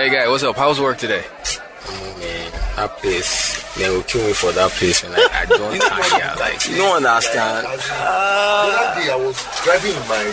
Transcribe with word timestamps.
Hey 0.00 0.08
guy, 0.08 0.26
what's 0.28 0.42
up? 0.42 0.56
How's 0.56 0.80
work 0.80 0.96
today? 0.96 1.22
Man, 2.16 2.52
that 2.76 2.88
place, 3.04 3.60
they 3.76 3.90
will 3.90 4.02
kill 4.04 4.26
me 4.26 4.32
for 4.32 4.50
that 4.50 4.70
place, 4.70 5.04
and 5.04 5.12
I, 5.12 5.28
I 5.30 5.44
don't 5.44 5.76
tire. 5.78 6.36
Like, 6.40 6.66
you 6.66 6.76
don't 6.76 7.04
understand. 7.04 7.66
the 7.68 7.84
other 8.80 8.96
day 8.96 9.12
I 9.12 9.16
was 9.20 9.36
driving 9.60 9.92
with 9.92 10.08
my 10.08 10.24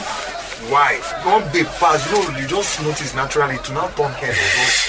wife. 0.71 1.03
One 1.27 1.43
big 1.51 1.67
pass, 1.83 1.99
you 2.07 2.15
know, 2.15 2.39
you 2.39 2.47
just 2.47 2.81
notice 2.81 3.13
naturally 3.13 3.57
to 3.57 3.73
not 3.73 3.91
turn 3.97 4.09
head. 4.13 4.39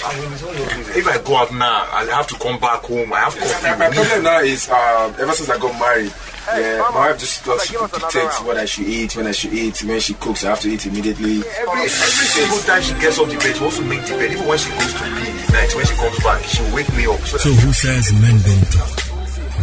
I 0.06 0.14
mean, 0.14 0.32
it's 0.32 0.44
only 0.44 0.62
If 0.94 1.08
I 1.08 1.18
go 1.26 1.38
out 1.38 1.52
now, 1.52 1.82
I 1.90 2.04
have 2.14 2.28
to 2.28 2.38
come 2.38 2.60
back 2.60 2.82
home. 2.86 3.12
I 3.12 3.18
have 3.26 3.34
coffee. 3.34 3.66
My, 3.66 3.88
my 3.88 3.90
problem 3.90 4.22
now 4.22 4.38
is 4.46 4.70
um, 4.70 5.10
ever 5.18 5.32
since 5.32 5.50
I 5.50 5.58
got 5.58 5.74
married, 5.74 6.14
yeah, 6.56 6.78
my 6.90 7.08
wife 7.10 7.18
just 7.18 7.44
does 7.44 7.64
she 7.64 7.76
dictates 7.76 8.40
what 8.42 8.56
I 8.56 8.64
should 8.64 8.86
eat, 8.86 9.16
when 9.16 9.26
I 9.26 9.32
should 9.32 9.52
eat, 9.52 9.82
when 9.84 10.00
she 10.00 10.14
cooks, 10.14 10.44
I 10.44 10.50
have 10.50 10.60
to 10.60 10.68
eat 10.70 10.86
immediately. 10.86 11.42
Every, 11.44 11.82
every 11.82 11.88
single 11.90 12.58
time 12.60 12.82
she 12.82 12.94
gets 12.94 13.18
off 13.18 13.28
the 13.28 13.36
bed, 13.36 13.56
she 13.56 13.62
wants 13.62 13.76
to 13.78 13.84
make 13.84 14.02
the 14.06 14.14
bed. 14.14 14.32
Even 14.32 14.46
when 14.46 14.58
she 14.58 14.70
goes 14.70 14.92
to 14.94 14.98
pee 15.04 15.28
at 15.28 15.52
night, 15.52 15.74
when 15.76 15.86
she 15.86 15.94
comes 15.94 16.18
back, 16.22 16.42
she'll 16.44 16.74
wake 16.74 16.92
me 16.96 17.06
up. 17.06 17.20
So, 17.20 17.36
So 17.38 17.50
who 17.50 17.72
says 17.72 18.12
men 18.20 18.38
don't 18.46 18.66
talk? 18.72 18.96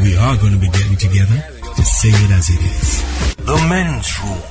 We 0.03 0.17
are 0.17 0.35
going 0.37 0.53
to 0.53 0.59
be 0.59 0.69
getting 0.69 0.97
together 0.97 1.39
to 1.75 1.83
say 1.85 2.09
it 2.09 2.31
as 2.31 2.49
it 2.49 2.61
is. 2.61 3.35
the 3.45 3.55
men's 3.69 4.19
room. 4.23 4.41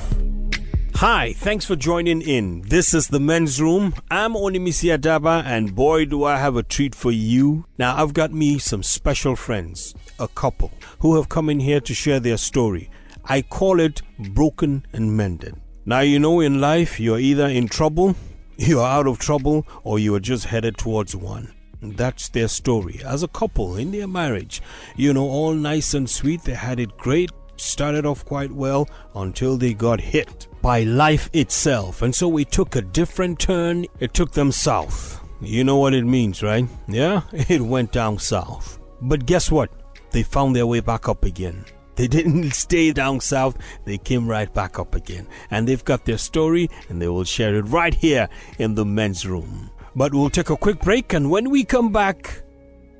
Hi, 0.99 1.33
thanks 1.33 1.65
for 1.65 1.75
joining 1.75 2.21
in. 2.21 2.61
This 2.61 2.93
is 2.93 3.09
the 3.09 3.19
men's 3.19 3.61
room. 3.61 3.93
I'm 4.09 4.33
Onimisi 4.33 4.97
Adaba, 4.97 5.43
and 5.43 5.75
boy, 5.75 6.05
do 6.05 6.23
I 6.23 6.37
have 6.37 6.55
a 6.55 6.63
treat 6.63 6.95
for 6.95 7.11
you. 7.11 7.65
Now, 7.77 8.01
I've 8.01 8.13
got 8.13 8.31
me 8.31 8.59
some 8.59 8.81
special 8.81 9.35
friends, 9.35 9.93
a 10.19 10.29
couple, 10.29 10.71
who 10.99 11.17
have 11.17 11.27
come 11.27 11.49
in 11.49 11.59
here 11.59 11.81
to 11.81 11.93
share 11.93 12.21
their 12.21 12.37
story. 12.37 12.89
I 13.25 13.41
call 13.41 13.81
it 13.81 14.03
Broken 14.29 14.85
and 14.93 15.17
Mended. 15.17 15.55
Now, 15.85 15.99
you 15.99 16.17
know, 16.17 16.39
in 16.39 16.61
life, 16.61 16.97
you're 16.97 17.19
either 17.19 17.47
in 17.47 17.67
trouble, 17.67 18.15
you're 18.55 18.81
out 18.81 19.05
of 19.05 19.19
trouble, 19.19 19.67
or 19.83 19.99
you 19.99 20.15
are 20.15 20.21
just 20.21 20.45
headed 20.45 20.77
towards 20.77 21.13
one. 21.13 21.53
That's 21.81 22.29
their 22.29 22.47
story. 22.47 23.01
As 23.03 23.21
a 23.21 23.27
couple 23.27 23.75
in 23.75 23.91
their 23.91 24.07
marriage, 24.07 24.61
you 24.95 25.13
know, 25.13 25.27
all 25.27 25.53
nice 25.55 25.93
and 25.93 26.09
sweet, 26.09 26.43
they 26.43 26.53
had 26.53 26.79
it 26.79 26.95
great, 26.97 27.31
started 27.57 28.05
off 28.05 28.23
quite 28.23 28.53
well 28.53 28.87
until 29.13 29.57
they 29.57 29.73
got 29.73 29.99
hit 29.99 30.47
by 30.65 30.81
life 30.81 31.29
itself. 31.31 32.01
And 32.01 32.15
so 32.15 32.37
it 32.37 32.49
took 32.49 32.75
a 32.75 32.81
different 32.81 33.37
turn. 33.37 33.85
It 33.99 34.15
took 34.15 34.31
them 34.31 34.51
south. 34.51 35.23
You 35.39 35.63
know 35.63 35.77
what 35.77 35.93
it 35.93 36.05
means, 36.05 36.41
right? 36.41 36.65
Yeah? 36.87 37.21
It 37.31 37.61
went 37.61 37.91
down 37.91 38.17
south. 38.17 38.79
But 38.99 39.27
guess 39.27 39.51
what? 39.51 39.69
They 40.09 40.23
found 40.23 40.55
their 40.55 40.65
way 40.65 40.79
back 40.79 41.07
up 41.07 41.23
again. 41.23 41.65
They 41.95 42.07
didn't 42.17 42.49
stay 42.55 42.91
down 42.93 43.19
south, 43.19 43.59
they 43.85 43.99
came 43.99 44.27
right 44.27 44.51
back 44.51 44.79
up 44.79 44.95
again. 44.95 45.27
And 45.51 45.67
they've 45.67 45.85
got 45.85 46.05
their 46.05 46.17
story 46.17 46.67
and 46.89 46.99
they 46.99 47.09
will 47.09 47.25
share 47.25 47.53
it 47.53 47.65
right 47.65 47.93
here 47.93 48.27
in 48.57 48.73
the 48.73 48.85
men's 48.85 49.27
room. 49.27 49.69
But 49.95 50.15
we'll 50.15 50.31
take 50.31 50.49
a 50.49 50.57
quick 50.57 50.79
break, 50.79 51.13
and 51.13 51.29
when 51.29 51.51
we 51.51 51.63
come 51.63 51.91
back, 51.91 52.41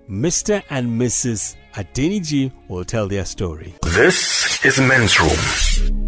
Mr. 0.07 0.61
and 0.69 1.01
Mrs. 1.01 1.55
Adeniji 1.73 2.51
will 2.69 2.85
tell 2.85 3.07
their 3.07 3.25
story. 3.25 3.73
This 3.81 4.63
is 4.63 4.79
men's 4.79 5.19
room. 5.19 6.04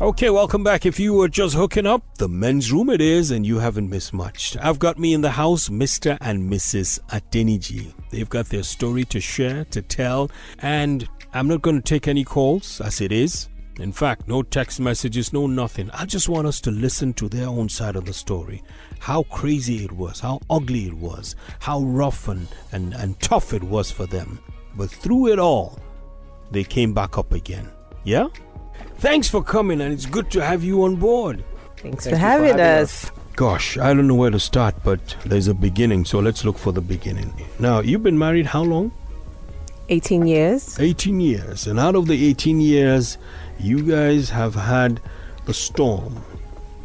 Okay, 0.00 0.30
welcome 0.30 0.62
back. 0.62 0.86
If 0.86 1.00
you 1.00 1.12
were 1.12 1.26
just 1.26 1.56
hooking 1.56 1.84
up, 1.84 2.18
the 2.18 2.28
men's 2.28 2.70
room 2.70 2.88
it 2.88 3.00
is, 3.00 3.32
and 3.32 3.44
you 3.44 3.58
haven't 3.58 3.90
missed 3.90 4.12
much. 4.12 4.56
I've 4.58 4.78
got 4.78 4.96
me 4.96 5.12
in 5.12 5.22
the 5.22 5.32
house, 5.32 5.70
Mr. 5.70 6.16
and 6.20 6.48
Mrs. 6.48 7.00
Adeniji. 7.08 7.92
They've 8.10 8.28
got 8.28 8.46
their 8.46 8.62
story 8.62 9.04
to 9.06 9.20
share, 9.20 9.64
to 9.64 9.82
tell, 9.82 10.30
and 10.60 11.08
I'm 11.32 11.48
not 11.48 11.62
going 11.62 11.74
to 11.74 11.82
take 11.82 12.06
any 12.06 12.22
calls 12.22 12.80
as 12.80 13.00
it 13.00 13.10
is. 13.10 13.48
In 13.80 13.90
fact, 13.90 14.28
no 14.28 14.44
text 14.44 14.78
messages, 14.78 15.32
no 15.32 15.48
nothing. 15.48 15.90
I 15.90 16.04
just 16.04 16.28
want 16.28 16.46
us 16.46 16.60
to 16.60 16.70
listen 16.70 17.12
to 17.14 17.28
their 17.28 17.48
own 17.48 17.68
side 17.68 17.96
of 17.96 18.04
the 18.04 18.12
story. 18.12 18.62
How 19.00 19.24
crazy 19.24 19.84
it 19.84 19.90
was, 19.90 20.20
how 20.20 20.38
ugly 20.48 20.86
it 20.86 20.94
was, 20.94 21.34
how 21.58 21.80
rough 21.80 22.28
and, 22.28 22.46
and, 22.70 22.94
and 22.94 23.18
tough 23.18 23.52
it 23.52 23.64
was 23.64 23.90
for 23.90 24.06
them. 24.06 24.38
But 24.76 24.90
through 24.90 25.32
it 25.32 25.40
all, 25.40 25.76
they 26.52 26.62
came 26.62 26.94
back 26.94 27.18
up 27.18 27.32
again. 27.32 27.68
Yeah? 28.04 28.28
Thanks 28.98 29.28
for 29.28 29.42
coming, 29.42 29.80
and 29.80 29.92
it's 29.92 30.06
good 30.06 30.30
to 30.32 30.44
have 30.44 30.64
you 30.64 30.82
on 30.82 30.96
board. 30.96 31.44
Thanks 31.76 32.08
for 32.08 32.16
having 32.16 32.58
us. 32.58 33.10
Gosh, 33.36 33.78
I 33.78 33.94
don't 33.94 34.08
know 34.08 34.16
where 34.16 34.30
to 34.30 34.40
start, 34.40 34.74
but 34.82 35.16
there's 35.24 35.46
a 35.46 35.54
beginning, 35.54 36.04
so 36.04 36.18
let's 36.18 36.44
look 36.44 36.58
for 36.58 36.72
the 36.72 36.80
beginning. 36.80 37.32
Now, 37.60 37.78
you've 37.78 38.02
been 38.02 38.18
married 38.18 38.46
how 38.46 38.62
long? 38.62 38.90
18 39.88 40.26
years. 40.26 40.78
18 40.80 41.20
years. 41.20 41.68
And 41.68 41.78
out 41.78 41.94
of 41.94 42.08
the 42.08 42.26
18 42.26 42.60
years, 42.60 43.18
you 43.60 43.82
guys 43.84 44.30
have 44.30 44.56
had 44.56 45.00
the 45.46 45.54
storm, 45.54 46.20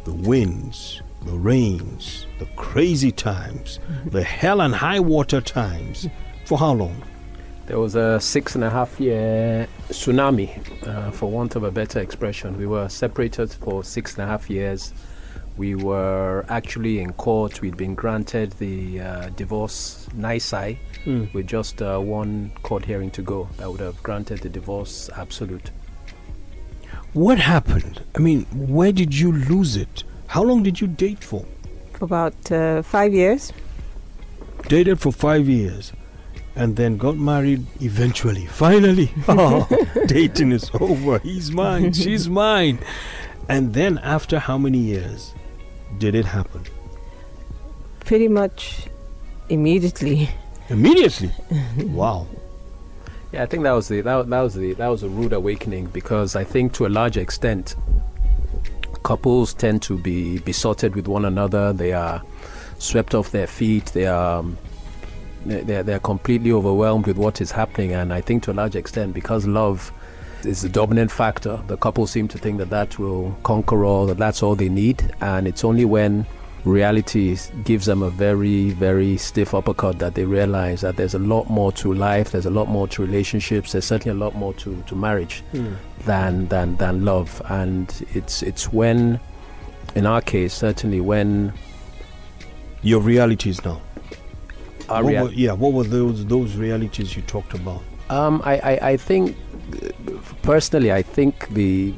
the 0.04 0.14
winds, 0.14 1.02
the 1.24 1.36
rains, 1.36 2.28
the 2.38 2.46
crazy 2.54 3.10
times, 3.10 3.80
mm-hmm. 3.90 4.10
the 4.10 4.22
hell 4.22 4.60
and 4.60 4.72
high 4.72 5.00
water 5.00 5.40
times. 5.40 6.08
For 6.44 6.58
how 6.58 6.74
long? 6.74 7.02
There 7.66 7.78
was 7.78 7.94
a 7.94 8.20
six 8.20 8.54
and 8.56 8.62
a 8.62 8.68
half 8.68 9.00
year 9.00 9.66
tsunami, 9.88 10.86
uh, 10.86 11.10
for 11.12 11.30
want 11.30 11.56
of 11.56 11.62
a 11.62 11.70
better 11.70 11.98
expression. 11.98 12.58
We 12.58 12.66
were 12.66 12.90
separated 12.90 13.54
for 13.54 13.82
six 13.82 14.14
and 14.14 14.24
a 14.24 14.26
half 14.26 14.50
years. 14.50 14.92
We 15.56 15.74
were 15.74 16.44
actually 16.50 16.98
in 17.00 17.14
court. 17.14 17.62
We'd 17.62 17.78
been 17.78 17.94
granted 17.94 18.52
the 18.52 19.00
uh, 19.00 19.28
divorce 19.30 20.06
nisi 20.12 20.78
with 21.32 21.46
just 21.46 21.80
uh, 21.80 21.98
one 22.00 22.52
court 22.62 22.84
hearing 22.84 23.10
to 23.12 23.22
go 23.22 23.48
that 23.56 23.70
would 23.70 23.80
have 23.80 24.02
granted 24.02 24.40
the 24.40 24.50
divorce 24.50 25.08
absolute. 25.16 25.70
What 27.14 27.38
happened? 27.38 28.02
I 28.14 28.18
mean, 28.18 28.44
where 28.52 28.92
did 28.92 29.14
you 29.14 29.32
lose 29.32 29.76
it? 29.76 30.04
How 30.26 30.42
long 30.42 30.62
did 30.64 30.82
you 30.82 30.86
date 30.86 31.24
for? 31.24 31.46
For 31.94 32.04
about 32.04 32.52
uh, 32.52 32.82
five 32.82 33.14
years. 33.14 33.54
Dated 34.68 35.00
for 35.00 35.12
five 35.12 35.48
years 35.48 35.92
and 36.56 36.76
then 36.76 36.96
got 36.96 37.16
married 37.16 37.66
eventually. 37.80 38.46
Finally. 38.46 39.10
Oh, 39.28 39.66
dating 40.06 40.52
is 40.52 40.70
over. 40.80 41.18
He's 41.18 41.50
mine. 41.50 41.92
She's 41.92 42.28
mine. 42.28 42.78
And 43.48 43.74
then 43.74 43.98
after 43.98 44.38
how 44.38 44.58
many 44.58 44.78
years 44.78 45.34
did 45.98 46.14
it 46.14 46.24
happen? 46.24 46.64
Pretty 48.00 48.28
much 48.28 48.86
immediately. 49.48 50.30
Immediately. 50.68 51.32
wow. 51.78 52.26
Yeah, 53.32 53.42
I 53.42 53.46
think 53.46 53.64
that 53.64 53.72
was 53.72 53.88
the 53.88 54.00
that, 54.02 54.28
that 54.28 54.40
was 54.40 54.54
the 54.54 54.74
that 54.74 54.86
was 54.86 55.02
a 55.02 55.08
rude 55.08 55.32
awakening 55.32 55.86
because 55.86 56.36
I 56.36 56.44
think 56.44 56.72
to 56.74 56.86
a 56.86 56.88
large 56.88 57.16
extent, 57.16 57.74
couples 59.02 59.52
tend 59.54 59.82
to 59.82 59.98
be 59.98 60.38
besotted 60.38 60.94
with 60.94 61.08
one 61.08 61.24
another. 61.24 61.72
They 61.72 61.92
are 61.92 62.22
swept 62.78 63.14
off 63.14 63.32
their 63.32 63.46
feet. 63.46 63.86
They 63.86 64.06
are 64.06 64.38
um, 64.40 64.58
they're, 65.44 65.82
they're 65.82 66.00
completely 66.00 66.52
overwhelmed 66.52 67.06
with 67.06 67.16
what 67.16 67.40
is 67.40 67.50
happening, 67.50 67.92
and 67.92 68.12
I 68.12 68.20
think 68.20 68.42
to 68.44 68.52
a 68.52 68.54
large 68.54 68.76
extent 68.76 69.14
because 69.14 69.46
love 69.46 69.92
is 70.44 70.62
the 70.62 70.68
dominant 70.68 71.10
factor, 71.10 71.60
the 71.66 71.76
couple 71.76 72.06
seem 72.06 72.28
to 72.28 72.38
think 72.38 72.58
that 72.58 72.70
that 72.70 72.98
will 72.98 73.36
conquer 73.42 73.84
all, 73.84 74.06
that 74.06 74.18
that's 74.18 74.42
all 74.42 74.54
they 74.54 74.68
need, 74.68 75.12
and 75.20 75.46
it's 75.48 75.64
only 75.64 75.84
when 75.84 76.26
reality 76.64 77.36
gives 77.64 77.86
them 77.86 78.02
a 78.02 78.10
very, 78.10 78.70
very 78.70 79.16
stiff 79.16 79.54
uppercut 79.54 79.98
that 79.98 80.14
they 80.14 80.24
realize 80.24 80.80
that 80.80 80.96
there's 80.96 81.14
a 81.14 81.18
lot 81.18 81.48
more 81.50 81.70
to 81.72 81.92
life, 81.92 82.30
there's 82.30 82.46
a 82.46 82.50
lot 82.50 82.68
more 82.68 82.88
to 82.88 83.02
relationships, 83.02 83.72
there's 83.72 83.84
certainly 83.84 84.16
a 84.16 84.20
lot 84.20 84.34
more 84.34 84.54
to, 84.54 84.82
to 84.86 84.94
marriage 84.94 85.42
hmm. 85.52 85.74
than, 86.06 86.48
than, 86.48 86.76
than 86.76 87.04
love. 87.04 87.42
And 87.50 88.06
it's, 88.14 88.42
it's 88.42 88.72
when, 88.72 89.20
in 89.94 90.06
our 90.06 90.22
case, 90.22 90.54
certainly 90.54 91.00
when 91.00 91.52
Your 92.84 93.00
realities 93.00 93.64
now. 93.64 93.80
What 94.88 95.04
were, 95.04 95.32
yeah, 95.32 95.52
what 95.52 95.72
were 95.72 95.84
those 95.84 96.26
those 96.26 96.56
realities 96.56 97.16
you 97.16 97.22
talked 97.22 97.54
about? 97.54 97.82
Um, 98.10 98.42
I, 98.44 98.58
I, 98.58 98.88
I 98.90 98.96
think, 98.96 99.36
personally, 100.42 100.92
I 100.92 101.02
think 101.02 101.48
the 101.48 101.92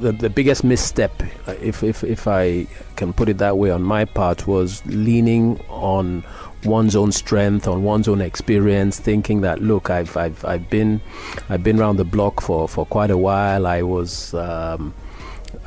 the, 0.00 0.12
the 0.12 0.30
biggest 0.30 0.64
misstep, 0.64 1.22
if, 1.60 1.82
if, 1.84 2.02
if 2.02 2.26
I 2.26 2.66
can 2.96 3.12
put 3.12 3.28
it 3.28 3.38
that 3.38 3.56
way, 3.56 3.70
on 3.70 3.82
my 3.82 4.04
part 4.04 4.48
was 4.48 4.84
leaning 4.86 5.60
on 5.68 6.24
one's 6.64 6.96
own 6.96 7.12
strength, 7.12 7.68
on 7.68 7.84
one's 7.84 8.08
own 8.08 8.20
experience, 8.20 8.98
thinking 8.98 9.42
that 9.42 9.62
look, 9.62 9.90
I've, 9.90 10.16
I've, 10.16 10.44
I've 10.44 10.68
been 10.70 11.00
I've 11.48 11.62
been 11.62 11.78
around 11.78 11.98
the 11.98 12.04
block 12.04 12.40
for, 12.40 12.68
for 12.68 12.84
quite 12.86 13.10
a 13.10 13.18
while. 13.18 13.66
I 13.66 13.82
was. 13.82 14.34
Um, 14.34 14.94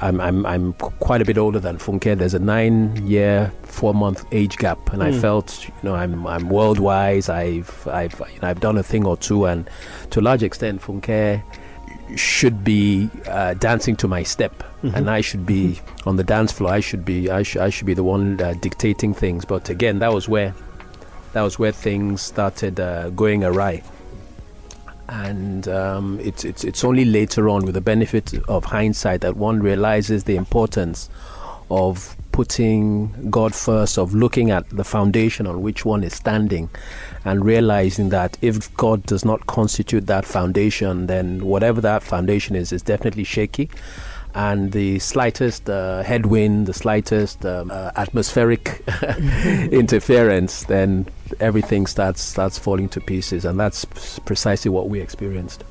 I'm, 0.02 0.20
I'm, 0.20 0.46
I'm 0.46 0.74
quite 0.74 1.22
a 1.22 1.26
bit 1.26 1.38
older 1.38 1.60
than 1.60 1.78
Funke. 1.78 2.18
There's 2.18 2.34
a 2.34 2.40
nine 2.40 3.08
year, 3.08 3.52
four 3.64 3.94
month 3.94 4.26
age 4.32 4.58
gap, 4.58 4.92
and 4.92 5.02
I 5.02 5.12
felt, 5.12 5.68
you 5.68 5.74
know, 5.84 5.96
I'm, 5.96 6.28
I'm 6.28 6.50
world 6.50 6.80
wise. 6.80 7.30
I've, 7.30 7.88
I've, 7.88 8.14
you 8.34 8.40
know, 8.42 8.50
I've 8.50 8.60
done 8.60 8.78
a 8.78 8.84
thing 8.84 9.06
or 9.06 9.16
two, 9.18 9.46
and 9.46 9.70
to 10.12 10.20
a 10.20 10.22
large 10.22 10.44
extent, 10.44 10.82
Funke 10.82 11.42
should 12.16 12.64
be 12.64 13.10
uh, 13.28 13.54
dancing 13.56 13.96
to 13.98 14.08
my 14.08 14.22
step, 14.24 14.64
and 14.84 15.10
I 15.10 15.22
should 15.22 15.46
be 15.46 15.80
on 16.06 16.18
the 16.18 16.24
dance 16.24 16.52
floor. 16.52 16.72
I 16.72 16.80
should 16.80 17.04
be, 17.06 17.32
I, 17.32 17.42
sh- 17.44 17.58
I 17.58 17.70
should 17.70 17.88
be 17.88 17.96
the 17.96 18.04
one 18.04 18.40
uh, 18.42 18.54
dictating 18.60 19.14
things. 19.14 19.46
But 19.46 19.70
again, 19.70 20.00
that 20.00 20.14
was 20.14 20.30
where, 20.30 20.54
that 21.34 21.42
was 21.42 21.58
where 21.58 21.72
things 21.72 22.22
started 22.22 22.80
uh, 22.80 23.10
going 23.12 23.44
awry 23.44 23.82
and 25.10 25.68
um, 25.68 26.20
it's, 26.20 26.44
it's, 26.44 26.64
it's 26.64 26.84
only 26.84 27.06
later 27.06 27.50
on 27.50 27.66
with 27.66 27.76
the 27.76 27.82
benefit 27.82 28.34
of 28.48 28.66
hindsight 28.66 29.22
that 29.22 29.36
one 29.38 29.62
realizes 29.62 30.24
the 30.24 30.36
importance 30.36 31.10
of 31.70 32.16
putting 32.32 33.30
God 33.32 33.56
first, 33.56 33.98
of 33.98 34.14
looking 34.14 34.52
at 34.52 34.70
the 34.70 34.84
foundation 34.84 35.48
on 35.48 35.62
which 35.62 35.86
one 35.86 36.04
is 36.04 36.14
standing, 36.14 36.70
and 37.24 37.46
realizing 37.46 38.10
that 38.10 38.38
if 38.42 38.76
God 38.76 39.04
does 39.06 39.24
not 39.24 39.48
constitute 39.48 40.08
that 40.08 40.26
foundation, 40.26 41.08
then 41.08 41.46
whatever 41.46 41.80
that 41.82 42.04
foundation 42.04 42.56
is, 42.56 42.72
is 42.74 42.82
definitely 42.82 43.24
shaky. 43.24 43.70
And 44.36 44.74
the 44.74 45.00
slightest 45.00 45.70
uh, 45.70 46.04
headwind, 46.04 46.68
the 46.68 46.74
slightest 46.74 47.46
um, 47.46 47.72
uh, 47.72 47.92
atmospheric 47.96 48.84
interference, 49.72 50.66
then 50.66 51.08
everything 51.40 51.88
starts 51.88 52.22
starts 52.22 52.60
falling 52.60 52.90
to 52.90 53.02
pieces, 53.02 53.46
and 53.46 53.58
that's 53.58 53.86
precisely 54.26 54.70
what 54.70 54.90
we 54.90 55.00
experienced. 55.00 55.64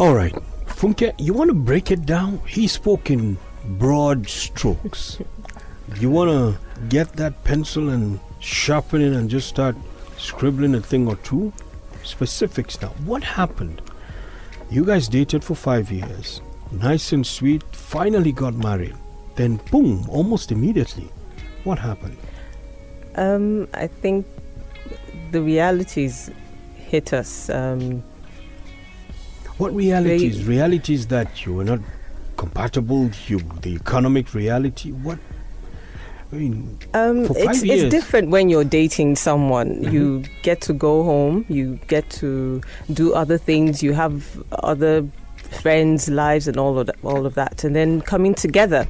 All 0.00 0.14
right. 0.14 0.34
Funke, 0.66 1.12
you 1.18 1.34
want 1.34 1.48
to 1.50 1.54
break 1.54 1.90
it 1.90 2.06
down? 2.06 2.40
He 2.46 2.68
spoke 2.68 3.10
in 3.10 3.36
broad 3.64 4.28
strokes. 4.28 5.18
You 5.96 6.10
want 6.10 6.28
to 6.30 6.84
get 6.90 7.14
that 7.14 7.44
pencil 7.44 7.88
and 7.88 8.20
sharpen 8.40 9.00
it 9.00 9.14
and 9.14 9.30
just 9.30 9.48
start 9.48 9.74
scribbling 10.18 10.74
a 10.74 10.82
thing 10.82 11.08
or 11.08 11.16
two? 11.16 11.50
Specifics 12.04 12.80
now. 12.82 12.88
What 13.06 13.24
happened? 13.24 13.80
You 14.70 14.84
guys 14.84 15.08
dated 15.08 15.42
for 15.42 15.54
five 15.54 15.90
years. 15.90 16.42
Nice 16.72 17.12
and 17.12 17.26
sweet. 17.26 17.62
Finally 17.72 18.32
got 18.32 18.54
married. 18.54 18.94
Then, 19.36 19.60
boom, 19.70 20.06
almost 20.08 20.52
immediately. 20.52 21.08
What 21.64 21.78
happened? 21.78 22.16
Um, 23.16 23.68
I 23.74 23.86
think 23.86 24.26
the 25.32 25.40
realities 25.42 26.30
hit 26.76 27.12
us. 27.12 27.48
Um, 27.50 28.02
What 29.58 29.74
realities? 29.74 30.44
Realities 30.46 31.06
that 31.08 31.44
you 31.44 31.54
were 31.54 31.64
not 31.64 31.80
compatible. 32.36 33.10
You, 33.26 33.38
the 33.62 33.74
economic 33.74 34.34
reality. 34.34 34.92
What? 34.92 35.18
I 36.32 36.36
mean, 36.36 36.78
Um, 36.94 37.24
For 37.26 37.36
it's, 37.36 37.44
five 37.44 37.54
it's 37.56 37.64
years. 37.64 37.80
Mm-hmm. 37.80 37.88
different 37.90 38.28
when 38.30 38.50
you're 38.50 38.64
dating 38.64 39.16
someone. 39.16 39.82
You 39.92 40.22
get 40.42 40.60
to 40.62 40.72
go 40.74 41.02
home, 41.02 41.44
you 41.48 41.80
get 41.88 42.08
to 42.20 42.60
do 42.92 43.14
other 43.14 43.38
things, 43.38 43.82
you 43.82 43.94
have 43.94 44.42
other 44.52 45.06
friends' 45.60 46.08
lives 46.08 46.48
and 46.48 46.56
all 46.56 46.78
of 46.78 46.86
that, 46.86 46.96
all 47.02 47.26
of 47.26 47.34
that, 47.34 47.64
and 47.64 47.74
then 47.74 48.00
coming 48.00 48.34
together 48.34 48.86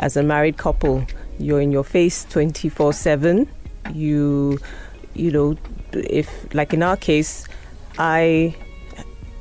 as 0.00 0.16
a 0.16 0.22
married 0.22 0.56
couple, 0.56 1.04
you're 1.38 1.60
in 1.60 1.72
your 1.72 1.84
face 1.84 2.24
twenty 2.30 2.68
four 2.68 2.92
seven. 2.92 3.48
You, 3.92 4.58
you 5.14 5.30
know, 5.30 5.56
if 5.92 6.28
like 6.54 6.72
in 6.72 6.82
our 6.82 6.96
case, 6.96 7.46
I 7.98 8.54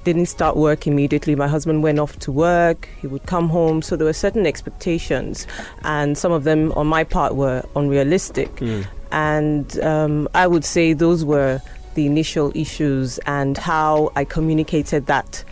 didn't 0.03 0.25
start 0.25 0.57
work 0.57 0.85
immediately. 0.85 1.35
My 1.35 1.47
husband 1.47 1.81
went 1.81 1.97
off 1.97 2.19
to 2.19 2.31
work. 2.31 2.89
He 3.01 3.07
would 3.07 3.25
come 3.25 3.47
home. 3.47 3.81
So 3.81 3.95
there 3.95 4.05
were 4.05 4.13
certain 4.13 4.45
expectations, 4.45 5.47
and 5.83 6.17
some 6.17 6.31
of 6.31 6.43
them 6.43 6.71
on 6.73 6.87
my 6.87 7.03
part 7.03 7.35
were 7.35 7.63
unrealistic. 7.75 8.61
And 9.11 9.79
um, 9.79 10.27
I 10.33 10.47
would 10.47 10.65
say 10.65 10.93
those 10.93 11.23
were 11.23 11.61
the 11.95 12.05
initial 12.05 12.51
issues 12.55 13.19
and 13.27 13.57
how 13.57 14.11
I 14.15 14.25
communicated 14.25 15.05
that 15.05 15.43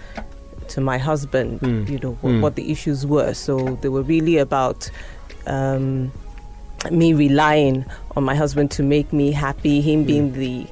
to 0.71 0.81
my 0.81 0.97
husband, 0.97 1.59
you 1.89 1.99
know, 1.99 2.13
what, 2.21 2.41
what 2.41 2.55
the 2.55 2.71
issues 2.71 3.05
were. 3.05 3.33
So 3.33 3.77
they 3.81 3.89
were 3.89 4.03
really 4.03 4.37
about. 4.37 4.89
Um, 5.47 6.11
me 6.89 7.13
relying 7.13 7.85
on 8.15 8.23
my 8.23 8.33
husband 8.33 8.71
to 8.71 8.81
make 8.81 9.13
me 9.13 9.31
happy, 9.31 9.81
him 9.81 10.03
being 10.03 10.33
the, 10.33 10.65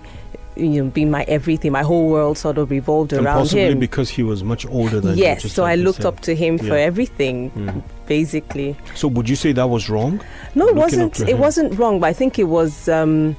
you 0.55 0.83
know, 0.83 0.89
being 0.89 1.11
my 1.11 1.21
everything, 1.27 1.71
my 1.71 1.83
whole 1.83 2.09
world 2.09 2.35
sort 2.35 2.57
of 2.57 2.71
revolved 2.71 3.13
and 3.13 3.27
around 3.27 3.37
possibly 3.37 3.65
him. 3.73 3.79
because 3.79 4.09
he 4.09 4.23
was 4.23 4.43
much 4.43 4.65
older 4.65 4.99
than 4.99 5.15
you. 5.15 5.23
Yes, 5.23 5.43
just 5.43 5.53
so 5.55 5.61
like 5.61 5.73
I 5.73 5.75
looked 5.75 5.97
said. 5.97 6.07
up 6.07 6.19
to 6.21 6.33
him 6.35 6.57
for 6.57 6.75
everything, 6.75 7.51
Mhm. 7.51 7.83
basically. 8.07 8.75
So 8.95 9.07
would 9.07 9.29
you 9.29 9.35
say 9.35 9.51
that 9.51 9.69
was 9.69 9.87
wrong? 9.87 10.19
No, 10.55 10.67
it 10.67 10.73
wasn't. 10.75 11.19
It 11.19 11.29
him. 11.29 11.37
wasn't 11.39 11.77
wrong, 11.77 11.99
but 11.99 12.07
I 12.07 12.13
think 12.13 12.39
it 12.39 12.45
was. 12.45 12.89
Um, 12.89 13.35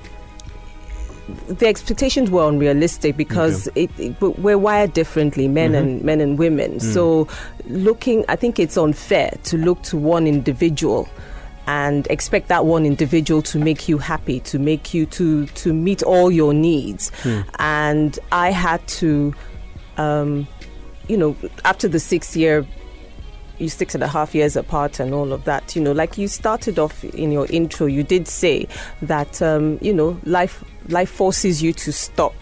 the 1.49 1.67
expectations 1.67 2.31
were 2.31 2.49
unrealistic 2.49 3.17
because 3.17 3.69
it, 3.75 3.91
it, 3.99 4.19
but 4.19 4.39
we're 4.39 4.59
wired 4.59 4.93
differently, 4.93 5.49
men 5.49 5.73
Mm-hmm. 5.73 5.89
and 5.89 6.03
men 6.05 6.21
and 6.21 6.39
women. 6.39 6.79
Mm. 6.79 6.83
So, 6.83 7.29
looking, 7.69 8.25
I 8.29 8.37
think 8.37 8.59
it's 8.59 8.77
unfair 8.77 9.33
to 9.45 9.57
look 9.57 9.83
to 9.85 9.97
one 9.97 10.27
individual 10.27 11.09
and 11.67 12.07
expect 12.09 12.49
that 12.49 12.67
one 12.67 12.85
individual 12.85 13.43
to 13.43 13.59
make 13.59 13.89
you 13.89 13.99
happy, 13.99 14.41
to 14.41 14.59
make 14.59 14.93
you 14.93 15.07
to 15.07 15.47
to 15.47 15.73
meet 15.73 16.03
all 16.03 16.31
your 16.33 16.53
needs. 16.53 17.11
Hmm. 17.23 17.41
And 17.61 18.19
I 18.33 18.51
had 18.51 18.87
to, 18.99 19.33
um, 19.97 20.49
you 21.07 21.17
know, 21.17 21.37
after 21.65 21.87
the 21.87 22.01
sixth 22.01 22.35
year 22.35 22.67
you 23.61 23.69
six 23.69 23.95
and 23.95 24.03
a 24.03 24.09
half 24.09 24.35
years 24.35 24.57
apart 24.57 24.99
and 25.01 25.13
all 25.15 25.33
of 25.33 25.45
that 25.45 25.77
you 25.77 25.83
know 25.83 25.93
like 25.93 26.17
you 26.19 26.27
started 26.29 26.79
off 26.79 27.05
in 27.05 27.31
your 27.31 27.47
intro 27.51 27.87
you 27.87 28.03
did 28.03 28.27
say 28.27 28.67
that 29.03 29.41
um, 29.43 29.79
you 29.81 29.93
know 29.93 30.19
life 30.25 30.65
life 30.89 31.11
forces 31.11 31.63
you 31.63 31.73
to 31.73 31.93
stop 31.93 32.35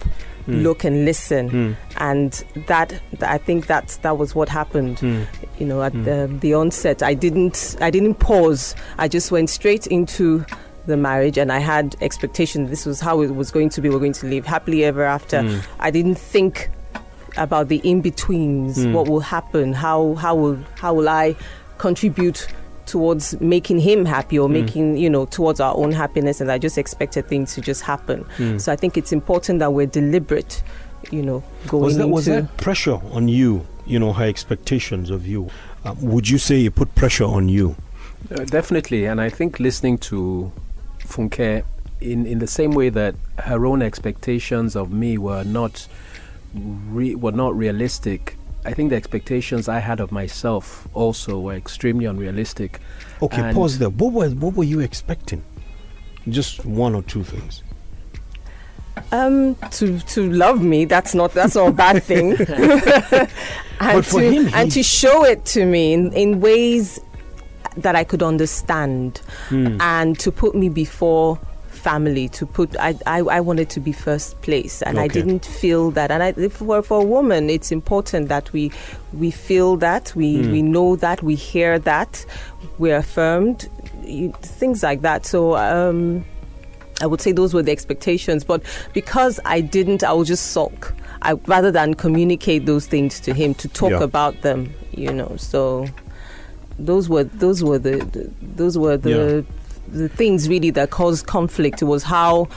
Hmm. 0.46 0.62
look 0.62 0.82
and 0.84 1.04
listen 1.04 1.48
Hmm. 1.50 1.72
and 1.98 2.32
that, 2.68 2.98
i 3.20 3.36
think 3.36 3.66
that 3.66 3.98
that 4.00 4.16
was 4.16 4.34
what 4.34 4.48
happened 4.48 4.98
Hmm. 4.98 5.24
you 5.58 5.66
know 5.66 5.82
at 5.82 5.92
Hmm. 5.92 6.04
the, 6.04 6.30
the 6.40 6.54
onset 6.54 7.02
i 7.02 7.12
didn't 7.12 7.76
i 7.82 7.90
didn't 7.90 8.14
pause 8.14 8.74
i 8.96 9.08
just 9.08 9.30
went 9.30 9.50
straight 9.50 9.86
into 9.88 10.46
the 10.86 10.96
marriage 10.96 11.36
and 11.36 11.52
i 11.52 11.58
had 11.58 11.96
expectation 12.00 12.70
this 12.70 12.86
was 12.86 12.98
how 12.98 13.20
it 13.20 13.34
was 13.34 13.50
going 13.50 13.68
to 13.68 13.82
be 13.82 13.90
we're 13.90 13.98
going 13.98 14.14
to 14.14 14.26
live 14.26 14.46
happily 14.46 14.84
ever 14.84 15.04
after 15.04 15.42
Hmm. 15.42 15.58
i 15.80 15.90
didn't 15.90 16.16
think 16.18 16.70
about 17.38 17.68
the 17.68 17.76
in-betweens 17.84 18.82
Hmm. 18.84 18.92
what 18.92 19.08
will 19.08 19.20
happen 19.20 19.72
how 19.72 20.14
how 20.14 20.34
will 20.34 20.58
how 20.76 20.92
will 20.94 21.08
i 21.08 21.34
contribute 21.78 22.46
towards 22.86 23.38
making 23.40 23.78
him 23.80 24.04
happy 24.04 24.36
Hmm. 24.36 24.42
or 24.42 24.48
making 24.48 24.96
you 24.96 25.10
know 25.10 25.26
towards 25.26 25.60
our 25.60 25.74
own 25.76 25.92
happiness 25.92 26.40
and 26.40 26.50
i 26.50 26.58
just 26.58 26.78
expected 26.78 27.28
things 27.28 27.54
to 27.54 27.60
just 27.60 27.82
happen 27.82 28.24
Hmm. 28.36 28.58
so 28.58 28.72
i 28.72 28.76
think 28.76 28.96
it's 28.96 29.12
important 29.12 29.58
that 29.60 29.72
we're 29.72 29.86
deliberate 29.86 30.62
you 31.10 31.22
know 31.22 31.42
going 31.68 31.84
Was 31.84 31.96
that 31.96 32.02
into 32.04 32.14
was 32.14 32.24
that 32.26 32.56
pressure 32.56 32.98
on 33.12 33.28
you? 33.28 33.66
You 33.86 33.98
know 33.98 34.12
her 34.12 34.24
expectations 34.26 35.08
of 35.10 35.26
you. 35.26 35.48
Um, 35.84 35.96
would 36.02 36.28
you 36.28 36.36
say 36.36 36.66
it 36.66 36.74
put 36.74 36.94
pressure 36.94 37.24
on 37.24 37.48
you? 37.48 37.76
Uh, 38.30 38.44
definitely, 38.44 39.06
and 39.06 39.18
I 39.18 39.30
think 39.30 39.58
listening 39.58 39.96
to 40.10 40.52
Funke 41.06 41.62
in 42.00 42.26
in 42.26 42.38
the 42.40 42.46
same 42.46 42.72
way 42.72 42.90
that 42.90 43.14
her 43.38 43.64
own 43.64 43.80
expectations 43.80 44.76
of 44.76 44.92
me 44.92 45.16
were 45.16 45.42
not 45.44 45.86
re- 46.54 47.14
were 47.14 47.32
not 47.32 47.56
realistic. 47.56 48.36
I 48.64 48.72
think 48.74 48.90
the 48.90 48.96
expectations 48.96 49.68
I 49.68 49.78
had 49.78 50.00
of 50.00 50.10
myself 50.12 50.88
also 50.92 51.38
were 51.40 51.54
extremely 51.54 52.06
unrealistic. 52.06 52.80
Okay, 53.22 53.40
And- 53.42 53.54
pause 53.54 53.78
there. 53.78 53.88
What 53.90 54.12
were 54.12 54.28
what 54.30 54.54
were 54.54 54.64
you 54.64 54.80
expecting? 54.80 55.42
Just 56.28 56.64
one 56.64 56.94
or 56.94 57.02
two 57.02 57.24
things. 57.24 57.62
um 59.12 59.54
to 59.70 59.98
to 60.00 60.28
love 60.32 60.60
me 60.60 60.84
that's 60.84 61.14
not 61.14 61.32
that's 61.32 61.54
not 61.54 61.68
a 61.68 61.72
bad 61.72 62.02
thing 62.10 62.32
and 62.40 63.28
But 63.78 64.04
for 64.04 64.20
to 64.20 64.30
him, 64.32 64.50
and 64.52 64.72
to 64.72 64.82
show 64.82 65.24
it 65.24 65.44
to 65.54 65.64
me 65.64 65.92
in, 65.92 66.12
in 66.12 66.40
ways 66.40 66.98
that 67.76 67.94
I 67.94 68.02
could 68.04 68.22
understand 68.24 69.18
Hmm. 69.48 69.80
and 69.80 70.18
to 70.18 70.32
put 70.32 70.54
me 70.56 70.68
before 70.68 71.38
family 71.88 72.28
to 72.28 72.44
put 72.44 72.76
I, 72.78 72.94
I 73.06 73.18
I 73.38 73.40
wanted 73.40 73.68
to 73.70 73.80
be 73.80 73.92
first 73.92 74.40
place 74.42 74.82
and 74.82 74.98
I 75.00 75.08
didn't 75.08 75.44
feel 75.60 75.90
that 75.92 76.10
and 76.10 76.22
I 76.22 76.28
if 76.36 76.52
for 76.54 76.82
for 76.82 76.98
a 77.00 77.04
woman 77.16 77.48
it's 77.56 77.70
important 77.72 78.28
that 78.28 78.52
we 78.52 78.70
we 79.22 79.30
feel 79.30 79.76
that 79.78 80.12
we 80.14 80.28
Hmm. 80.42 80.52
we 80.52 80.60
know 80.74 80.96
that 80.96 81.22
we 81.22 81.34
hear 81.34 81.78
that 81.92 82.12
we're 82.78 82.96
affirmed 83.04 83.58
you, 84.04 84.32
things 84.60 84.82
like 84.82 85.00
that 85.08 85.24
so 85.26 85.56
um 85.56 86.24
I 87.00 87.06
would 87.06 87.20
say 87.20 87.30
those 87.32 87.54
were 87.54 87.62
the 87.62 87.70
expectations, 87.70 88.42
but 88.42 88.60
because 88.92 89.38
I 89.44 89.60
didn't, 89.60 90.02
I 90.02 90.12
would 90.12 90.26
just 90.26 90.46
sulk. 90.50 90.92
I 91.22 91.34
rather 91.54 91.70
than 91.70 91.94
communicate 91.94 92.66
those 92.66 92.88
things 92.88 93.20
to 93.20 93.30
him 93.32 93.54
to 93.62 93.68
talk 93.68 93.92
Yeah. 93.92 94.02
about 94.10 94.34
them, 94.42 94.74
you 94.90 95.12
know. 95.14 95.36
So 95.36 95.86
those 96.76 97.08
were 97.08 97.22
those 97.44 97.62
were 97.62 97.78
the, 97.78 97.98
the 98.14 98.22
those 98.56 98.76
were 98.76 98.96
the 98.96 99.44
the 99.92 100.08
things 100.08 100.48
really 100.48 100.70
that 100.70 100.90
caused 100.90 101.26
conflict. 101.26 101.82
Was 101.82 102.02
how 102.02 102.48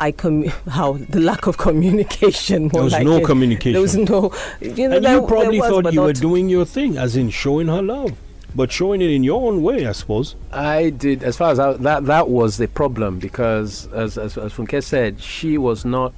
I 0.00 0.12
com- 0.12 0.44
how 0.68 0.94
the 0.94 1.20
lack 1.20 1.46
of 1.46 1.58
communication. 1.58 2.68
There 2.68 2.82
was 2.82 2.92
like 2.92 3.04
no 3.04 3.16
it. 3.18 3.24
communication. 3.24 3.72
There 3.72 3.82
was 3.82 3.96
no, 3.96 4.32
you 4.60 4.88
know. 4.88 4.96
and 4.96 5.04
there- 5.04 5.14
you 5.20 5.26
probably 5.26 5.60
was, 5.60 5.70
thought 5.70 5.92
you 5.92 6.02
were 6.02 6.12
doing 6.12 6.48
your 6.48 6.64
thing, 6.64 6.98
as 6.98 7.16
in 7.16 7.30
showing 7.30 7.68
her 7.68 7.82
love, 7.82 8.12
but 8.54 8.70
showing 8.72 9.00
it 9.00 9.10
in 9.10 9.24
your 9.24 9.46
own 9.48 9.62
way, 9.62 9.86
I 9.86 9.92
suppose. 9.92 10.36
I 10.52 10.90
did, 10.90 11.22
as 11.22 11.36
far 11.36 11.50
as 11.52 11.58
I, 11.58 11.72
that 11.74 12.06
that 12.06 12.28
was 12.28 12.56
the 12.58 12.68
problem 12.68 13.18
because, 13.18 13.86
as 13.92 14.18
as, 14.18 14.36
as 14.36 14.52
Funke 14.52 14.82
said, 14.82 15.20
she 15.20 15.56
was 15.58 15.84
not. 15.84 16.12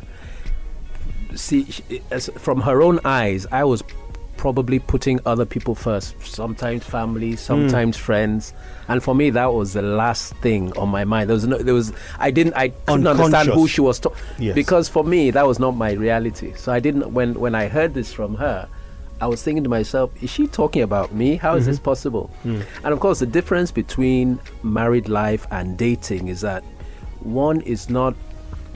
See, 1.35 1.65
she, 1.67 2.03
as, 2.11 2.31
from 2.37 2.63
her 2.63 2.83
own 2.83 3.01
eyes, 3.05 3.47
I 3.53 3.65
was 3.65 3.83
probably 4.39 4.79
putting 4.79 5.21
other 5.27 5.45
people 5.45 5.75
first. 5.75 6.15
Sometimes 6.25 6.85
family, 6.85 7.33
hmm. 7.33 7.37
sometimes 7.37 7.97
friends, 7.99 8.55
and 8.89 9.03
for 9.03 9.15
me, 9.15 9.29
that 9.31 9.53
was 9.53 9.75
the 9.75 9.83
last 9.83 10.35
thing 10.37 10.75
on 10.79 10.89
my 10.89 11.05
mind. 11.05 11.29
There 11.29 11.35
was 11.35 11.47
no, 11.47 11.59
there 11.59 11.75
was, 11.75 11.93
I 12.19 12.31
didn't, 12.31 12.55
I 12.55 12.71
couldn't 12.71 13.07
understand 13.07 13.51
who 13.51 13.69
she 13.69 13.83
was. 13.83 14.01
talking, 14.01 14.19
Yes. 14.39 14.55
Because 14.55 14.89
for 14.89 15.05
me, 15.05 15.31
that 15.33 15.47
was 15.47 15.59
not 15.59 15.73
my 15.73 15.93
reality. 15.93 16.55
So 16.57 16.73
I 16.73 16.81
didn't. 16.81 17.13
When 17.13 17.35
when 17.39 17.55
I 17.55 17.69
heard 17.69 17.93
this 17.93 18.13
from 18.13 18.37
her, 18.37 18.69
I 19.21 19.27
was 19.27 19.43
thinking 19.43 19.65
to 19.65 19.71
myself, 19.71 20.11
is 20.23 20.31
she 20.31 20.47
talking 20.47 20.83
about 20.83 21.13
me? 21.13 21.37
How 21.37 21.57
is 21.57 21.67
this 21.67 21.77
mm-hmm. 21.77 21.85
possible? 21.85 22.31
Hmm. 22.43 22.61
And 22.85 22.95
of 22.95 23.01
course, 23.01 23.19
the 23.19 23.27
difference 23.27 23.71
between 23.73 24.39
married 24.63 25.09
life 25.09 25.47
and 25.51 25.77
dating 25.77 26.29
is 26.29 26.41
that 26.43 26.63
one 27.21 27.61
is 27.63 27.91
not 27.91 28.15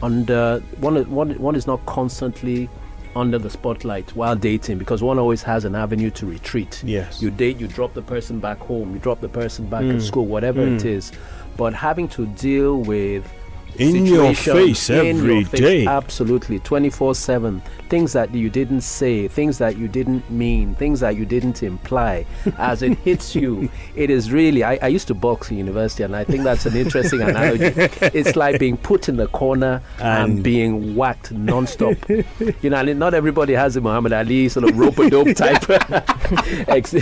under 0.02 0.59
one 0.81 1.09
one 1.11 1.38
one 1.38 1.54
is 1.54 1.66
not 1.66 1.85
constantly 1.87 2.69
under 3.14 3.38
the 3.38 3.50
spotlight 3.50 4.14
while 4.16 4.37
dating 4.37 4.78
because 4.78 5.02
one 5.02 5.19
always 5.19 5.42
has 5.42 5.64
an 5.64 5.75
avenue 5.75 6.11
to 6.11 6.26
retreat. 6.26 6.83
Yes. 6.85 7.21
You 7.23 7.31
date, 7.31 7.59
you 7.59 7.69
drop 7.69 7.95
the 7.95 8.02
person 8.02 8.40
back 8.40 8.59
home, 8.59 8.92
you 8.92 8.99
drop 8.99 9.21
the 9.21 9.28
person 9.28 9.66
back 9.69 9.83
at 9.83 9.97
mm. 9.97 10.02
school, 10.02 10.26
whatever 10.26 10.62
it 10.62 10.81
mm. 10.81 10.85
is. 10.85 11.12
But 11.57 11.75
having 11.75 12.09
to 12.09 12.26
deal 12.26 12.78
with 12.78 13.31
In 13.79 14.05
your 14.07 14.35
face 14.35 14.91
every 14.91 15.37
your 15.41 15.45
face, 15.47 15.61
day. 15.61 15.87
absolutely 15.87 16.59
24/7 16.61 17.61
things 17.88 18.12
that 18.12 18.35
you 18.35 18.49
didn't 18.49 18.81
say 18.83 19.29
things 19.29 19.59
that 19.59 19.76
you 19.76 19.87
didn't 19.88 20.29
mean 20.31 20.75
things 20.76 21.00
that 21.00 21.14
you 21.17 21.25
didn't 21.26 21.62
imply. 21.62 22.25
As 22.59 22.83
it 22.83 22.97
hits 22.99 23.35
you 23.35 23.69
it 23.97 24.09
is 24.11 24.31
really 24.33 24.64
I, 24.64 24.79
I 24.83 24.88
used 24.88 25.09
to 25.09 25.14
box 25.14 25.50
in 25.50 25.59
university 25.59 26.02
and 26.02 26.14
I 26.17 26.25
think 26.25 26.43
that's 26.45 26.64
an 26.67 26.76
interesting 26.76 27.21
analogy. 27.23 27.73
It's 28.19 28.37
like 28.37 28.59
being 28.59 28.76
put 28.76 29.09
in 29.09 29.17
the 29.17 29.26
corner 29.29 29.83
and, 29.99 30.33
And- 30.35 30.43
being 30.43 30.95
whacked 30.97 31.33
non-stop. 31.33 31.97
You 32.09 32.71
know 32.71 32.76
and 32.79 32.99
not 32.99 33.14
everybody 33.14 33.52
has 33.55 33.75
the 33.75 33.81
Muhammad 33.81 34.12
Ali 34.12 34.49
sort 34.49 34.69
of 34.69 34.79
rope-a-dope 34.79 35.35
type 35.45 35.64
ex- 36.69 36.95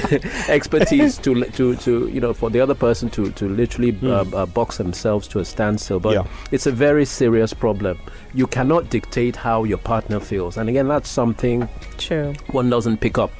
expertise 0.48 1.18
to 1.18 1.44
to 1.44 1.76
to 1.76 2.08
you 2.08 2.20
know 2.20 2.32
for 2.32 2.50
the 2.50 2.60
other 2.60 2.74
person 2.74 3.10
to 3.10 3.30
to 3.32 3.48
literally 3.48 3.96
uh, 4.02 4.24
uh, 4.34 4.46
box 4.46 4.76
themselves 4.78 5.28
to 5.28 5.38
a 5.40 5.44
standstill. 5.44 6.00
But 6.00 6.14
Yeah. 6.14 6.24
it's 6.50 6.59
a 6.66 6.72
very 6.72 7.04
serious 7.04 7.52
problem. 7.52 7.98
You 8.34 8.46
cannot 8.46 8.90
dictate 8.90 9.36
how 9.36 9.64
your 9.64 9.78
partner 9.78 10.20
feels. 10.20 10.56
And 10.56 10.68
again 10.68 10.88
that's 10.88 11.08
something 11.08 11.68
True. 11.98 12.34
one 12.50 12.70
doesn't 12.70 12.98
pick 12.98 13.18
up 13.18 13.32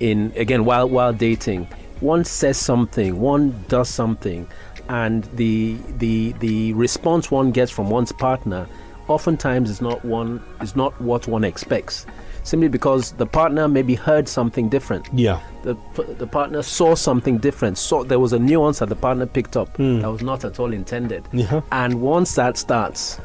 in 0.00 0.32
again 0.36 0.64
while 0.64 0.88
while 0.88 1.12
dating. 1.12 1.68
One 2.00 2.24
says 2.24 2.56
something 2.56 3.20
one 3.20 3.64
does 3.68 3.88
something 3.88 4.48
and 4.88 5.24
the 5.34 5.76
the 5.98 6.32
the 6.38 6.72
response 6.74 7.30
one 7.30 7.50
gets 7.50 7.70
from 7.70 7.90
one's 7.90 8.12
partner 8.12 8.66
oftentimes 9.08 9.70
is 9.70 9.80
not 9.80 10.04
one 10.04 10.42
is 10.60 10.76
not 10.76 10.98
what 11.00 11.26
one 11.26 11.44
expects 11.44 12.06
simply 12.48 12.68
because 12.68 13.12
the 13.12 13.26
partner 13.26 13.68
maybe 13.68 13.94
heard 13.94 14.26
something 14.28 14.68
different 14.70 15.06
Yeah. 15.12 15.38
the, 15.62 15.76
the 16.22 16.26
partner 16.26 16.62
saw 16.62 16.94
something 16.94 17.36
different 17.38 17.76
saw 17.78 18.02
there 18.04 18.18
was 18.18 18.32
a 18.32 18.38
nuance 18.38 18.78
that 18.78 18.88
the 18.88 18.96
partner 18.96 19.26
picked 19.26 19.56
up 19.56 19.76
Hmm. 19.76 20.00
that 20.00 20.10
was 20.10 20.22
not 20.22 20.44
at 20.44 20.58
all 20.58 20.72
intended 20.72 21.22
Yeah. 21.32 21.60
and 21.72 22.00
once 22.00 22.34
that 22.36 22.56
starts 22.56 23.20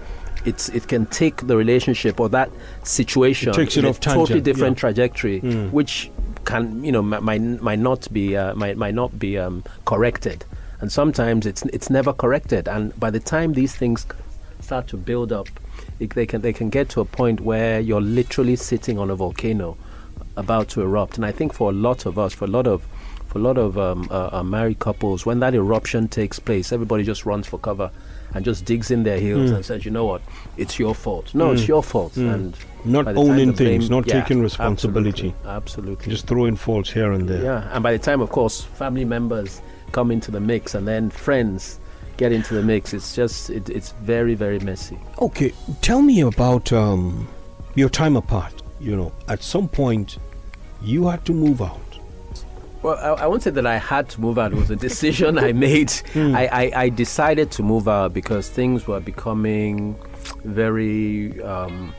it's 0.45 0.67
it 0.69 0.87
can 0.89 1.05
take 1.05 1.37
the 1.47 1.55
relationship 1.55 2.19
or 2.19 2.27
that 2.29 2.49
situation 2.83 3.49
It 3.51 3.55
takes 3.55 3.77
it 3.77 3.85
in 3.85 3.85
a 3.85 3.93
tangent, 3.93 4.15
totally 4.19 4.41
different 4.41 4.75
yeah. 4.77 4.81
trajectory 4.81 5.39
which 5.71 6.11
can 6.45 6.83
you 6.83 6.91
know 6.91 7.01
might 7.01 7.41
might 7.69 7.79
not 7.79 8.01
be 8.11 8.35
uh, 8.35 8.53
might 8.55 8.77
might 8.77 8.93
not 9.01 9.17
be 9.17 9.37
um, 9.37 9.63
corrected 9.85 10.43
and 10.81 10.91
sometimes 10.91 11.45
it's 11.45 11.61
it's 11.77 11.89
never 11.89 12.11
corrected 12.11 12.67
and 12.67 12.83
by 12.99 13.09
the 13.09 13.19
time 13.21 13.53
these 13.53 13.73
things 13.73 14.05
start 14.59 14.85
to 14.87 14.97
build 14.97 15.31
up 15.31 15.47
they 16.07 16.25
can 16.25 16.41
they 16.41 16.53
can 16.53 16.69
get 16.69 16.89
to 16.89 17.01
a 17.01 17.05
point 17.05 17.39
where 17.41 17.79
you're 17.79 18.01
literally 18.01 18.55
sitting 18.55 18.99
on 18.99 19.09
a 19.09 19.15
volcano 19.15 19.77
about 20.35 20.67
to 20.69 20.81
erupt. 20.81 21.15
And 21.17 21.25
i 21.25 21.31
think 21.31 21.53
for 21.53 21.69
a 21.69 21.73
lot 21.73 22.05
of 22.05 22.17
us 22.19 22.33
for 22.33 22.45
a 22.45 22.47
lot 22.47 22.67
of 22.67 22.85
for 23.27 23.39
a 23.39 23.41
lot 23.41 23.57
of 23.57 23.77
um, 23.77 24.07
uh, 24.11 24.29
uh, 24.31 24.43
married 24.43 24.79
couples 24.79 25.25
when 25.25 25.39
that 25.39 25.55
eruption 25.55 26.07
takes 26.07 26.37
place 26.39 26.71
everybody 26.71 27.03
just 27.03 27.25
runs 27.25 27.47
for 27.47 27.57
cover 27.57 27.89
and 28.35 28.43
just 28.45 28.65
digs 28.65 28.89
in 28.91 29.03
their 29.03 29.19
heels 29.19 29.51
and 29.51 29.63
says 29.63 29.85
you 29.85 29.91
know 29.91 30.05
what? 30.05 30.21
It's 30.57 30.79
your 30.79 30.95
fault. 30.95 31.35
No 31.35 31.51
it's 31.51 31.67
your 31.67 31.83
fault. 31.83 32.17
And 32.17 32.55
Not 32.83 33.05
by 33.05 33.13
the 33.13 33.21
time 33.21 33.29
owning 33.31 33.47
the 33.51 33.53
blame- 33.53 33.79
things, 33.79 33.89
not 33.91 34.07
yeah, 34.07 34.21
taking 34.21 34.41
responsibility. 34.41 35.35
absolutely, 35.45 35.51
absolutely. 35.51 36.11
Just 36.11 36.25
throwing 36.27 36.55
faults 36.55 36.91
here 36.91 37.11
and 37.11 37.29
there. 37.29 37.43
yeah, 37.43 37.69
and 37.75 37.83
by 37.83 37.91
the 37.95 37.99
time, 37.99 38.21
of 38.21 38.31
course, 38.31 38.61
family 38.63 39.05
members 39.05 39.61
come 39.91 40.09
into 40.09 40.31
the 40.31 40.39
mix, 40.39 40.73
and 40.73 40.87
then 40.87 41.11
friends 41.11 41.79
get 42.17 42.31
into 42.31 42.53
the 42.53 42.63
mix, 42.63 42.93
it's 42.93 43.15
just 43.15 43.49
it, 43.49 43.69
it's 43.69 43.91
very 44.01 44.35
very 44.35 44.59
messy. 44.59 44.97
Okay, 45.19 45.53
tell 45.81 46.01
me 46.01 46.21
about 46.21 46.71
um, 46.71 47.27
your 47.75 47.89
time 47.89 48.15
apart. 48.15 48.53
You 48.79 48.95
know, 48.95 49.11
at 49.27 49.41
some 49.41 49.67
point, 49.67 50.17
you 50.81 51.07
had 51.07 51.23
to 51.25 51.33
move 51.33 51.61
out. 51.61 51.79
Well, 52.81 52.97
I, 52.97 53.23
I 53.23 53.27
won't 53.27 53.41
say 53.43 53.51
that 53.51 53.65
I 53.65 53.77
had 53.77 54.09
to 54.09 54.19
move 54.21 54.37
out. 54.37 54.51
It 54.51 54.57
was 54.57 54.69
a 54.69 54.75
decision 54.75 55.37
I 55.37 55.53
made. 55.53 55.93
I, 56.15 56.47
I, 56.47 56.71
I 56.83 56.89
decided 56.89 57.49
to 57.51 57.63
move 57.63 57.87
out 57.87 58.13
because 58.13 58.49
things 58.49 58.87
were 58.87 58.99
becoming 58.99 59.95
very 60.43 61.41
um, 61.41 61.93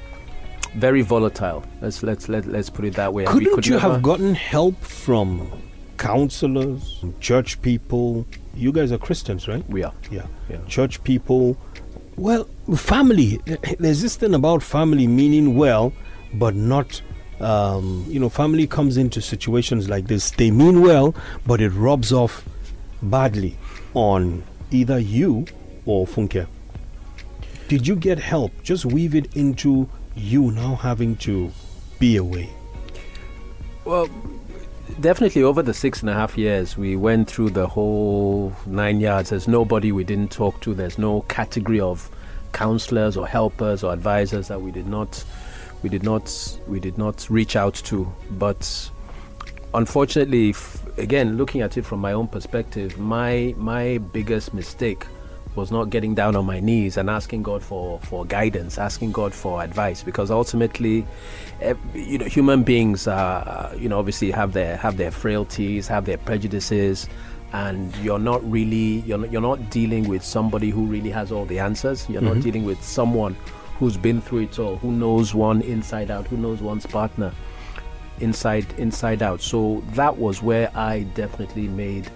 very 0.75 1.00
volatile. 1.00 1.64
Let's 1.80 2.02
let's 2.02 2.28
let, 2.28 2.44
let's 2.47 2.68
put 2.68 2.85
it 2.85 2.94
that 2.94 3.14
way. 3.14 3.25
Couldn't 3.25 3.54
could 3.54 3.66
you 3.66 3.75
never- 3.76 3.92
have 3.92 4.02
gotten 4.02 4.35
help 4.35 4.78
from 4.83 5.50
counselors, 6.05 7.03
church 7.21 7.61
people? 7.63 8.27
You 8.55 8.73
guys 8.73 8.93
are 8.93 8.99
Christians, 8.99 9.49
right? 9.49 9.67
We 9.71 9.83
are. 9.83 9.95
Yeah. 10.11 10.27
Yeah. 10.51 10.59
Church 10.69 11.03
people. 11.03 11.57
Well, 12.17 12.45
family. 12.77 13.41
There's 13.79 14.03
this 14.03 14.15
thing 14.15 14.35
about 14.35 14.63
family 14.63 15.07
meaning 15.07 15.57
well, 15.57 15.93
but 16.35 16.55
not. 16.55 17.01
Um, 17.41 18.05
you 18.07 18.21
know, 18.21 18.29
family 18.29 18.67
comes 18.67 18.97
into 18.99 19.21
situations 19.21 19.89
like 19.89 20.07
this. 20.07 20.31
They 20.31 20.51
mean 20.51 20.83
well, 20.83 21.15
but 21.47 21.61
it 21.61 21.71
rubs 21.71 22.13
off 22.13 22.45
badly 23.03 23.57
on 23.95 24.45
either 24.71 24.99
you 24.99 25.47
or 25.87 26.07
Funke. 26.07 26.47
Did 27.69 27.89
you 27.89 27.97
get 27.97 28.19
help? 28.19 28.53
Just 28.63 28.85
weave 28.85 29.15
it 29.15 29.35
into 29.35 29.89
you 30.15 30.51
now 30.51 30.75
having 30.77 31.17
to 31.17 31.51
be 31.99 32.17
away. 32.17 32.51
Well, 33.85 34.09
definitely 35.00 35.43
over 35.43 35.62
the 35.62 35.75
six 35.75 36.00
and 36.00 36.11
a 36.11 36.14
half 36.14 36.37
years, 36.37 36.76
we 36.76 36.97
went 36.97 37.31
through 37.31 37.50
the 37.50 37.67
whole 37.67 38.55
nine 38.67 39.00
yards. 39.00 39.31
There's 39.31 39.49
nobody 39.49 39.93
we 39.93 40.05
didn't 40.05 40.31
talk 40.31 40.61
to. 40.61 40.75
There's 40.75 40.99
no 40.99 41.23
category 41.23 41.81
of 41.81 42.11
counselors 42.53 43.17
or 43.17 43.26
helpers 43.26 43.83
or 43.83 43.93
advisors 43.93 44.49
that 44.49 44.61
we 44.61 44.71
did 44.71 44.87
not, 44.87 45.25
we 45.83 45.88
did 45.88 46.03
not, 46.03 46.59
we 46.67 46.81
did 46.81 46.99
not 46.99 47.29
reach 47.29 47.57
out 47.57 47.75
to. 47.75 48.12
But 48.31 48.91
unfortunately, 49.75 50.55
again, 50.97 51.37
looking 51.37 51.61
at 51.61 51.76
it 51.76 51.85
from 51.85 52.00
my 52.00 52.12
own 52.12 52.29
perspective, 52.29 52.99
my 52.99 53.55
my 53.57 53.99
biggest 53.99 54.55
mistake 54.55 55.07
was 55.57 55.71
not 55.71 55.91
getting 55.91 56.15
down 56.15 56.35
on 56.37 56.45
my 56.45 56.61
knees 56.61 56.97
and 56.97 57.09
asking 57.09 57.43
God 57.43 57.63
for, 57.63 58.01
for 58.01 58.25
guidance, 58.25 58.79
asking 58.79 59.13
God 59.13 59.33
for 59.33 59.63
advice, 59.63 60.03
because 60.03 60.31
ultimately, 60.31 61.07
you 61.95 62.19
know, 62.19 62.27
human 62.27 62.63
beings, 62.63 63.07
uh, 63.07 63.75
you 63.79 63.89
know, 63.89 63.99
obviously 63.99 64.31
have 64.31 64.53
their 64.53 64.77
have 64.77 64.97
their 64.97 65.11
frailties, 65.11 65.87
have 65.89 66.05
their 66.05 66.19
prejudices, 66.19 67.09
and 67.53 67.95
you're 67.97 68.19
not 68.19 68.43
really 68.51 69.01
you're 69.07 69.19
not, 69.19 69.31
you're 69.31 69.41
not 69.41 69.71
dealing 69.71 70.09
with 70.09 70.25
somebody 70.25 70.71
who 70.71 70.87
really 70.87 71.11
has 71.11 71.31
all 71.31 71.45
the 71.45 71.59
answers. 71.59 72.09
You're 72.09 72.23
not 72.23 72.41
dealing 72.41 72.65
with 72.65 72.83
someone 72.83 73.37
who's 73.79 73.97
been 73.97 74.21
through 74.21 74.41
it 74.41 74.59
all, 74.59 74.77
who 74.77 74.93
knows 74.93 75.35
one 75.35 75.61
inside 75.63 76.11
out, 76.11 76.27
who 76.27 76.37
knows 76.37 76.61
one's 76.61 76.87
partner 76.87 77.33
inside 78.21 78.67
inside 78.79 79.23
out. 79.23 79.41
So 79.41 79.83
that 79.91 80.17
was 80.17 80.43
where 80.43 80.71
I 80.77 81.03
definitely 81.15 81.69
made 81.69 82.11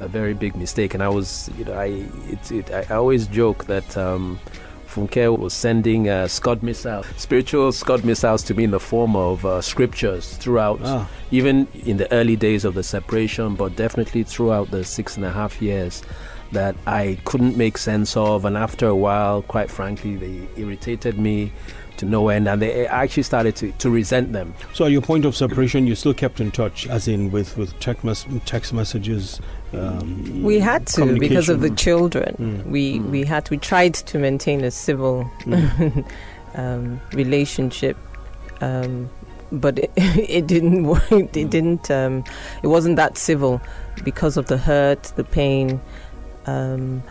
a 0.00 0.08
very 0.08 0.34
big 0.34 0.56
mistake, 0.56 0.94
and 0.94 1.02
I 1.02 1.08
was, 1.08 1.50
you 1.58 1.64
know, 1.64 1.74
I 1.74 2.04
it's 2.28 2.50
it, 2.50 2.70
I, 2.70 2.94
always 2.94 3.26
joke 3.26 3.64
that. 3.66 3.96
Um, 3.96 4.38
Funke 4.90 5.38
was 5.38 5.54
sending 5.54 6.08
uh, 6.08 6.26
Scud 6.26 6.64
missiles, 6.64 7.06
spiritual 7.16 7.70
Scud 7.70 8.04
missiles 8.04 8.42
to 8.42 8.54
me 8.54 8.64
in 8.64 8.72
the 8.72 8.80
form 8.80 9.14
of 9.14 9.46
uh, 9.46 9.60
scriptures 9.60 10.36
throughout, 10.38 10.80
Ah. 10.82 11.08
even 11.30 11.68
in 11.86 11.96
the 11.96 12.10
early 12.12 12.34
days 12.34 12.64
of 12.64 12.74
the 12.74 12.82
separation, 12.82 13.54
but 13.54 13.76
definitely 13.76 14.24
throughout 14.24 14.72
the 14.72 14.82
six 14.82 15.14
and 15.16 15.24
a 15.24 15.30
half 15.30 15.62
years 15.62 16.02
that 16.50 16.74
I 16.88 17.18
couldn't 17.24 17.56
make 17.56 17.78
sense 17.78 18.16
of. 18.16 18.44
And 18.44 18.56
after 18.56 18.88
a 18.88 18.96
while, 18.96 19.42
quite 19.42 19.70
frankly, 19.70 20.16
they 20.16 20.48
irritated 20.60 21.20
me 21.20 21.52
to 21.98 22.06
no 22.06 22.28
end, 22.28 22.48
and 22.48 22.60
they 22.62 22.86
actually 22.86 23.22
started 23.22 23.56
to, 23.56 23.72
to 23.72 23.90
resent 23.90 24.32
them. 24.32 24.54
So, 24.72 24.84
at 24.84 24.92
your 24.92 25.02
point 25.02 25.24
of 25.24 25.36
separation, 25.36 25.86
you 25.86 25.94
still 25.94 26.14
kept 26.14 26.40
in 26.40 26.50
touch, 26.50 26.86
as 26.86 27.08
in 27.08 27.30
with 27.30 27.56
with 27.56 27.78
text, 27.80 28.04
mes- 28.04 28.26
text 28.46 28.72
messages. 28.72 29.40
Um, 29.72 30.42
We 30.42 30.58
had 30.58 30.86
to 30.88 31.18
because 31.18 31.48
of 31.48 31.60
the 31.60 31.70
children. 31.70 32.36
Mm. 32.38 32.66
We 32.66 33.00
we 33.00 33.24
had 33.24 33.48
we 33.50 33.56
tried 33.58 33.94
to 33.94 34.18
maintain 34.18 34.64
a 34.64 34.70
civil 34.70 35.30
um, 36.54 37.00
relationship, 37.12 37.96
um, 38.60 39.08
but 39.52 39.78
it, 39.78 39.90
it 39.96 40.46
didn't 40.46 40.84
work. 40.94 41.10
It 41.36 41.50
didn't. 41.50 41.90
Um, 41.90 42.24
it 42.62 42.68
wasn't 42.68 42.96
that 42.96 43.16
civil 43.18 43.60
because 44.04 44.36
of 44.36 44.46
the 44.46 44.58
hurt, 44.58 45.02
the 45.16 45.24
pain. 45.24 45.80
Um, 46.46 47.02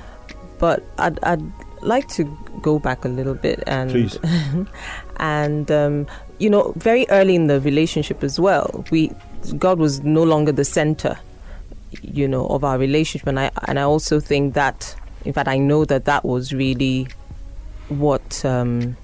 but 0.57 0.83
I'd, 0.97 1.23
I'd 1.23 1.41
like 1.81 2.07
to 2.09 2.23
go 2.61 2.79
back 2.79 3.05
a 3.05 3.07
little 3.07 3.35
bit 3.35 3.63
and 3.67 3.91
Please. 3.91 4.17
and 5.17 5.71
um, 5.71 6.07
you 6.39 6.49
know 6.49 6.73
very 6.75 7.05
early 7.09 7.35
in 7.35 7.47
the 7.47 7.59
relationship 7.61 8.23
as 8.23 8.39
well 8.39 8.85
we 8.91 9.11
god 9.57 9.79
was 9.79 10.01
no 10.01 10.23
longer 10.23 10.51
the 10.51 10.65
center 10.65 11.17
you 12.01 12.27
know 12.27 12.47
of 12.47 12.63
our 12.63 12.77
relationship 12.77 13.27
and 13.27 13.39
i 13.39 13.49
and 13.67 13.79
i 13.79 13.81
also 13.81 14.19
think 14.19 14.53
that 14.53 14.95
in 15.25 15.33
fact 15.33 15.47
i 15.47 15.57
know 15.57 15.85
that 15.85 16.05
that 16.05 16.23
was 16.23 16.53
really 16.53 17.07
what 17.87 18.43
um, 18.45 18.95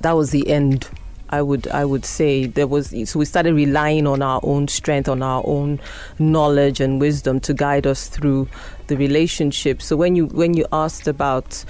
that 0.00 0.12
was 0.12 0.30
the 0.30 0.48
end 0.48 0.88
I 1.30 1.42
would 1.42 1.68
I 1.68 1.84
would 1.84 2.04
say 2.04 2.46
there 2.46 2.66
was 2.66 2.94
so 3.04 3.18
we 3.18 3.24
started 3.24 3.54
relying 3.54 4.06
on 4.06 4.22
our 4.22 4.40
own 4.42 4.68
strength, 4.68 5.08
on 5.08 5.22
our 5.22 5.42
own 5.44 5.80
knowledge 6.18 6.80
and 6.80 7.00
wisdom 7.00 7.38
to 7.40 7.54
guide 7.54 7.86
us 7.86 8.08
through 8.08 8.48
the 8.86 8.96
relationship. 8.96 9.82
So 9.82 9.96
when 9.96 10.16
you 10.16 10.26
when 10.26 10.54
you 10.54 10.66
asked 10.72 11.06
about, 11.06 11.64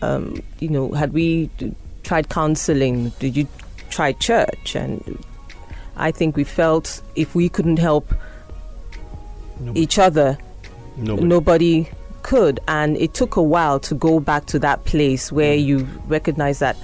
um, 0.00 0.42
you 0.60 0.68
know, 0.68 0.92
had 0.92 1.12
we 1.12 1.50
tried 2.02 2.28
counseling? 2.28 3.10
Did 3.18 3.36
you 3.36 3.46
try 3.90 4.12
church? 4.12 4.74
And 4.74 5.22
I 5.96 6.10
think 6.10 6.36
we 6.36 6.44
felt 6.44 7.02
if 7.16 7.34
we 7.34 7.48
couldn't 7.48 7.78
help 7.78 8.12
Nobody. 9.60 9.80
each 9.80 9.98
other, 9.98 10.38
Nobody. 10.96 11.26
nobody 11.28 11.88
could. 12.22 12.60
And 12.68 12.96
it 12.96 13.14
took 13.14 13.36
a 13.36 13.42
while 13.42 13.78
to 13.80 13.94
go 13.94 14.20
back 14.20 14.46
to 14.46 14.58
that 14.60 14.84
place 14.84 15.30
where 15.32 15.54
Mm. 15.56 15.64
you 15.64 15.88
recognize 16.08 16.58
that 16.60 16.76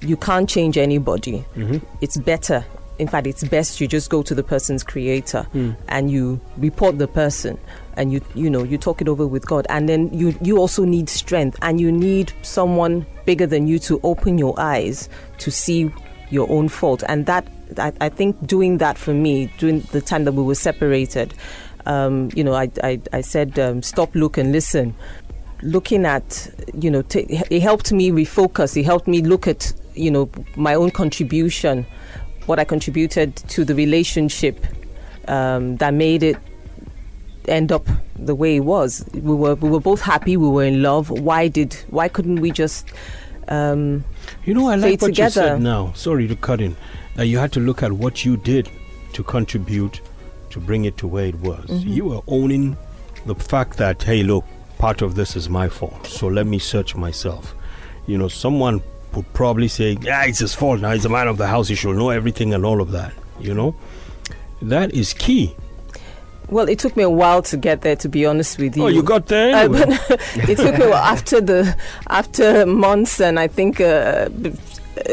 you 0.00 0.16
can't 0.16 0.48
change 0.48 0.76
anybody. 0.76 1.44
Mhm. 1.56 1.80
It's 2.00 2.16
better. 2.16 2.64
In 2.98 3.08
fact, 3.08 3.26
it's 3.26 3.42
best 3.44 3.80
you 3.80 3.88
just 3.88 4.08
go 4.10 4.22
to 4.22 4.34
the 4.34 4.42
person's 4.42 4.82
creator 4.84 5.46
Mm. 5.54 5.76
and 5.88 6.10
you 6.10 6.40
report 6.56 6.98
the 6.98 7.08
person 7.08 7.58
and 7.96 8.12
you 8.12 8.20
you 8.34 8.48
know 8.50 8.62
you 8.62 8.78
talk 8.78 9.00
it 9.00 9.08
over 9.08 9.26
with 9.26 9.46
God. 9.46 9.66
And 9.68 9.88
then 9.88 10.10
you 10.12 10.34
you 10.42 10.58
also 10.58 10.84
need 10.84 11.08
strength 11.08 11.58
and 11.62 11.80
you 11.80 11.90
need 11.90 12.32
someone 12.42 13.04
bigger 13.24 13.46
than 13.46 13.66
you 13.66 13.78
to 13.80 14.00
open 14.02 14.38
your 14.38 14.58
eyes 14.60 15.08
to 15.38 15.50
see 15.50 15.90
your 16.30 16.50
own 16.50 16.68
fault. 16.68 17.02
And 17.08 17.26
that 17.26 17.46
I, 17.78 17.92
I 18.00 18.08
think 18.10 18.46
doing 18.46 18.78
that 18.78 18.96
for 18.98 19.14
me 19.14 19.50
during 19.58 19.80
the 19.92 20.00
time 20.00 20.24
that 20.24 20.32
we 20.32 20.42
were 20.42 20.54
separated 20.54 21.34
um, 21.86 22.30
you 22.34 22.42
know 22.44 22.54
I, 22.54 22.70
I, 22.82 23.00
I 23.12 23.20
said 23.20 23.58
um, 23.58 23.82
stop 23.82 24.14
look 24.14 24.38
and 24.38 24.52
listen. 24.52 24.94
Looking 25.62 26.04
at 26.04 26.50
you 26.78 26.90
know 26.90 27.02
t- 27.02 27.26
it 27.50 27.60
helped 27.60 27.92
me 27.92 28.10
refocus. 28.10 28.76
It 28.76 28.84
helped 28.84 29.06
me 29.06 29.22
look 29.22 29.46
at 29.48 29.72
you 29.94 30.10
know 30.10 30.28
my 30.56 30.74
own 30.74 30.90
contribution 30.90 31.86
what 32.46 32.58
I 32.58 32.64
contributed 32.64 33.36
to 33.36 33.64
the 33.64 33.74
relationship 33.74 34.66
um, 35.28 35.76
that 35.76 35.94
made 35.94 36.22
it 36.22 36.36
end 37.46 37.72
up 37.72 37.86
the 38.16 38.34
way 38.34 38.56
it 38.56 38.64
was. 38.64 39.04
We 39.12 39.34
were 39.34 39.54
we 39.54 39.68
were 39.68 39.80
both 39.80 40.00
happy. 40.00 40.36
We 40.36 40.48
were 40.48 40.64
in 40.64 40.82
love. 40.82 41.10
Why 41.10 41.48
did 41.48 41.74
why 41.88 42.08
couldn't 42.08 42.40
we 42.40 42.50
just 42.50 42.92
um, 43.48 44.04
You 44.44 44.54
know, 44.54 44.68
I 44.68 44.76
like 44.76 45.02
what 45.02 45.16
you 45.16 45.30
said 45.30 45.60
now. 45.60 45.92
Sorry 45.94 46.26
to 46.28 46.36
cut 46.36 46.60
in. 46.60 46.76
That 47.16 47.26
you 47.26 47.38
had 47.38 47.52
to 47.52 47.60
look 47.60 47.82
at 47.82 47.92
what 47.92 48.24
you 48.24 48.36
did 48.36 48.68
to 49.12 49.22
contribute 49.22 50.00
to 50.50 50.60
bring 50.60 50.84
it 50.84 50.96
to 50.98 51.06
where 51.06 51.26
it 51.26 51.36
was. 51.36 51.66
Mm-hmm. 51.66 51.88
You 51.88 52.04
were 52.06 52.20
owning 52.26 52.76
the 53.26 53.34
fact 53.34 53.76
that, 53.78 54.02
hey, 54.02 54.22
look, 54.22 54.44
part 54.78 55.02
of 55.02 55.14
this 55.14 55.36
is 55.36 55.48
my 55.48 55.68
fault. 55.68 56.06
So 56.06 56.26
let 56.26 56.46
me 56.46 56.58
search 56.58 56.96
myself. 56.96 57.54
You 58.06 58.18
know, 58.18 58.28
someone 58.28 58.82
would 59.16 59.32
probably 59.32 59.68
say, 59.68 59.96
yeah, 60.00 60.24
it's 60.24 60.38
his 60.40 60.54
fault. 60.54 60.80
Now 60.80 60.92
he's 60.92 61.02
the 61.04 61.08
man 61.08 61.28
of 61.28 61.36
the 61.38 61.46
house. 61.46 61.68
He 61.68 61.74
should 61.74 61.96
know 61.96 62.10
everything 62.10 62.52
and 62.54 62.64
all 62.64 62.80
of 62.80 62.90
that. 62.92 63.12
You 63.40 63.54
know, 63.54 63.74
that 64.62 64.92
is 64.94 65.12
key. 65.12 65.54
well, 66.48 66.68
it 66.68 66.78
took 66.78 66.96
me 66.96 67.02
a 67.02 67.10
while 67.10 67.42
to 67.42 67.56
get 67.56 67.80
there. 67.82 67.96
To 67.96 68.08
be 68.08 68.26
honest 68.26 68.58
with 68.58 68.76
you, 68.76 68.84
Oh, 68.84 68.88
you 68.88 69.02
got 69.02 69.26
there? 69.26 69.54
Uh, 69.56 69.68
but 69.68 69.88
it 70.48 70.56
took 70.58 70.78
me 70.78 70.84
a 70.86 70.90
while 70.90 70.98
after 71.14 71.40
the 71.40 71.76
after 72.08 72.64
months 72.66 73.20
and 73.20 73.38
I 73.40 73.48
think 73.48 73.80
uh, 73.80 74.28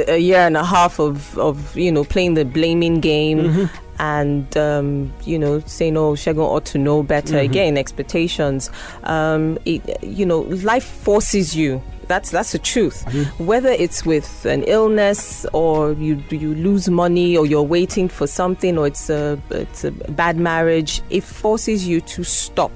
a 0.08 0.18
year 0.18 0.40
and 0.40 0.56
a 0.58 0.64
half 0.64 1.00
of 1.00 1.38
of 1.40 1.76
you 1.76 1.92
know 1.92 2.04
playing 2.04 2.36
the 2.36 2.46
blaming 2.46 3.00
game 3.00 3.40
Mm-hmm. 3.40 3.66
and 4.00 4.58
um, 4.58 5.14
you 5.26 5.40
know 5.40 5.60
saying 5.66 5.98
oh 5.98 6.14
Shegun 6.14 6.38
ought 6.40 6.66
to 6.66 6.78
know 6.78 7.02
better 7.04 7.36
Mm-hmm. 7.36 7.52
again 7.52 7.78
expectations 7.78 8.70
um, 9.04 9.58
it, 9.66 9.82
you 10.04 10.26
know 10.26 10.42
life 10.42 10.86
forces 10.86 11.56
you 11.56 11.82
that's 12.12 12.30
that's 12.32 12.52
the 12.52 12.60
truth 12.60 13.00
Mm-hmm. 13.12 13.46
whether 13.46 13.70
it's 13.70 14.06
with 14.06 14.46
an 14.46 14.64
illness 14.64 15.46
or 15.54 15.94
you 15.94 16.22
you 16.30 16.54
lose 16.56 16.90
money 16.90 17.38
or 17.38 17.46
you're 17.46 17.70
waiting 17.78 18.08
for 18.10 18.28
something 18.28 18.78
or 18.78 18.86
it's 18.88 19.10
a 19.10 19.40
it's 19.50 19.84
a 19.84 19.92
bad 20.22 20.36
marriage 20.38 21.02
it 21.10 21.24
forces 21.24 21.88
you 21.88 22.02
to 22.02 22.24
stop 22.24 22.72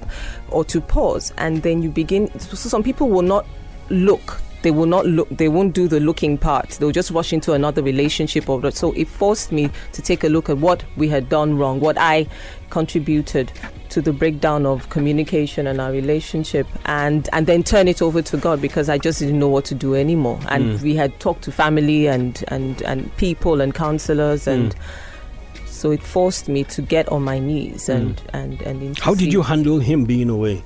or 0.50 0.64
to 0.66 0.80
pause 0.82 1.34
and 1.38 1.64
then 1.64 1.84
you 1.84 1.90
begin 1.90 2.24
so 2.40 2.56
some 2.56 2.84
people 2.84 3.08
will 3.10 3.22
not 3.36 3.46
look 3.90 4.40
they 4.66 4.72
will 4.72 4.88
not 4.88 5.06
look 5.06 5.30
they 5.30 5.48
won't 5.48 5.76
do 5.76 5.88
the 5.88 6.00
looking 6.00 6.40
part. 6.40 6.70
They'll 6.72 6.92
just 6.92 7.12
rush 7.12 7.32
into 7.32 7.54
another 7.54 7.84
relationship 7.84 8.50
or 8.50 8.72
so 8.72 8.94
it 8.94 9.08
forced 9.08 9.52
me 9.52 9.70
to 9.94 10.02
take 10.02 10.24
a 10.24 10.28
look 10.28 10.50
at 10.50 10.58
what 10.58 10.84
we 10.98 11.08
had 11.08 11.30
done 11.30 11.56
wrong 11.56 11.80
what 11.80 11.98
i 12.00 12.26
contributed 12.72 13.52
to 13.90 14.02
the 14.02 14.12
breakdown 14.12 14.66
of 14.66 14.90
communication 14.90 15.68
and 15.68 15.80
our 15.80 15.92
relationship 15.92 16.66
and 16.86 17.30
and 17.32 17.46
then 17.46 17.62
turn 17.62 17.88
it 17.88 18.02
over 18.02 18.24
to 18.24 18.38
god 18.38 18.60
because 18.60 18.90
i 18.90 18.98
just 18.98 19.20
didn't 19.20 19.38
know 19.38 19.48
what 19.48 19.66
to 19.66 19.76
do 19.76 19.94
anymore. 19.94 20.40
And 20.50 20.80
hmm. 20.80 20.84
we 20.84 20.96
had 20.96 21.18
talked 21.20 21.44
to 21.44 21.52
family 21.52 22.08
and 22.08 22.44
and 22.48 22.82
and 22.82 23.16
people 23.18 23.62
and 23.62 23.76
counselors 23.76 24.46
hmm. 24.46 24.52
and 24.52 24.76
so 25.68 25.92
it 25.92 26.02
forced 26.02 26.50
me 26.50 26.64
to 26.64 26.82
get 26.82 27.08
on 27.10 27.22
my 27.22 27.38
knees 27.38 27.88
and 27.88 28.20
hmm. 28.20 28.36
and 28.36 28.62
and 28.64 28.98
How 28.98 29.14
did 29.14 29.32
you 29.32 29.44
handle 29.44 29.78
him 29.78 30.06
being 30.06 30.30
away? 30.30 30.64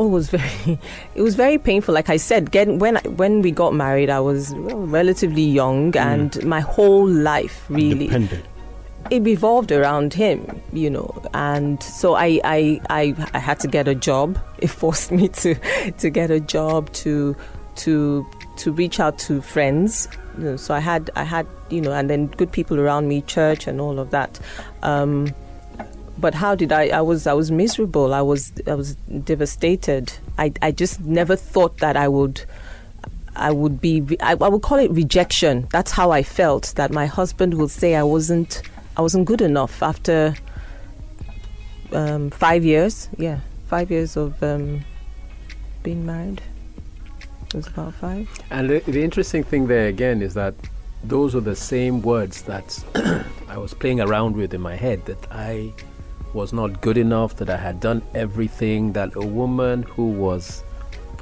Oh, 0.00 0.06
it 0.06 0.10
was 0.10 0.30
very, 0.30 0.78
it 1.14 1.20
was 1.20 1.34
very 1.34 1.58
painful. 1.58 1.92
Like 1.94 2.08
I 2.08 2.16
said, 2.16 2.50
getting 2.50 2.78
when 2.78 2.96
I, 2.96 3.00
when 3.02 3.42
we 3.42 3.50
got 3.50 3.74
married, 3.74 4.08
I 4.08 4.20
was 4.20 4.54
relatively 4.56 5.42
young, 5.42 5.94
and 5.94 6.42
my 6.44 6.60
whole 6.60 7.06
life 7.06 7.66
really 7.68 8.06
Dependent. 8.06 8.44
it 9.10 9.22
revolved 9.22 9.70
around 9.72 10.14
him, 10.14 10.62
you 10.72 10.88
know. 10.88 11.10
And 11.34 11.82
so 11.82 12.14
I, 12.14 12.40
I, 12.44 12.80
I, 12.88 13.14
I 13.34 13.38
had 13.38 13.60
to 13.60 13.68
get 13.68 13.88
a 13.88 13.94
job. 13.94 14.38
It 14.60 14.68
forced 14.68 15.10
me 15.12 15.28
to, 15.28 15.54
to 15.98 16.10
get 16.10 16.30
a 16.30 16.40
job 16.40 16.90
to, 17.04 17.36
to, 17.76 18.26
to 18.58 18.72
reach 18.72 19.00
out 19.00 19.18
to 19.20 19.42
friends. 19.42 20.08
You 20.38 20.44
know, 20.44 20.56
so 20.56 20.74
I 20.74 20.80
had, 20.80 21.10
I 21.16 21.24
had, 21.24 21.46
you 21.68 21.80
know, 21.82 21.92
and 21.92 22.08
then 22.08 22.26
good 22.26 22.52
people 22.52 22.78
around 22.80 23.08
me, 23.08 23.20
church 23.22 23.66
and 23.66 23.80
all 23.80 23.98
of 23.98 24.10
that. 24.10 24.38
Um, 24.82 25.34
but 26.20 26.34
how 26.34 26.54
did 26.54 26.72
I? 26.72 26.88
I 26.88 27.00
was 27.00 27.26
I 27.26 27.32
was 27.32 27.50
miserable. 27.50 28.14
I 28.14 28.20
was 28.22 28.52
I 28.66 28.74
was 28.74 28.94
devastated. 29.24 30.12
I 30.38 30.52
I 30.62 30.70
just 30.70 31.00
never 31.00 31.36
thought 31.36 31.78
that 31.78 31.96
I 31.96 32.08
would. 32.08 32.42
I 33.36 33.52
would 33.52 33.80
be. 33.80 34.16
I, 34.20 34.32
I 34.32 34.48
would 34.48 34.62
call 34.62 34.78
it 34.78 34.90
rejection. 34.90 35.66
That's 35.70 35.92
how 35.92 36.10
I 36.10 36.22
felt. 36.22 36.74
That 36.76 36.90
my 36.90 37.06
husband 37.06 37.54
would 37.54 37.70
say 37.70 37.94
I 37.94 38.02
wasn't. 38.02 38.62
I 38.96 39.02
wasn't 39.02 39.26
good 39.26 39.40
enough 39.40 39.82
after 39.82 40.34
um, 41.92 42.30
five 42.30 42.64
years. 42.64 43.08
Yeah, 43.16 43.40
five 43.68 43.90
years 43.90 44.16
of 44.16 44.42
um, 44.42 44.84
being 45.82 46.04
married. 46.04 46.42
It 47.46 47.54
was 47.54 47.66
about 47.66 47.94
five. 47.94 48.28
And 48.50 48.70
the, 48.70 48.78
the 48.80 49.02
interesting 49.02 49.42
thing 49.42 49.66
there 49.66 49.88
again 49.88 50.22
is 50.22 50.34
that 50.34 50.54
those 51.02 51.34
are 51.34 51.40
the 51.40 51.56
same 51.56 52.02
words 52.02 52.42
that 52.42 52.84
I 53.48 53.56
was 53.56 53.74
playing 53.74 54.00
around 54.00 54.36
with 54.36 54.54
in 54.54 54.60
my 54.60 54.76
head 54.76 55.04
that 55.06 55.18
I 55.32 55.72
was 56.32 56.52
not 56.52 56.80
good 56.80 56.96
enough, 56.96 57.36
that 57.36 57.50
I 57.50 57.56
had 57.56 57.80
done 57.80 58.02
everything, 58.14 58.92
that 58.92 59.14
a 59.16 59.26
woman 59.26 59.82
who 59.82 60.10
was 60.10 60.64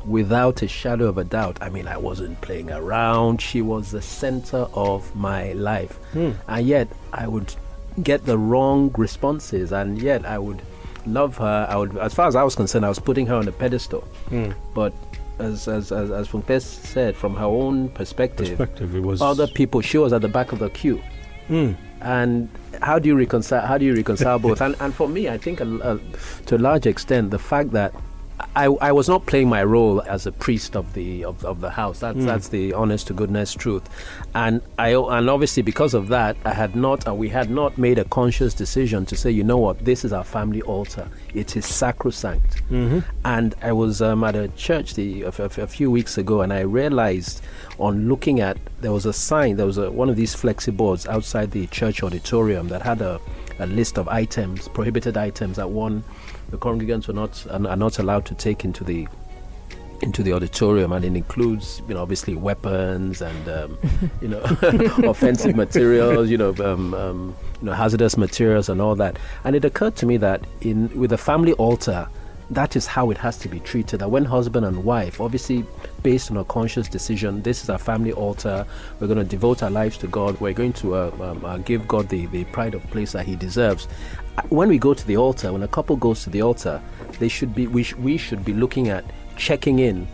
without 0.07 0.62
a 0.62 0.68
shadow 0.68 1.07
of 1.07 1.18
a 1.18 1.25
doubt, 1.25 1.59
I 1.61 1.68
mean, 1.68 1.87
I 1.87 1.97
wasn't 1.97 2.40
playing 2.40 2.71
around, 2.71 3.40
she 3.42 3.61
was 3.62 3.90
the 3.90 4.01
center 4.03 4.66
of 4.73 5.14
my 5.14 5.53
life. 5.53 5.99
And 6.14 6.66
yet 6.66 6.88
I 7.12 7.27
would 7.27 7.55
get 8.03 8.25
the 8.25 8.38
wrong 8.38 8.92
responses, 8.97 9.73
and 9.73 10.01
yet 10.01 10.25
I 10.25 10.38
would 10.38 10.62
love 11.07 11.37
her. 11.38 11.66
I 11.68 11.77
would, 11.77 11.97
as 11.97 12.14
far 12.14 12.29
as 12.29 12.37
I 12.37 12.42
was 12.42 12.55
concerned, 12.55 12.85
I 12.85 12.88
was 12.88 12.99
putting 12.99 13.27
her 13.27 13.35
on 13.35 13.49
a 13.49 13.53
pedestal. 13.53 14.07
But 14.75 14.92
as 15.38 15.68
as 15.68 15.92
as, 15.92 16.11
as 16.11 16.29
Funkes 16.29 16.62
said, 16.62 17.14
from 17.16 17.35
her 17.37 17.44
own 17.44 17.88
perspective, 17.90 18.57
Perspective. 18.59 18.94
It 18.94 19.03
was 19.03 19.21
other 19.23 19.47
people, 19.47 19.81
she 19.81 19.99
was 19.99 20.12
at 20.12 20.23
the 20.23 20.29
back 20.29 20.53
of 20.53 20.59
the 20.59 20.71
queue. 20.71 21.03
Mm. 21.49 21.77
And 22.00 22.48
how 22.80 22.98
do 22.98 23.08
you 23.08 23.16
reconcile? 23.16 23.66
How 23.66 23.78
do 23.78 23.84
you 23.84 23.94
reconcile 23.94 24.38
both? 24.38 24.61
And 24.61 24.76
and 24.80 24.94
for 24.94 25.08
me, 25.08 25.28
I 25.28 25.38
think 25.38 25.61
a, 25.61 25.64
a, 25.64 26.00
to 26.46 26.56
a 26.56 26.58
large 26.58 26.87
extent, 26.87 27.30
the 27.30 27.38
fact 27.38 27.72
that 27.72 27.92
I, 28.55 28.66
I 28.66 28.92
was 28.92 29.09
not 29.09 29.27
playing 29.27 29.48
my 29.48 29.64
role 29.64 30.01
as 30.03 30.27
a 30.27 30.33
priest 30.33 30.77
of 30.77 30.92
the 30.94 31.24
of, 31.24 31.44
of 31.44 31.61
the 31.61 31.70
house. 31.70 31.98
That's 32.01 32.24
that's 32.24 32.48
the 32.48 32.72
honest 32.72 33.09
to 33.09 33.12
goodness 33.14 33.53
truth, 33.53 33.83
and 34.35 34.61
I 34.79 34.90
and 34.94 35.29
obviously 35.29 35.62
because 35.62 35.92
of 35.94 36.09
that, 36.09 36.37
I 36.44 36.55
had 36.55 36.77
not 36.77 37.07
uh, 37.09 37.14
we 37.14 37.29
had 37.29 37.51
not 37.51 37.79
made 37.79 37.98
a 37.98 38.05
conscious 38.05 38.55
decision 38.55 39.07
to 39.07 39.16
say, 39.16 39.31
you 39.31 39.42
know 39.44 39.59
what, 39.59 39.85
this 39.85 40.05
is 40.05 40.12
our 40.12 40.24
family 40.24 40.62
altar. 40.62 41.09
It 41.35 41.57
is 41.57 41.66
sacrosanct. 41.66 42.62
And 43.24 43.55
I 43.62 43.72
was 43.72 44.01
um, 44.03 44.22
at 44.24 44.37
a 44.37 44.48
church 44.48 44.94
the, 44.94 45.22
a, 45.22 45.29
a- 45.38 45.62
a 45.62 45.66
few 45.66 45.90
weeks 45.90 46.16
ago, 46.18 46.40
and 46.42 46.53
I 46.53 46.61
realized 46.61 47.42
on 47.79 48.09
looking 48.09 48.40
at 48.40 48.57
there 48.81 48.92
was 48.92 49.07
a 49.07 49.12
sign. 49.12 49.57
There 49.57 49.66
was 49.66 49.79
a, 49.79 49.90
one 49.90 50.09
of 50.09 50.16
these 50.16 50.35
flexi 50.37 50.77
boards 50.77 51.07
outside 51.07 51.51
the 51.51 51.66
church 51.68 52.03
auditorium 52.03 52.68
that 52.68 52.83
had 52.83 53.01
a, 53.03 53.20
a 53.59 53.66
list 53.66 53.98
of 53.98 54.07
items, 54.09 54.68
prohibited 54.68 55.16
items 55.16 55.57
that 55.57 55.70
one 55.70 56.05
the 56.50 56.58
congregants 56.58 57.08
were 57.08 57.14
not 57.14 57.46
are, 57.50 57.76
not 57.76 57.98
allowed 57.98 58.24
to 58.26 58.34
take 58.34 58.64
into 58.64 58.84
the 58.84 59.06
into 60.00 60.22
the 60.22 60.32
auditorium, 60.32 60.92
and 60.92 61.04
it 61.04 61.16
includes, 61.16 61.82
you 61.88 61.94
know, 61.94 62.02
obviously 62.02 62.37
weapons 62.37 63.20
and 63.20 63.48
um, 63.48 63.78
you 64.22 64.28
know 64.28 64.40
offensive 65.11 65.56
materials, 65.56 66.30
you 66.30 66.38
know, 66.38 66.54
um, 66.61 66.94
um, 66.94 67.37
you 67.61 67.66
know, 67.66 67.72
hazardous 67.72 68.16
materials 68.16 68.68
and 68.68 68.80
all 68.80 68.94
that. 68.94 69.18
And 69.44 69.56
it 69.56 69.64
occurred 69.64 69.96
to 69.96 70.06
me 70.06 70.16
that 70.18 70.42
in 70.61 70.88
with 70.98 71.12
a 71.12 71.18
family 71.18 71.52
altar, 71.54 72.08
that 72.50 72.76
is 72.76 72.87
how 72.87 73.11
it 73.11 73.18
has 73.18 73.38
to 73.38 73.48
be 73.48 73.61
treated. 73.61 74.00
That 74.00 74.11
when 74.11 74.24
husband 74.24 74.64
and 74.64 74.84
wife, 74.84 75.20
obviously, 75.20 75.66
based 76.02 76.30
on 76.30 76.37
a 76.37 76.44
conscious 76.44 76.88
decision. 76.88 77.42
This 77.42 77.62
is 77.62 77.70
our 77.70 77.78
family 77.78 78.12
altar. 78.12 78.66
We're 79.00 79.08
going 79.08 79.18
to 79.18 79.24
devote 79.24 79.62
our 79.62 79.70
lives 79.70 79.98
to 79.98 80.06
God. 80.06 80.40
We're 80.40 80.52
going 80.52 80.72
to 80.74 80.94
uh, 80.94 81.11
um, 81.20 81.44
uh, 81.44 81.58
give 81.58 81.88
God 81.88 82.08
the, 82.08 82.26
the 82.26 82.44
pride 82.44 82.74
of 82.74 82.82
place 82.90 83.12
that 83.12 83.26
He 83.26 83.37
deserves. 83.37 83.88
When 84.48 84.68
we 84.68 84.79
go 84.79 84.94
to 84.94 85.07
the 85.07 85.16
altar, 85.16 85.53
when 85.53 85.62
a 85.62 85.68
couple 85.68 85.96
goes 85.96 86.22
to 86.24 86.31
the 86.31 86.42
altar, 86.42 86.81
they 87.18 87.29
should 87.29 87.55
be 87.55 87.66
we, 87.66 87.83
sh- 87.83 87.94
we 87.94 88.16
should 88.16 88.44
be 88.44 88.53
looking 88.53 88.88
at 88.88 89.05
checking 89.37 89.79
in, 89.79 90.07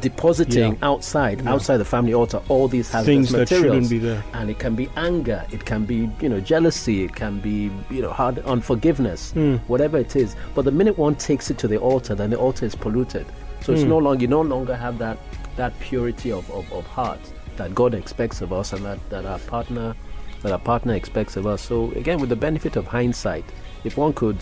depositing 0.00 0.72
Yeah. 0.72 0.88
outside 0.90 1.46
outside 1.46 1.76
the 1.78 1.84
family 1.84 2.14
altar 2.14 2.40
all 2.48 2.66
these 2.68 2.88
hazardous 2.90 3.06
Things 3.06 3.30
that 3.32 3.38
materials 3.40 3.74
shouldn't 3.74 3.90
be 3.90 3.98
there. 3.98 4.24
and 4.34 4.48
it 4.48 4.58
can 4.58 4.74
be 4.74 4.88
anger 4.96 5.44
it 5.50 5.64
can 5.64 5.84
be 5.84 6.08
you 6.20 6.28
know 6.28 6.40
jealousy 6.40 7.04
it 7.04 7.14
can 7.14 7.40
be 7.40 7.70
you 7.90 8.00
know 8.00 8.10
hard 8.10 8.38
unforgiveness 8.40 9.32
Hmm. 9.32 9.56
whatever 9.66 9.98
it 9.98 10.16
is 10.16 10.34
but 10.54 10.64
the 10.64 10.70
minute 10.70 10.96
one 10.96 11.14
takes 11.14 11.50
it 11.50 11.58
to 11.58 11.68
the 11.68 11.76
altar 11.78 12.14
then 12.14 12.30
the 12.30 12.38
altar 12.38 12.64
is 12.64 12.74
polluted 12.74 13.26
so 13.60 13.72
Hmm. 13.72 13.78
it's 13.78 13.82
no 13.88 13.98
longer 13.98 14.22
you 14.22 14.28
no 14.28 14.40
longer 14.40 14.74
have 14.76 14.96
that 14.98 15.18
that 15.56 15.78
purity 15.80 16.32
of, 16.32 16.50
of, 16.50 16.72
of 16.72 16.86
heart 16.86 17.20
that 17.58 17.74
god 17.74 17.92
expects 17.92 18.40
of 18.40 18.50
us 18.52 18.72
and 18.72 18.82
that, 18.86 18.98
that 19.10 19.26
our 19.26 19.38
partner 19.40 19.94
that 20.42 20.52
our 20.52 20.58
partner 20.58 20.94
expects 20.94 21.36
of 21.36 21.46
us 21.46 21.60
so 21.60 21.90
again 21.96 22.18
with 22.18 22.30
the 22.30 22.36
benefit 22.36 22.76
of 22.76 22.86
hindsight 22.86 23.44
if 23.84 23.96
one 23.96 24.12
could 24.12 24.38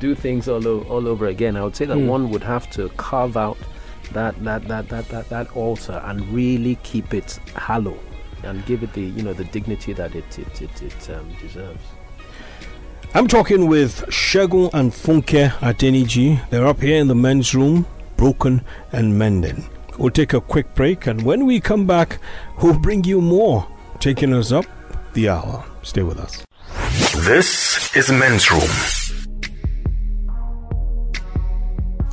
do 0.00 0.14
things 0.14 0.48
all, 0.48 0.66
o- 0.66 0.82
all 0.88 1.06
over 1.08 1.26
again 1.26 1.56
i 1.56 1.62
would 1.62 1.76
say 1.76 1.84
that 1.84 1.96
Hmm. 1.98 2.06
one 2.08 2.30
would 2.30 2.42
have 2.42 2.68
to 2.72 2.88
carve 2.96 3.36
out 3.36 3.58
that 4.12 4.34
that, 4.44 4.66
that, 4.68 4.88
that, 4.88 5.08
that 5.08 5.28
that 5.28 5.56
altar 5.56 6.00
and 6.04 6.20
really 6.28 6.76
keep 6.82 7.14
it 7.14 7.38
hollow 7.54 7.98
and 8.44 8.64
give 8.66 8.82
it 8.82 8.92
the 8.92 9.02
you 9.02 9.22
know 9.22 9.32
the 9.32 9.44
dignity 9.44 9.92
that 9.92 10.14
it 10.14 10.38
it, 10.38 10.60
it, 10.62 10.82
it 10.82 11.10
um, 11.10 11.28
deserves. 11.40 11.80
I'm 13.14 13.28
talking 13.28 13.66
with 13.68 14.04
Shegun 14.08 14.70
and 14.72 14.90
Funke 14.90 15.50
at 15.62 15.78
Adeniji. 15.78 16.40
They're 16.50 16.66
up 16.66 16.80
here 16.80 16.98
in 16.98 17.08
the 17.08 17.14
men's 17.14 17.54
room, 17.54 17.86
broken 18.16 18.62
and 18.90 19.18
mending. 19.18 19.68
We'll 19.98 20.10
take 20.10 20.32
a 20.32 20.40
quick 20.40 20.74
break, 20.74 21.06
and 21.06 21.22
when 21.22 21.44
we 21.46 21.60
come 21.60 21.86
back, 21.86 22.18
we'll 22.62 22.78
bring 22.78 23.04
you 23.04 23.20
more, 23.20 23.68
taking 24.00 24.32
us 24.32 24.50
up 24.50 24.64
the 25.12 25.28
hour. 25.28 25.62
Stay 25.82 26.02
with 26.02 26.18
us. 26.18 26.42
This 27.22 27.94
is 27.94 28.10
Men's 28.10 28.50
Room. 28.50 28.68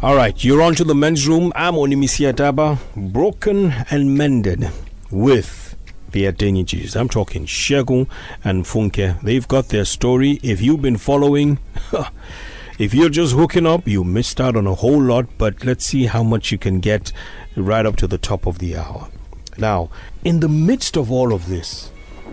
All 0.04 0.16
right, 0.16 0.44
you're 0.44 0.62
on 0.62 0.76
to 0.76 0.84
the 0.84 0.94
men's 0.94 1.28
room. 1.28 1.52
I'm 1.56 1.74
Onimisi 1.74 2.32
Adaba, 2.32 2.78
broken 3.12 3.74
and 3.90 4.16
mended 4.16 4.70
with 5.10 5.76
the 6.12 6.26
Adenijis. 6.26 6.96
I'm 6.96 7.10
talking 7.10 7.48
Shegun 7.48 8.08
and 8.44 8.66
Funke. 8.66 9.20
They've 9.24 9.48
got 9.48 9.70
their 9.70 9.84
story. 9.84 10.40
If 10.44 10.62
you've 10.62 10.84
been 10.84 10.98
following, 10.98 11.58
if 12.78 12.94
you're 12.94 13.10
just 13.10 13.34
hooking 13.34 13.66
up, 13.66 13.88
you 13.88 14.04
missed 14.04 14.40
out 14.40 14.56
on 14.56 14.68
a 14.68 14.76
whole 14.76 15.02
lot, 15.02 15.26
but 15.40 15.66
let's 15.66 15.86
see 15.86 16.06
how 16.06 16.22
much 16.22 16.52
you 16.52 16.60
can 16.60 16.82
get 16.82 17.12
right 17.56 17.88
up 17.88 17.96
to 17.96 18.06
the 18.06 18.20
top 18.20 18.46
of 18.46 18.60
the 18.60 18.78
hour. 18.78 19.10
Now, 19.58 19.90
in 20.24 20.40
the 20.40 20.50
midst 20.50 20.96
of 20.96 21.12
all 21.12 21.34
of 21.34 21.48
this, 21.48 21.90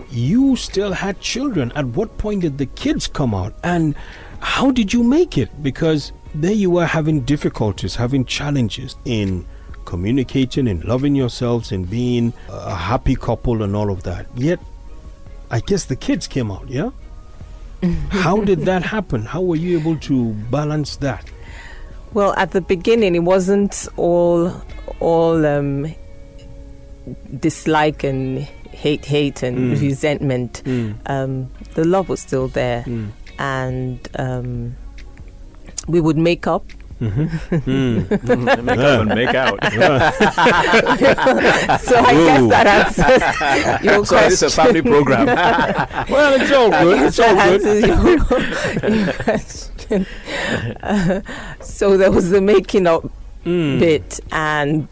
you 0.09 0.55
still 0.55 0.93
had 0.93 1.19
children. 1.19 1.71
At 1.75 1.85
what 1.85 2.17
point 2.17 2.41
did 2.41 2.57
the 2.57 2.65
kids 2.65 3.07
come 3.07 3.33
out? 3.33 3.53
And 3.63 3.95
how 4.39 4.71
did 4.71 4.93
you 4.93 5.03
make 5.03 5.37
it? 5.37 5.63
Because 5.63 6.11
there 6.35 6.51
you 6.51 6.69
were 6.69 6.85
having 6.85 7.21
difficulties, 7.21 7.95
having 7.95 8.25
challenges 8.25 8.95
in 9.05 9.45
communicating, 9.85 10.67
in 10.67 10.81
loving 10.81 11.15
yourselves, 11.15 11.71
in 11.71 11.85
being 11.85 12.33
a 12.49 12.75
happy 12.75 13.15
couple, 13.15 13.63
and 13.63 13.75
all 13.75 13.89
of 13.89 14.03
that. 14.03 14.27
Yet, 14.35 14.59
I 15.49 15.61
guess 15.61 15.85
the 15.85 15.95
kids 15.95 16.27
came 16.27 16.51
out, 16.51 16.67
yeah? 16.69 16.91
how 18.09 18.41
did 18.41 18.61
that 18.61 18.83
happen? 18.83 19.23
How 19.23 19.41
were 19.41 19.55
you 19.55 19.79
able 19.79 19.97
to 19.99 20.33
balance 20.51 20.97
that? 20.97 21.29
Well, 22.13 22.33
at 22.35 22.51
the 22.51 22.61
beginning, 22.61 23.15
it 23.15 23.23
wasn't 23.23 23.87
all 23.97 24.53
all 24.99 25.45
um, 25.45 25.93
dislike 27.39 28.03
and 28.03 28.47
hate, 28.77 29.05
hate 29.05 29.43
and 29.43 29.57
Mm. 29.57 29.81
resentment. 29.81 30.61
Um, 31.07 31.49
the 31.75 31.83
love 31.85 32.07
was 32.09 32.19
still 32.21 32.47
there, 32.47 32.83
Mm. 32.87 33.09
and 33.39 33.99
um, 34.17 34.75
we 35.87 35.99
would 36.01 36.17
make 36.17 36.47
up. 36.47 36.65
Mm. 37.01 38.09
make 38.63 38.79
up 38.79 39.01
and 39.01 39.09
make 39.13 39.35
out. 39.35 39.59
So 41.87 41.95
I 41.95 42.13
guess 42.13 42.41
Ooh. 42.41 42.49
that 42.49 42.67
answers 42.67 43.21
your 43.85 44.03
so 44.05 44.17
it's 44.17 44.41
a 44.41 44.45
question. 44.45 44.49
family 44.49 44.81
program. 44.81 45.25
well, 46.09 46.33
it's 46.41 46.51
all 46.51 46.69
good. 46.71 46.99
It's 47.07 47.19
all 47.19 47.35
good. 47.35 47.53
answers 47.53 47.81
your, 47.85 47.97
your 48.95 49.13
question. 49.13 50.05
Uh, 50.81 51.21
so 51.61 51.97
there 51.97 52.11
was 52.11 52.29
the 52.31 52.41
making 52.41 52.87
up 52.87 53.03
Mm. 53.45 53.79
bit 53.79 54.19
and 54.31 54.87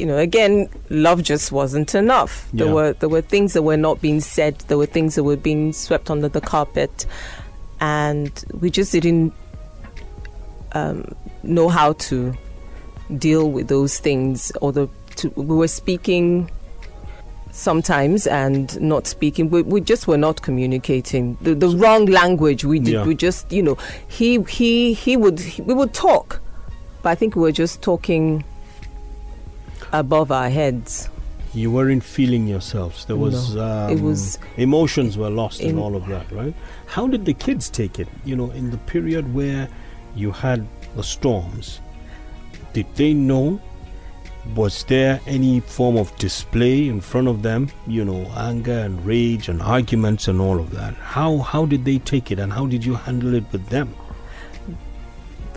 you 0.00 0.06
know 0.06 0.16
again 0.18 0.68
love 0.88 1.22
just 1.22 1.52
wasn't 1.52 1.94
enough. 1.94 2.48
There 2.52 2.66
Yeah. 2.68 2.72
were 2.78 2.92
there 3.00 3.08
were 3.16 3.20
things 3.34 3.52
that 3.54 3.62
were 3.62 3.76
not 3.88 4.00
being 4.00 4.20
said. 4.20 4.54
There 4.68 4.78
were 4.78 4.86
things 4.96 5.14
that 5.16 5.24
were 5.24 5.36
being 5.36 5.72
swept 5.72 6.10
under 6.10 6.28
the 6.28 6.40
carpet. 6.40 7.06
And 7.80 8.32
we 8.60 8.68
just 8.70 8.92
didn't 8.92 9.32
um, 10.72 11.14
know 11.42 11.68
how 11.68 11.92
to 11.94 12.34
deal 13.18 13.50
with 13.50 13.68
those 13.68 13.98
things 13.98 14.52
or 14.60 14.72
the 14.72 14.88
to, 15.16 15.28
we 15.36 15.56
were 15.56 15.68
speaking 15.68 16.50
sometimes 17.52 18.26
and 18.26 18.80
not 18.80 19.06
speaking. 19.06 19.50
We, 19.50 19.62
we 19.62 19.80
just 19.80 20.06
were 20.06 20.16
not 20.18 20.42
communicating. 20.42 21.36
The, 21.40 21.54
the 21.54 21.68
wrong 21.68 22.06
language 22.06 22.64
we 22.64 22.78
did 22.78 22.94
Yeah. 22.94 23.04
we 23.04 23.14
just 23.14 23.50
you 23.52 23.62
know 23.62 23.76
he 24.08 24.40
he 24.42 24.92
he 24.94 25.16
would 25.16 25.40
we 25.66 25.74
would 25.74 25.92
talk 25.94 26.40
but 27.02 27.08
i 27.10 27.14
think 27.14 27.34
we 27.34 27.42
were 27.42 27.52
just 27.64 27.80
talking 27.82 28.44
above 29.92 30.30
our 30.32 30.48
heads 30.50 31.08
You 31.52 31.72
weren't 31.72 32.04
feeling 32.04 32.46
yourselves. 32.46 33.06
There 33.06 33.16
was, 33.16 33.56
um, 33.56 33.90
It 33.90 34.00
was- 34.00 34.38
emotions 34.56 35.18
were 35.18 35.30
lost 35.30 35.60
in 35.60 35.70
in- 35.70 35.78
all 35.78 35.96
of 35.96 36.06
that, 36.06 36.30
right? 36.30 36.54
How 36.86 37.08
did 37.08 37.24
the 37.24 37.34
kids 37.34 37.68
take 37.68 37.98
it? 37.98 38.06
You 38.24 38.36
know, 38.36 38.50
in 38.52 38.70
the 38.70 38.76
period 38.92 39.34
where 39.34 39.66
you 40.14 40.30
had 40.30 40.64
the 40.94 41.02
storms, 41.02 41.80
did 42.72 42.86
they 42.94 43.14
know? 43.14 43.58
Was 44.54 44.84
there 44.84 45.18
any 45.26 45.58
form 45.60 45.96
of 45.96 46.16
display 46.18 46.86
in 46.88 47.00
front 47.00 47.26
of 47.26 47.42
them? 47.42 47.68
You 47.86 48.04
know, 48.04 48.30
anger 48.36 48.78
and 48.86 49.04
rage 49.04 49.48
and 49.48 49.60
arguments 49.60 50.28
and 50.28 50.40
all 50.40 50.58
of 50.60 50.70
that. 50.78 50.94
How 50.94 51.38
how 51.38 51.66
did 51.66 51.84
they 51.84 51.98
take 51.98 52.30
it, 52.30 52.38
and 52.38 52.52
how 52.52 52.66
did 52.66 52.84
you 52.84 52.94
handle 52.94 53.34
it 53.34 53.44
with 53.52 53.66
them? 53.70 53.88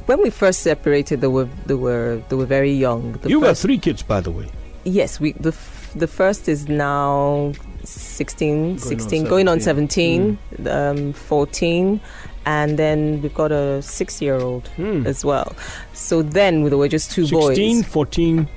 When 0.05 0.21
we 0.21 0.29
first 0.29 0.59
separated 0.61 1.21
they 1.21 1.27
were 1.27 1.47
they 1.65 1.75
were 1.75 2.21
they 2.29 2.35
were 2.35 2.45
very 2.45 2.71
young 2.73 3.13
the 3.21 3.29
you 3.29 3.39
got 3.39 3.47
first, 3.49 3.61
three 3.61 3.77
kids, 3.77 4.01
by 4.03 4.19
the 4.21 4.31
way. 4.31 4.47
yes 4.83 5.19
we 5.19 5.31
the 5.33 5.49
f- 5.49 5.91
the 5.95 6.07
first 6.07 6.49
is 6.49 6.67
now 6.67 7.51
16 7.83 8.71
on 8.71 8.77
16 8.79 9.25
going 9.25 9.47
on 9.47 9.59
17. 9.59 10.37
17 10.57 10.67
um 10.67 11.13
14 11.13 11.99
and 12.45 12.77
then 12.79 13.21
we've 13.21 13.33
got 13.33 13.51
a 13.51 13.81
6 13.81 14.21
year 14.21 14.35
old 14.35 14.67
Hmm. 14.75 15.05
as 15.07 15.23
well 15.23 15.55
so 15.93 16.21
then 16.21 16.63
there 16.65 16.77
were 16.77 16.89
just 16.89 17.11
two 17.11 17.25
16, 17.27 17.81
boys 17.83 17.87
14, 17.87 18.47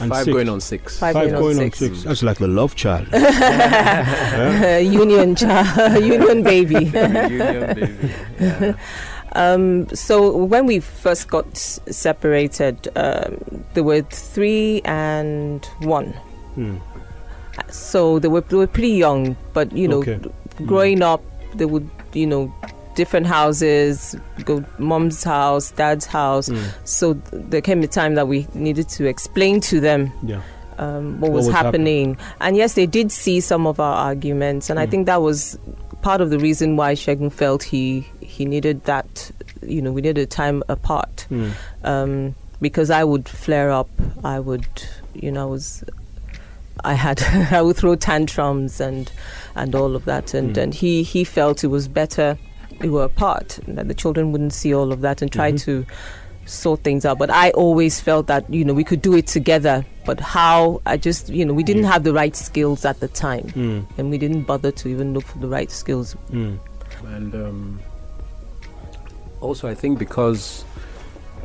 and 0.00 0.10
Five 0.10 0.24
six. 0.24 0.32
going 0.32 0.48
on 0.48 0.60
six. 0.60 0.96
Five 0.98 1.12
Five 1.14 1.24
going 1.30 1.34
on 1.34 1.42
going 1.42 1.58
on 1.58 1.64
six. 1.72 1.78
six. 1.80 2.02
That's 2.04 2.22
like 2.22 2.38
the 2.38 2.46
love 2.46 2.76
child. 2.76 3.08
union 5.02 5.34
child 5.34 6.04
union 6.14 6.42
baby 6.44 6.84
Union 6.84 7.74
baby. 7.74 8.10
Yeah. 8.38 8.72
Um, 9.32 9.88
so 9.94 10.36
when 10.36 10.66
we 10.66 10.80
first 10.80 11.28
got 11.28 11.46
s- 11.52 11.80
separated, 11.90 12.88
um, 12.96 13.38
there 13.74 13.84
were 13.84 14.02
three 14.02 14.80
and 14.84 15.64
one. 15.80 16.12
Hmm. 16.54 16.76
So 17.70 18.18
they 18.18 18.28
were 18.28 18.40
they 18.42 18.56
were 18.56 18.66
pretty 18.66 18.92
young, 18.92 19.36
but 19.52 19.72
you 19.72 19.88
know, 19.88 19.98
Okay. 19.98 20.18
growing 20.64 21.02
up, 21.02 21.22
they 21.54 21.64
would 21.66 21.88
you 22.14 22.26
know 22.26 22.52
different 22.94 23.26
houses, 23.26 24.16
go 24.44 24.64
mom's 24.78 25.22
house, 25.22 25.70
dad's 25.72 26.06
house. 26.06 26.48
Hmm. 26.48 26.64
So 26.84 27.14
th- 27.14 27.44
there 27.50 27.60
came 27.60 27.82
a 27.82 27.86
time 27.86 28.14
that 28.14 28.26
we 28.28 28.46
needed 28.54 28.88
to 28.90 29.06
explain 29.06 29.60
to 29.62 29.80
them 29.80 30.10
Yeah. 30.22 30.40
Um, 30.78 31.20
what, 31.20 31.30
What 31.30 31.36
was, 31.36 31.46
was 31.46 31.54
happening. 31.54 32.16
And 32.40 32.56
yes, 32.56 32.74
they 32.74 32.86
did 32.86 33.10
see 33.12 33.40
some 33.40 33.66
of 33.66 33.80
our 33.80 33.96
arguments, 33.96 34.70
and 34.70 34.78
I 34.78 34.86
Mm. 34.86 34.90
think 34.90 35.06
that 35.06 35.20
was 35.22 35.58
part 36.02 36.20
of 36.20 36.30
the 36.30 36.38
reason 36.38 36.76
why 36.76 36.94
Shegun 36.94 37.32
felt 37.32 37.62
he 37.62 38.06
he 38.20 38.44
needed 38.44 38.84
that. 38.84 39.30
You 39.62 39.82
know, 39.82 39.90
we 39.92 40.00
needed 40.02 40.30
time 40.30 40.62
apart 40.68 41.26
Hmm. 41.28 41.48
um, 41.84 42.34
because 42.60 42.90
I 42.90 43.02
would 43.04 43.28
flare 43.28 43.70
up. 43.72 43.88
I 44.24 44.38
would, 44.40 44.66
you 45.14 45.32
know, 45.32 45.42
I 45.42 45.50
was. 45.50 45.82
I 46.84 46.94
had 46.94 47.20
I 47.50 47.60
would 47.60 47.76
throw 47.76 47.96
tantrums 47.96 48.80
and 48.80 49.10
and 49.56 49.74
all 49.74 49.96
of 49.96 50.04
that 50.04 50.32
and, 50.34 50.54
Mm. 50.54 50.62
and 50.62 50.74
he, 50.74 51.02
he 51.02 51.24
felt 51.24 51.64
it 51.64 51.68
was 51.68 51.88
better 51.88 52.38
we 52.80 52.88
were 52.88 53.02
apart 53.02 53.58
that 53.66 53.88
the 53.88 53.94
children 53.94 54.30
wouldn't 54.30 54.52
see 54.52 54.72
all 54.72 54.92
of 54.92 55.00
that 55.00 55.20
and 55.20 55.32
try 55.32 55.50
Mhm. 55.50 55.60
to 55.64 55.86
sort 56.48 56.82
things 56.82 57.04
out 57.04 57.18
but 57.18 57.30
I 57.30 57.50
always 57.50 58.00
felt 58.00 58.26
that 58.28 58.48
you 58.52 58.64
know 58.64 58.72
we 58.74 58.84
could 58.84 59.02
do 59.02 59.14
it 59.14 59.26
together 59.26 59.84
but 60.06 60.18
how 60.20 60.80
I 60.86 60.96
just 60.96 61.28
you 61.28 61.44
know 61.44 61.52
we 61.54 61.62
didn't 61.62 61.82
Yeah. 61.84 61.92
have 61.92 62.04
the 62.04 62.12
right 62.14 62.34
skills 62.34 62.84
at 62.84 63.00
the 63.00 63.08
time 63.08 63.48
Hmm. 63.50 63.80
and 63.98 64.10
we 64.10 64.18
didn't 64.18 64.42
bother 64.42 64.70
to 64.72 64.88
even 64.88 65.12
look 65.14 65.24
for 65.26 65.38
the 65.38 65.48
right 65.48 65.70
skills 65.70 66.12
Hmm. 66.30 66.54
And 67.06 67.34
um, 67.34 67.80
also, 69.40 69.68
I 69.68 69.74
think 69.74 69.98
because 69.98 70.64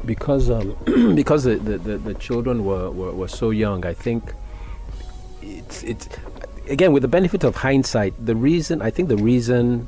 because 0.06 0.50
um, 0.50 0.76
because 1.16 1.44
the, 1.44 1.56
the, 1.56 1.78
the, 1.78 1.98
the 1.98 2.13
children 2.16 2.66
were, 2.66 2.89
were, 2.89 3.12
were 3.12 3.28
so 3.28 3.52
young, 3.52 3.86
I 3.86 3.94
think 3.94 4.34
it's 5.42 5.84
it's 5.84 6.08
again 6.70 6.92
with 6.94 7.04
the 7.04 7.08
benefit 7.08 7.44
of 7.44 7.56
hindsight. 7.56 8.13
The 8.26 8.36
reason 8.36 8.82
I 8.82 8.89
think 8.89 9.10
the 9.10 9.18
reason 9.18 9.88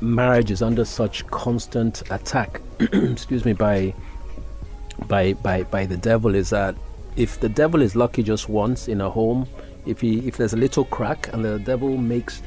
marriage 0.00 0.50
is 0.50 0.62
under 0.62 0.84
such 0.84 1.26
constant 1.28 2.02
attack, 2.10 2.60
excuse 2.80 3.44
me, 3.44 3.52
by 3.52 3.94
by 5.08 5.32
by 5.34 5.64
by 5.64 5.86
the 5.86 5.96
devil 5.96 6.34
is 6.34 6.50
that 6.50 6.74
if 7.16 7.40
the 7.40 7.48
devil 7.48 7.82
is 7.82 7.96
lucky 7.96 8.22
just 8.22 8.48
once 8.48 8.86
in 8.86 9.00
a 9.00 9.10
home, 9.10 9.48
if 9.86 10.00
he 10.00 10.26
if 10.28 10.36
there's 10.36 10.52
a 10.52 10.56
little 10.56 10.84
crack 10.84 11.32
and 11.32 11.44
the 11.44 11.58
devil 11.58 11.96
makes 11.96 12.42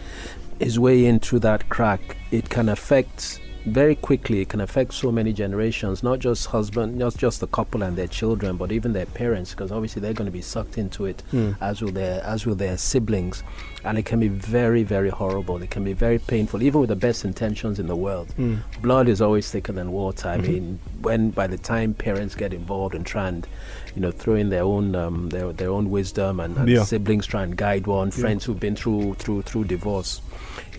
his 0.60 0.80
way 0.80 1.06
in 1.06 1.20
through 1.20 1.40
that 1.40 1.68
crack, 1.70 2.18
it 2.32 2.50
can 2.50 2.70
affect 2.70 3.42
very 3.66 3.94
quickly 3.96 4.42
it 4.42 4.50
can 4.50 4.60
affect 4.62 4.92
so 4.92 5.12
many 5.12 5.32
generations 5.32 6.02
not 6.02 6.18
just 6.18 6.48
husband 6.48 6.98
not 6.98 7.16
just 7.16 7.40
the 7.42 7.48
couple 7.48 7.84
and 7.84 7.96
their 7.96 8.08
children 8.08 8.58
but 8.58 8.72
even 8.72 8.92
their 8.92 9.06
parents 9.06 9.52
because 9.52 9.72
obviously 9.72 10.02
they're 10.02 10.14
going 10.14 10.26
to 10.26 10.32
be 10.32 10.42
sucked 10.42 10.80
into 10.80 11.06
it 11.06 11.22
Hmm. 11.30 11.52
as 11.62 11.80
will 11.82 11.92
their 11.92 12.24
as 12.24 12.46
will 12.48 12.56
their 12.56 12.76
siblings 12.76 13.44
and 13.84 14.00
it 14.00 14.06
can 14.06 14.20
be 14.20 14.30
very 14.30 14.82
very 14.82 15.10
horrible 15.10 15.62
it 15.62 15.70
can 15.70 15.84
be 15.84 15.94
very 15.94 16.18
painful 16.18 16.64
even 16.64 16.82
with 16.82 16.90
the 16.90 16.96
best 16.96 17.24
intentions 17.24 17.78
in 17.80 17.86
the 17.86 17.96
world 17.96 18.32
Hmm. 18.36 18.56
blood 18.82 19.08
is 19.08 19.22
always 19.22 19.52
thicker 19.52 19.74
than 19.74 19.92
water 19.92 20.30
i 20.30 20.38
Mm-hmm. 20.38 20.52
mean 20.52 20.80
when 21.02 21.30
by 21.30 21.46
the 21.46 21.58
time 21.58 21.94
parents 21.94 22.34
get 22.34 22.54
involved 22.54 22.96
and 22.96 23.06
try 23.06 23.28
and 23.28 23.46
you 23.94 24.02
know 24.02 24.10
throw 24.12 24.36
in 24.36 24.50
their 24.50 24.64
own 24.64 24.96
um, 24.96 25.30
their, 25.30 25.54
their 25.54 25.70
own 25.70 25.92
wisdom 25.92 26.40
and, 26.40 26.58
and 26.58 26.68
Yeah. 26.68 26.84
siblings 26.84 27.28
try 27.28 27.44
and 27.44 27.56
guide 27.56 27.86
one 27.86 28.10
friends 28.10 28.44
who've 28.46 28.60
been 28.60 28.76
through 28.76 29.16
through 29.16 29.44
through 29.44 29.66
divorce 29.66 30.22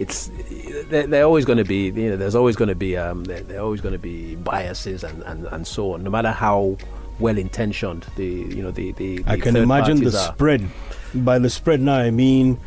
it's 0.02 0.18
they're, 0.90 1.06
they're 1.06 1.24
always 1.30 1.44
going 1.50 1.58
to 1.64 1.68
be 1.76 1.80
you 2.02 2.10
know 2.10 2.16
there's 2.22 2.34
always 2.42 2.56
going 2.60 2.68
to 2.76 2.80
be 2.86 2.92
um 2.96 3.24
there 3.24 3.58
are 3.60 3.66
always 3.68 3.80
going 3.86 3.96
to 4.00 4.04
be 4.12 4.16
biases 4.36 5.00
and, 5.08 5.22
and 5.30 5.40
and 5.54 5.62
so 5.74 5.92
on 5.94 5.98
no 6.02 6.10
matter 6.16 6.32
how 6.44 6.76
well 7.24 7.38
intentioned 7.38 8.02
the 8.16 8.30
you 8.56 8.62
know 8.64 8.70
the 8.80 8.86
the, 8.92 9.10
I 9.26 9.36
can 9.36 9.54
imagine 9.56 9.96
the 10.02 10.08
are. 10.08 10.32
spread. 10.34 10.62
By 11.14 11.38
the 11.38 11.50
spread 11.50 11.80
now, 11.80 11.98
I 11.98 12.10
mean 12.10 12.58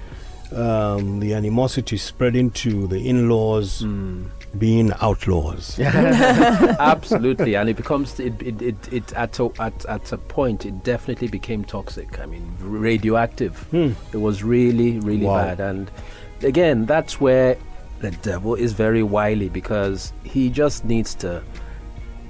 um, 0.53 1.19
the 1.19 1.33
animosity 1.33 1.97
spreading 1.97 2.51
to 2.63 2.87
the 2.87 2.99
in-laws 3.09 3.81
Hmm. 3.81 4.25
being 4.65 4.91
outlaws. 5.01 5.65
absolutely 6.79 7.55
and 7.55 7.69
it 7.69 7.75
becomes 7.75 8.19
it 8.19 8.39
it, 8.41 8.61
it, 8.61 8.93
it 8.93 9.13
at, 9.13 9.39
a, 9.39 9.49
at 9.59 9.85
at 9.85 10.11
a 10.11 10.17
point 10.17 10.65
it 10.65 10.83
definitely 10.83 11.27
became 11.27 11.63
toxic 11.65 12.19
i 12.19 12.25
mean 12.25 12.45
radioactive 12.61 13.65
it 13.73 14.17
was 14.27 14.43
really 14.43 14.99
really 14.99 15.25
Wow. 15.25 15.43
bad 15.43 15.59
and 15.59 15.91
again 16.41 16.85
that's 16.85 17.19
where 17.19 17.57
the 17.99 18.11
devil 18.11 18.55
is 18.55 18.73
very 18.73 19.03
wily 19.03 19.49
because 19.49 20.13
he 20.23 20.49
just 20.49 20.85
needs 20.85 21.15
to 21.15 21.41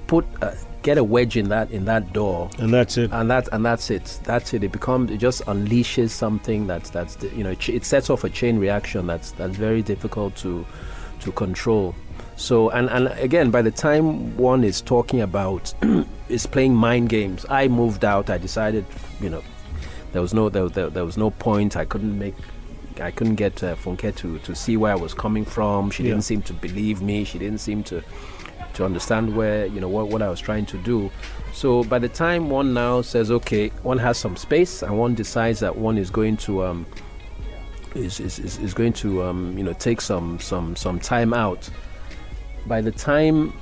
put 0.08 0.26
a, 0.42 0.56
get 0.84 0.98
a 0.98 1.04
wedge 1.04 1.36
in 1.36 1.50
that 1.50 1.72
in 1.72 1.86
that 1.86 2.14
door. 2.14 2.50
And 2.60 2.72
that's 2.74 2.98
it. 2.98 3.12
and 3.12 3.30
that 3.32 3.50
and 3.52 3.66
that's 3.66 3.90
it. 3.90 4.20
That's 4.24 4.54
it. 4.54 4.64
It 4.64 4.72
becomes 4.72 5.12
it 5.12 5.18
just 5.18 5.44
unleashes 5.46 6.12
something 6.12 6.68
that's 6.68 6.90
that's 6.90 7.22
you 7.24 7.44
know 7.44 7.56
ch- 7.56 7.70
it 7.70 7.86
sets 7.86 8.10
off 8.10 8.24
a 8.24 8.30
chain 8.30 8.60
reaction 8.60 9.08
that's 9.08 9.32
that's 9.32 9.58
very 9.58 9.82
difficult 9.82 10.36
to 10.38 10.66
to 11.22 11.32
control. 11.32 11.96
So 12.36 12.70
and 12.70 12.90
and 12.90 13.08
again 13.20 13.50
by 13.50 13.62
the 13.62 13.72
time 13.72 14.38
one 14.38 14.64
is 14.64 14.82
talking 14.82 15.22
about 15.22 15.74
is 16.30 16.46
playing 16.46 16.76
mind 16.76 17.10
games 17.10 17.46
i 17.50 17.68
moved 17.68 18.06
out. 18.06 18.30
I 18.30 18.38
decided 18.38 18.86
you 19.20 19.30
know 19.30 19.44
there 20.12 20.22
was 20.22 20.34
no 20.34 20.50
there, 20.50 20.70
there, 20.70 20.90
there 20.90 21.06
was 21.06 21.18
no 21.18 21.32
point. 21.32 21.76
I 21.76 21.86
couldn't 21.86 22.18
make 22.18 22.36
I 23.00 23.12
couldn't 23.12 23.36
get 23.36 23.64
uh, 23.64 23.76
Funke 23.76 24.16
to, 24.16 24.40
to 24.40 24.56
see 24.56 24.78
where 24.78 24.92
I 24.92 24.96
was 24.96 25.14
coming 25.14 25.46
from. 25.46 25.92
She 25.92 26.04
Yeah. 26.04 26.12
didn't 26.12 26.24
seem 26.24 26.42
to 26.44 26.54
believe 26.54 27.02
me. 27.02 27.24
She 27.24 27.38
didn't 27.38 27.60
seem 27.60 27.84
to 27.84 28.04
to 28.74 28.84
understand 28.84 29.36
where 29.36 29.66
you 29.66 29.80
know 29.80 29.88
what, 29.88 30.10
what 30.10 30.22
I 30.22 30.30
was 30.30 30.40
trying 30.42 30.66
to 30.68 30.78
do. 30.78 31.10
So 31.54 31.84
by 31.86 31.98
the 32.00 32.10
time 32.10 32.50
one 32.50 32.74
now 32.74 33.02
says, 33.02 33.32
okay, 33.32 33.70
one 33.84 33.98
has 34.00 34.18
some 34.18 34.36
space, 34.36 34.84
and 34.84 34.98
one 35.00 35.16
decides 35.16 35.62
that 35.62 35.78
one 35.78 35.98
is 35.98 36.10
going 36.10 36.36
to 36.38 36.66
um, 36.66 36.86
is, 37.96 38.20
is, 38.20 38.60
is, 38.60 38.74
going 38.74 38.92
to 38.94 39.24
um, 39.24 39.58
you 39.58 39.64
know 39.64 39.74
take 39.74 40.02
some 40.02 40.40
some 40.40 40.76
some 40.76 41.00
time 41.00 41.34
out. 41.34 41.70
By 42.68 42.82
the 42.82 42.92
time 42.92 43.54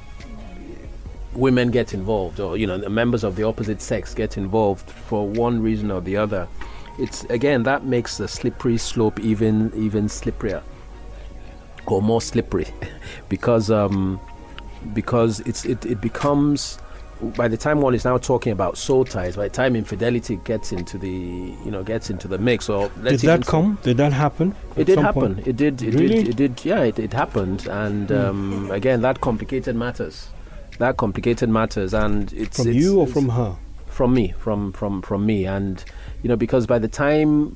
women 1.34 1.72
get 1.72 1.94
involved, 1.94 2.40
or 2.40 2.58
you 2.58 2.66
know 2.66 2.78
the 2.78 2.90
members 2.90 3.24
of 3.24 3.36
the 3.36 3.44
opposite 3.44 3.82
sex 3.82 4.14
get 4.14 4.38
involved 4.38 4.90
for 4.90 5.28
one 5.28 5.62
reason 5.62 5.92
or 5.92 6.02
the 6.02 6.18
other, 6.18 6.48
it's 7.00 7.24
again 7.26 7.64
that 7.64 7.84
makes 7.86 8.18
the 8.18 8.28
slippery 8.28 8.78
slope 8.78 9.20
even 9.20 9.72
even 9.76 10.06
slipperier 10.06 10.62
or 11.88 12.02
more 12.02 12.22
slippery 12.22 12.68
because 13.30 13.72
um, 13.72 14.20
because 14.94 15.40
it's 15.42 15.66
it, 15.66 15.86
it 15.86 16.00
becomes 16.02 16.78
by 17.38 17.48
the 17.48 17.56
time 17.56 17.80
one 17.80 17.94
is 17.96 18.04
now 18.04 18.18
talking 18.18 18.52
about 18.52 18.78
soul 18.78 19.06
ties 19.06 19.36
by 19.38 19.48
the 19.48 19.54
time 19.54 19.76
infidelity 19.76 20.36
gets 20.44 20.72
into 20.72 20.98
the 20.98 21.10
you 21.10 21.72
know 21.72 21.82
gets 21.84 22.10
into 22.10 22.28
the 22.28 22.38
mix 22.38 22.70
or 22.70 22.90
Did 23.02 23.20
that 23.22 23.46
come? 23.46 23.78
Did 23.84 23.98
that 23.98 24.12
happen? 24.12 24.54
it 24.76 24.86
did 24.86 25.00
happen 25.00 25.36
point? 25.36 25.48
it 25.48 25.56
did 25.56 25.82
it 25.82 25.94
Really? 25.94 26.20
Hmm. 26.20 26.26
did 26.26 26.42
it 26.42 26.56
did 26.56 26.66
yeah 26.66 26.82
it, 26.82 27.00
it 27.00 27.14
happened 27.14 27.66
and 27.68 28.12
um, 28.12 28.70
again 28.72 29.02
that 29.02 29.22
complicated 29.22 29.76
matters 29.76 30.28
that 30.80 30.98
complicated 30.98 31.50
matters 31.50 31.94
and 31.94 32.34
it's 32.34 32.58
From 32.58 32.68
it's- 32.70 32.84
you 32.84 33.00
or 33.00 33.08
from 33.08 33.30
her? 33.30 33.56
from 33.88 34.14
me 34.14 34.34
from 34.40 34.74
from 34.74 35.02
from 35.04 35.26
me 35.26 35.46
and 35.46 35.86
you 36.24 36.30
know 36.30 36.36
because 36.36 36.66
by 36.66 36.80
the 36.80 36.88
time 36.88 37.56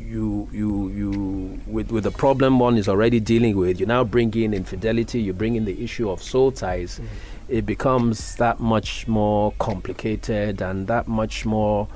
you 0.00 0.48
you 0.52 0.88
you 0.90 1.60
with 1.66 1.90
with 1.90 2.04
the 2.04 2.10
problem 2.10 2.58
one 2.58 2.78
is 2.78 2.88
already 2.88 3.20
dealing 3.20 3.56
with 3.56 3.78
you 3.80 3.86
now 3.86 4.04
bring 4.04 4.32
in 4.34 4.54
infidelity 4.54 5.20
you 5.20 5.32
bring 5.32 5.56
in 5.56 5.64
the 5.64 5.82
issue 5.82 6.08
of 6.08 6.22
soul 6.22 6.52
ties 6.52 7.00
mm. 7.00 7.06
it 7.48 7.66
becomes 7.66 8.36
that 8.36 8.60
much 8.60 9.08
more 9.08 9.52
complicated 9.58 10.62
and 10.62 10.86
that 10.86 11.08
much 11.08 11.44
more 11.44 11.88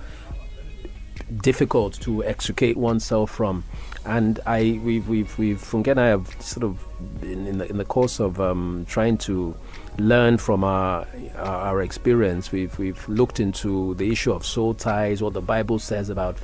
difficult 1.42 1.94
to 2.00 2.24
extricate 2.24 2.76
oneself 2.76 3.30
from. 3.30 3.64
And 4.04 4.40
I, 4.46 4.80
we've, 4.82 5.08
we've, 5.08 5.38
we've, 5.38 5.58
Funke 5.58 5.88
and 5.88 6.00
I 6.00 6.06
have 6.08 6.28
sort 6.40 6.64
of, 6.64 6.84
in, 7.22 7.46
in, 7.46 7.58
the, 7.58 7.68
in 7.68 7.76
the 7.76 7.84
course 7.84 8.18
of 8.18 8.40
um, 8.40 8.86
trying 8.88 9.18
to 9.18 9.54
learn 9.98 10.38
from 10.38 10.64
our, 10.64 11.06
our 11.36 11.82
experience, 11.82 12.50
we've, 12.50 12.76
we've 12.78 13.08
looked 13.08 13.40
into 13.40 13.94
the 13.94 14.10
issue 14.10 14.32
of 14.32 14.44
soul 14.44 14.74
ties, 14.74 15.22
what 15.22 15.34
the 15.34 15.42
Bible 15.42 15.78
says 15.78 16.10
about 16.10 16.38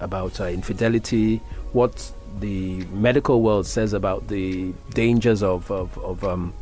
about 0.00 0.40
uh, 0.40 0.44
infidelity, 0.44 1.38
what 1.72 2.12
the 2.38 2.84
medical 2.92 3.42
world 3.42 3.66
says 3.66 3.92
about 3.92 4.28
the 4.28 4.72
dangers 4.90 5.42
of 5.42 5.70
of, 5.72 5.98
of 5.98 6.22
um, 6.22 6.52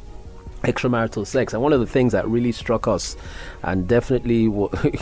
extramarital 0.67 1.27
sex. 1.27 1.53
And 1.55 1.63
one 1.63 1.73
of 1.73 1.81
the 1.81 1.87
things 1.87 2.13
that 2.13 2.27
really 2.29 2.53
struck 2.53 2.87
us 2.89 3.17
and 3.63 3.87
definitely 3.89 4.49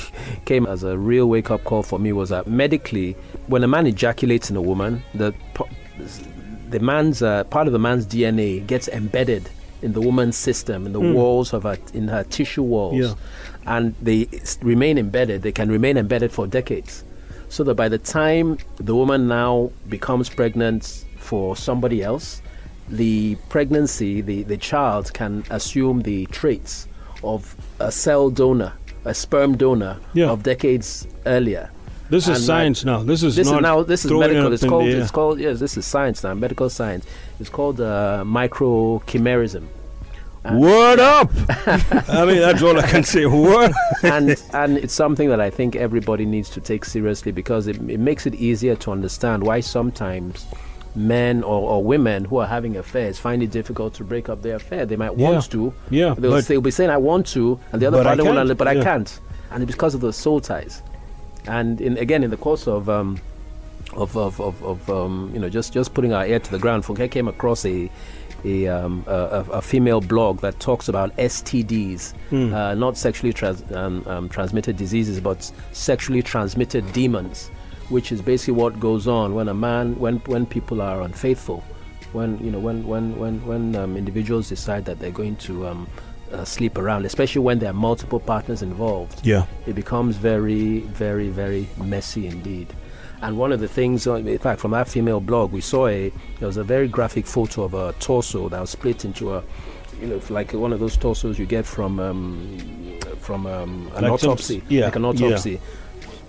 came 0.44 0.66
as 0.66 0.83
a 0.85 0.96
real 0.96 1.27
wake 1.29 1.50
up 1.50 1.64
call 1.64 1.83
for 1.83 1.98
me 1.98 2.12
was 2.12 2.29
that 2.29 2.46
medically, 2.46 3.16
when 3.46 3.64
a 3.64 3.68
man 3.68 3.87
ejaculates 3.87 4.50
in 4.50 4.57
a 4.57 4.62
woman, 4.62 5.03
the 5.14 5.35
the 6.70 6.81
man's 6.81 7.22
uh, 7.22 7.44
part 7.44 7.66
of 7.66 7.72
the 7.72 7.79
man's 7.79 8.07
DNA 8.07 8.66
gets 8.66 8.88
embedded 8.88 9.48
in 9.83 9.92
the 9.92 10.00
woman's 10.00 10.37
system, 10.37 10.87
in 10.87 10.92
the 10.92 11.00
walls 11.00 11.53
of 11.53 11.64
her, 11.64 11.77
in 11.92 12.09
her 12.09 12.24
tissue 12.24 12.62
walls, 12.62 12.96
Yeah. 12.98 13.14
and 13.66 13.94
they 14.00 14.29
remain 14.62 14.96
embedded. 14.98 15.42
They 15.42 15.53
can 15.53 15.70
remain 15.70 15.96
embedded 15.96 16.33
for 16.33 16.46
decades, 16.46 17.05
so 17.48 17.64
that 17.64 17.74
by 17.74 17.88
the 17.88 17.98
time 17.98 18.59
the 18.77 18.94
woman 18.94 19.29
now 19.29 19.70
becomes 19.88 20.29
pregnant 20.31 21.05
for 21.18 21.55
somebody 21.57 22.03
else, 22.03 22.40
the 22.88 23.37
pregnancy, 23.49 24.20
the, 24.20 24.42
the 24.42 24.57
child 24.57 25.12
can 25.14 25.44
assume 25.51 26.03
the 26.03 26.27
traits 26.27 26.87
of 27.23 27.55
a 27.81 27.90
cell 27.90 28.31
donor, 28.31 28.73
a 29.05 29.14
sperm 29.14 29.57
donor 29.57 29.99
Yeah. 30.12 30.31
of 30.31 30.42
decades 30.42 31.07
earlier. 31.27 31.70
This 32.11 32.25
is 32.25 32.29
And, 32.29 32.37
uh, 32.37 32.40
science 32.40 32.85
now. 32.85 33.03
This 33.03 33.23
is 33.23 33.35
This 33.37 33.47
is 33.47 33.53
now 33.61 33.83
this 33.83 34.05
is 34.05 34.11
medical. 34.11 34.53
It's 34.53 34.62
called 34.64 34.87
it's 34.88 35.11
called 35.11 35.40
yes. 35.40 35.59
This 35.59 35.79
is 35.79 35.87
science 35.87 36.23
now. 36.23 36.35
Medical 36.35 36.68
science. 36.68 37.07
It's 37.40 37.49
called 37.49 37.81
uh, 37.81 38.23
microchimerism. 38.27 39.64
Word 40.53 41.01
up! 41.01 41.31
I 42.07 42.27
mean, 42.27 42.38
that's 42.38 42.62
all 42.62 42.79
I 42.79 42.87
can 42.87 43.03
say. 43.03 43.25
Word. 43.49 43.73
and 44.03 44.40
and 44.53 44.77
it's 44.77 44.92
something 44.92 45.31
that 45.31 45.40
I 45.40 45.49
think 45.49 45.75
everybody 45.77 46.27
needs 46.27 46.51
to 46.51 46.61
take 46.61 46.85
seriously 46.85 47.33
because 47.33 47.66
it, 47.66 47.77
it 47.88 47.99
makes 47.99 48.27
it 48.27 48.35
easier 48.35 48.77
to 48.77 48.92
understand 48.92 49.42
why 49.42 49.61
sometimes 49.61 50.44
men 50.94 51.42
or, 51.42 51.70
or 51.70 51.83
women 51.85 52.24
who 52.24 52.37
are 52.38 52.46
having 52.46 52.76
affairs 52.76 53.18
find 53.18 53.42
it 53.42 53.50
difficult 53.50 53.94
to 53.94 54.04
break 54.04 54.28
up 54.28 54.42
their 54.42 54.57
affair. 54.57 54.87
They 54.87 54.96
might 54.96 55.16
Yeah. 55.18 55.30
want 55.30 55.50
to, 55.50 55.72
Yeah, 55.90 56.14
They'll, 56.16 56.30
but- 56.33 56.44
they'll 56.46 56.61
be 56.61 56.70
saying, 56.70 56.90
"I 56.90 56.96
want 56.98 57.26
to," 57.28 57.59
and 57.72 57.83
the 57.83 57.87
other 57.87 58.02
partner 58.04 58.24
will, 58.24 58.44
not, 58.44 58.57
but 58.57 58.68
I 58.68 58.83
can't, 58.83 59.18
and 59.50 59.62
it's 59.62 59.72
because 59.72 59.94
of 59.94 60.00
the 60.00 60.12
soul 60.12 60.40
ties. 60.40 60.83
And 61.46 61.80
in, 61.80 61.98
again, 61.98 62.22
in 62.24 62.30
the 62.30 62.37
course 62.37 62.66
of 62.68 62.88
um, 62.88 63.18
of 63.94 64.16
of, 64.16 64.40
of, 64.40 64.62
of 64.64 64.88
um, 64.90 65.30
you 65.35 65.40
know 65.40 65.48
just 65.48 65.72
just 65.72 65.94
putting 65.94 66.12
our 66.12 66.26
ear 66.26 66.38
to 66.38 66.50
the 66.50 66.59
ground, 66.59 66.85
Funke 66.85 67.11
came 67.11 67.28
across 67.28 67.64
a 67.66 67.90
a, 68.46 68.66
um, 68.68 69.02
a, 69.07 69.44
a 69.52 69.62
female 69.62 70.02
blog 70.02 70.40
that 70.42 70.61
talks 70.61 70.87
about 70.88 71.16
STDs, 71.16 72.12
uh, 72.33 72.74
not 72.74 72.96
sexually 72.98 73.33
trans, 73.33 73.62
um, 73.72 74.04
um, 74.07 74.28
transmitted 74.28 74.76
diseases, 74.76 75.18
but 75.18 75.50
sexually 75.72 76.20
transmitted 76.22 76.85
demons, 76.92 77.50
which 77.88 78.12
is 78.12 78.23
basically 78.23 78.55
what 78.55 78.81
goes 78.81 79.07
on 79.07 79.35
when 79.35 79.49
a 79.49 79.55
man 79.55 79.99
when 79.99 80.16
when 80.27 80.47
people 80.47 80.81
are 80.81 81.03
unfaithful, 81.03 81.62
when 82.12 82.38
you 82.38 82.51
know 82.51 82.59
when 82.59 82.87
when 82.87 83.16
when 83.18 83.44
when 83.47 83.77
um, 83.77 83.97
individuals 83.97 84.49
decide 84.49 84.85
that 84.85 84.99
they're 84.99 85.11
going 85.11 85.37
to 85.37 85.66
um, 85.66 85.87
uh, 86.35 86.44
sleep 86.44 86.79
around, 86.79 87.05
especially 87.05 87.40
when 87.40 87.59
there 87.59 87.70
are 87.70 87.75
multiple 87.75 88.20
partners 88.20 88.62
involved. 88.62 89.25
Yeah. 89.25 89.47
It 89.66 89.75
becomes 89.75 90.16
very, 90.16 90.81
very, 90.81 91.29
very 91.29 91.68
messy 91.77 92.27
indeed. 92.27 92.73
And 93.23 93.38
one 93.38 93.53
of 93.53 93.61
the 93.61 93.68
things, 93.68 94.07
uh, 94.07 94.14
in 94.14 94.38
fact, 94.38 94.61
from 94.61 94.75
our 94.75 94.85
female 94.85 95.20
blog, 95.20 95.53
we 95.53 95.61
saw 95.61 95.87
a 95.87 96.11
there 96.38 96.47
was 96.47 96.57
a 96.57 96.64
very 96.64 96.88
graphic 96.88 97.27
photo 97.27 97.62
of 97.62 97.75
a 97.75 97.92
torso 97.94 98.49
that 98.49 98.61
was 98.61 98.70
split 98.70 99.05
into 99.05 99.35
a, 99.35 99.42
you 100.01 100.09
know, 100.09 100.20
like 100.29 100.53
one 100.53 100.73
of 100.73 100.81
those 100.81 100.97
torsos 100.97 101.38
you 101.38 101.47
get 101.47 101.64
from 101.64 102.01
um, 102.01 102.99
from 103.20 103.47
um, 103.47 103.90
an 103.94 104.03
Like 104.03 104.12
autopsy, 104.12 104.62
yeah, 104.68 104.85
like 104.85 104.97
an 104.97 105.05
yeah. 105.05 105.59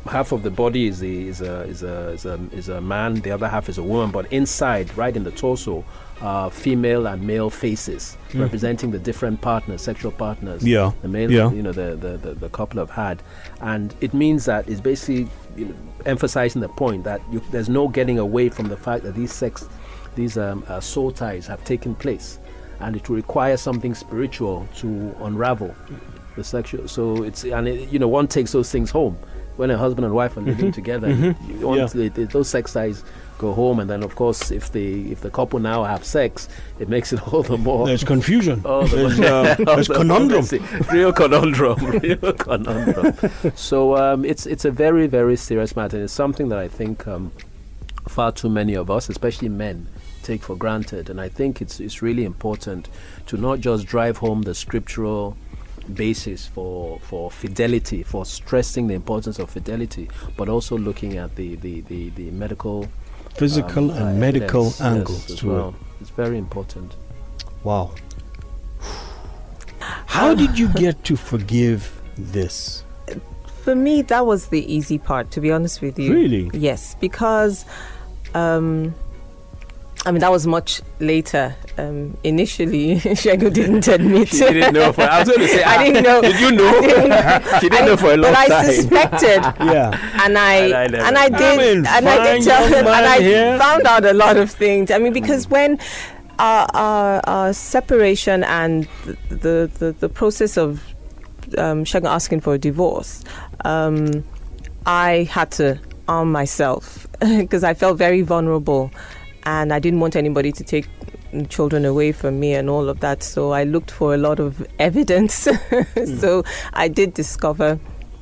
Half 0.05 0.31
of 0.31 0.43
the 0.43 0.51
body 0.51 0.87
is 0.87 1.01
a, 1.01 1.05
is 1.07 1.41
a 1.41 1.61
is 1.63 1.83
a 1.83 2.09
is 2.09 2.25
a 2.25 2.39
is 2.51 2.69
a 2.69 2.79
man. 2.79 3.15
The 3.15 3.31
other 3.31 3.47
half 3.47 3.69
is 3.69 3.77
a 3.77 3.83
woman. 3.83 4.11
But 4.11 4.31
inside, 4.31 4.95
right 4.97 5.15
in 5.15 5.23
the 5.23 5.31
torso, 5.31 5.83
are 6.21 6.49
female 6.49 7.07
and 7.07 7.21
male 7.25 7.49
faces 7.49 8.17
representing 8.33 8.91
the 8.91 8.99
different 8.99 9.41
partners, 9.41 9.81
sexual 9.81 10.11
partners. 10.11 10.63
Mm. 10.63 10.67
Yeah, 10.67 10.91
the 11.01 11.07
male, 11.07 11.31
yeah. 11.31 11.51
you 11.51 11.61
know, 11.61 11.71
the, 11.71 11.95
the, 11.95 12.17
the, 12.17 12.33
the 12.35 12.49
couple 12.49 12.79
have 12.79 12.89
had. 12.89 13.21
And 13.61 13.93
it 14.01 14.13
means 14.13 14.45
that 14.45 14.67
it's 14.69 14.81
basically 14.81 15.27
you 15.55 15.65
know, 15.65 15.75
emphasizing 16.05 16.61
the 16.61 16.69
point 16.69 17.03
that 17.03 17.21
you, 17.31 17.41
there's 17.51 17.69
no 17.69 17.87
getting 17.87 18.19
away 18.19 18.49
from 18.49 18.67
the 18.67 18.77
fact 18.77 19.03
that 19.03 19.15
these 19.15 19.33
sex, 19.33 19.67
these 20.15 20.37
um, 20.37 20.63
uh, 20.67 20.79
soul 20.79 21.11
ties 21.11 21.47
have 21.47 21.63
taken 21.63 21.95
place. 21.95 22.39
And 22.79 22.95
it 22.95 23.07
will 23.07 23.15
require 23.15 23.57
something 23.57 23.93
spiritual 23.93 24.67
to 24.77 25.15
unravel 25.21 25.73
the 26.35 26.43
sexual. 26.43 26.87
So 26.87 27.23
it's, 27.23 27.43
and 27.43 27.67
it, 27.67 27.89
you 27.89 27.99
know, 27.99 28.07
one 28.07 28.27
takes 28.27 28.51
those 28.51 28.71
things 28.71 28.91
home. 28.91 29.17
When 29.57 29.71
a 29.71 29.77
husband 29.77 30.05
and 30.05 30.13
wife 30.13 30.35
are 30.37 30.41
living 30.41 30.71
together, 30.71 31.09
you 31.09 31.35
want 31.67 31.81
Mm-hmm. 31.81 32.19
Yeah. 32.21 32.27
those 32.27 32.49
sex 32.49 32.73
ties 32.73 33.03
go 33.37 33.53
home, 33.53 33.79
and 33.79 33.89
then 33.89 34.03
of 34.03 34.15
course, 34.15 34.51
if 34.51 34.71
the 34.71 35.11
if 35.11 35.21
the 35.21 35.29
couple 35.29 35.59
now 35.59 35.83
have 35.83 36.03
sex, 36.05 36.47
it 36.79 36.89
makes 36.89 37.13
it 37.13 37.25
all 37.33 37.43
the 37.43 37.57
more 37.57 37.85
There's 37.87 38.03
confusion. 38.03 38.61
Oh, 38.65 38.85
the- 38.87 38.95
there's, 38.97 39.19
uh, 39.19 39.55
there's 39.59 39.87
the 39.93 39.93
conundrum. 39.95 40.45
real 40.91 41.13
conundrum, 41.13 41.77
real 42.01 42.33
conundrum. 42.33 43.13
so 43.55 43.95
um, 43.97 44.25
it's 44.25 44.45
it's 44.45 44.65
a 44.65 44.71
very 44.71 45.07
very 45.07 45.35
serious 45.37 45.75
matter. 45.75 46.03
It's 46.03 46.13
something 46.13 46.49
that 46.49 46.59
I 46.59 46.67
think 46.67 47.07
um, 47.07 47.31
far 48.07 48.31
too 48.31 48.49
many 48.49 48.73
of 48.75 48.89
us, 48.91 49.09
especially 49.09 49.49
men, 49.49 49.87
take 50.23 50.41
for 50.43 50.55
granted. 50.55 51.09
And 51.09 51.19
I 51.21 51.29
think 51.29 51.61
it's 51.61 51.79
it's 51.79 52.01
really 52.01 52.23
important 52.25 52.87
to 53.27 53.37
not 53.37 53.59
just 53.59 53.85
drive 53.85 54.17
home 54.17 54.41
the 54.43 54.53
scriptural 54.55 55.35
basis 55.93 56.47
for 56.47 56.99
for 56.99 57.29
fidelity, 57.31 58.03
for 58.03 58.25
stressing 58.25 58.87
the 58.87 58.93
importance 58.93 59.39
of 59.39 59.49
fidelity, 59.49 60.09
but 60.37 60.49
also 60.49 60.77
looking 60.77 61.17
at 61.17 61.35
the 61.35 61.55
the 61.55 61.81
the, 61.81 62.09
the 62.11 62.31
medical 62.31 62.87
Physical 63.35 63.91
um, 63.91 63.97
and 63.97 64.17
uh, 64.17 64.19
medical 64.19 64.67
evidence, 64.67 64.79
yes, 64.79 64.81
angles 64.81 65.31
as 65.31 65.39
to 65.39 65.51
well. 65.51 65.69
it. 65.69 66.01
It's 66.01 66.09
very 66.11 66.37
important. 66.37 66.95
Wow. 67.63 67.93
How 69.79 70.33
did 70.33 70.57
you 70.57 70.69
get 70.69 71.03
to 71.03 71.17
forgive 71.17 72.01
this? 72.17 72.83
For 73.63 73.75
me, 73.75 74.03
that 74.03 74.25
was 74.25 74.47
the 74.47 74.73
easy 74.73 74.97
part, 74.97 75.31
to 75.31 75.41
be 75.41 75.51
honest 75.51 75.81
with 75.81 75.99
you. 75.99 76.13
Really? 76.13 76.49
Yes, 76.53 76.95
because 77.01 77.65
um, 78.33 78.95
I 80.05 80.11
mean 80.11 80.19
that 80.21 80.31
was 80.31 80.45
much 80.45 80.81
later. 80.99 81.55
Um, 81.77 82.15
initially, 82.23 82.95
Shegun 83.21 83.53
didn't 83.53 83.87
admit. 83.87 84.33
It. 84.33 84.37
She 84.37 84.53
didn't 84.53 84.73
know. 84.73 84.93
For, 84.93 85.01
I 85.01 85.19
was 85.19 85.27
going 85.29 85.41
to 85.41 85.47
say, 85.47 85.63
I 85.63 85.75
ah, 85.75 85.83
didn't 85.83 86.03
know. 86.03 86.21
Did 86.21 86.39
you 86.39 86.51
know? 86.51 86.67
I 86.77 86.81
didn't- 86.81 87.59
she 87.61 87.69
didn't 87.69 87.85
know 87.87 87.97
for 87.97 88.13
a 88.13 88.17
long 88.17 88.33
time. 88.33 88.47
but 88.49 88.51
I 88.65 88.71
suspected, 88.73 89.41
Yeah. 89.65 90.21
and 90.23 90.37
I 90.37 90.55
And 90.85 90.95
I 90.95 91.07
and 91.07 91.17
I 91.17 91.29
did 91.29 91.77
and 91.87 92.07
I 92.09 92.33
did 92.35 92.43
tell 92.45 92.61
young 92.69 92.71
her, 92.71 92.77
and 92.79 92.87
I 93.05 93.19
here. 93.19 93.57
found 93.57 93.83
out 93.87 94.05
a 94.05 94.13
lot 94.13 94.37
of 94.37 94.51
things. 94.51 94.91
I 94.91 94.99
mean, 94.99 95.11
because 95.13 95.49
when 95.49 95.79
our, 96.39 96.67
our, 96.73 97.21
our 97.27 97.53
separation 97.53 98.43
and 98.43 98.87
the 99.29 99.69
the, 99.79 99.95
the 99.99 100.09
process 100.09 100.55
of 100.57 100.81
um, 101.57 101.83
Shegun 101.83 102.09
asking 102.09 102.41
for 102.41 102.53
a 102.53 102.57
divorce, 102.59 103.23
um, 103.65 104.23
I 104.85 105.27
had 105.31 105.51
to 105.53 105.79
arm 106.07 106.31
myself 106.31 107.07
because 107.19 107.63
I 107.63 107.73
felt 107.73 107.97
very 107.97 108.21
vulnerable, 108.21 108.91
and 109.45 109.73
I 109.73 109.79
didn't 109.79 109.99
want 109.99 110.15
anybody 110.15 110.51
to 110.51 110.63
take 110.63 110.87
children 111.49 111.85
away 111.85 112.11
from 112.11 112.39
me 112.39 112.53
and 112.53 112.69
all 112.69 112.89
of 112.89 112.99
that. 113.01 113.23
So 113.23 113.51
I 113.51 113.63
looked 113.63 113.91
for 113.91 114.13
a 114.13 114.17
lot 114.17 114.39
of 114.39 114.65
evidence. 114.79 115.47
so 116.19 116.43
I 116.73 116.87
did 116.87 117.13
discover 117.13 117.79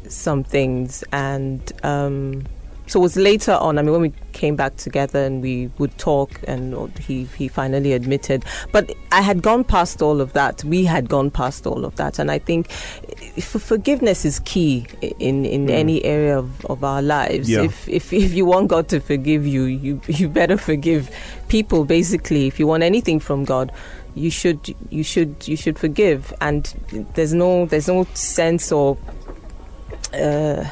some 0.07 0.43
things, 0.43 1.03
and 1.11 1.71
um, 1.83 2.45
so 2.87 2.99
it 2.99 3.03
was 3.03 3.15
later 3.15 3.53
on. 3.53 3.77
I 3.77 3.81
mean, 3.81 3.91
when 3.91 4.01
we 4.01 4.13
came 4.33 4.55
back 4.55 4.75
together 4.75 5.23
and 5.23 5.41
we 5.41 5.71
would 5.77 5.97
talk, 5.97 6.41
and 6.47 6.97
he 6.99 7.25
he 7.37 7.47
finally 7.47 7.93
admitted. 7.93 8.43
But 8.71 8.93
I 9.11 9.21
had 9.21 9.41
gone 9.41 9.63
past 9.63 10.01
all 10.01 10.19
of 10.19 10.33
that. 10.33 10.63
We 10.63 10.83
had 10.83 11.07
gone 11.09 11.31
past 11.31 11.65
all 11.65 11.85
of 11.85 11.95
that, 11.95 12.19
and 12.19 12.29
I 12.29 12.39
think 12.39 12.69
forgiveness 13.39 14.25
is 14.25 14.39
key 14.39 14.85
in 15.19 15.45
in 15.45 15.69
any 15.69 16.03
area 16.03 16.37
of, 16.37 16.65
of 16.65 16.83
our 16.83 17.01
lives. 17.01 17.49
Yeah. 17.49 17.63
If 17.63 17.87
if 17.87 18.11
if 18.11 18.33
you 18.33 18.45
want 18.45 18.67
God 18.67 18.89
to 18.89 18.99
forgive 18.99 19.47
you, 19.47 19.63
you 19.63 20.01
you 20.07 20.27
better 20.27 20.57
forgive 20.57 21.09
people. 21.47 21.85
Basically, 21.85 22.47
if 22.47 22.59
you 22.59 22.67
want 22.67 22.83
anything 22.83 23.19
from 23.19 23.45
God. 23.45 23.71
You 24.15 24.29
should, 24.29 24.75
you 24.91 25.03
should, 25.03 25.47
you 25.47 25.57
should 25.57 25.79
forgive, 25.79 26.31
and 26.39 26.71
there's 27.15 27.33
no, 27.33 27.65
there's 27.65 27.87
no 27.87 28.03
sense 28.13 28.71
or 28.71 28.95
uh, 30.13 30.69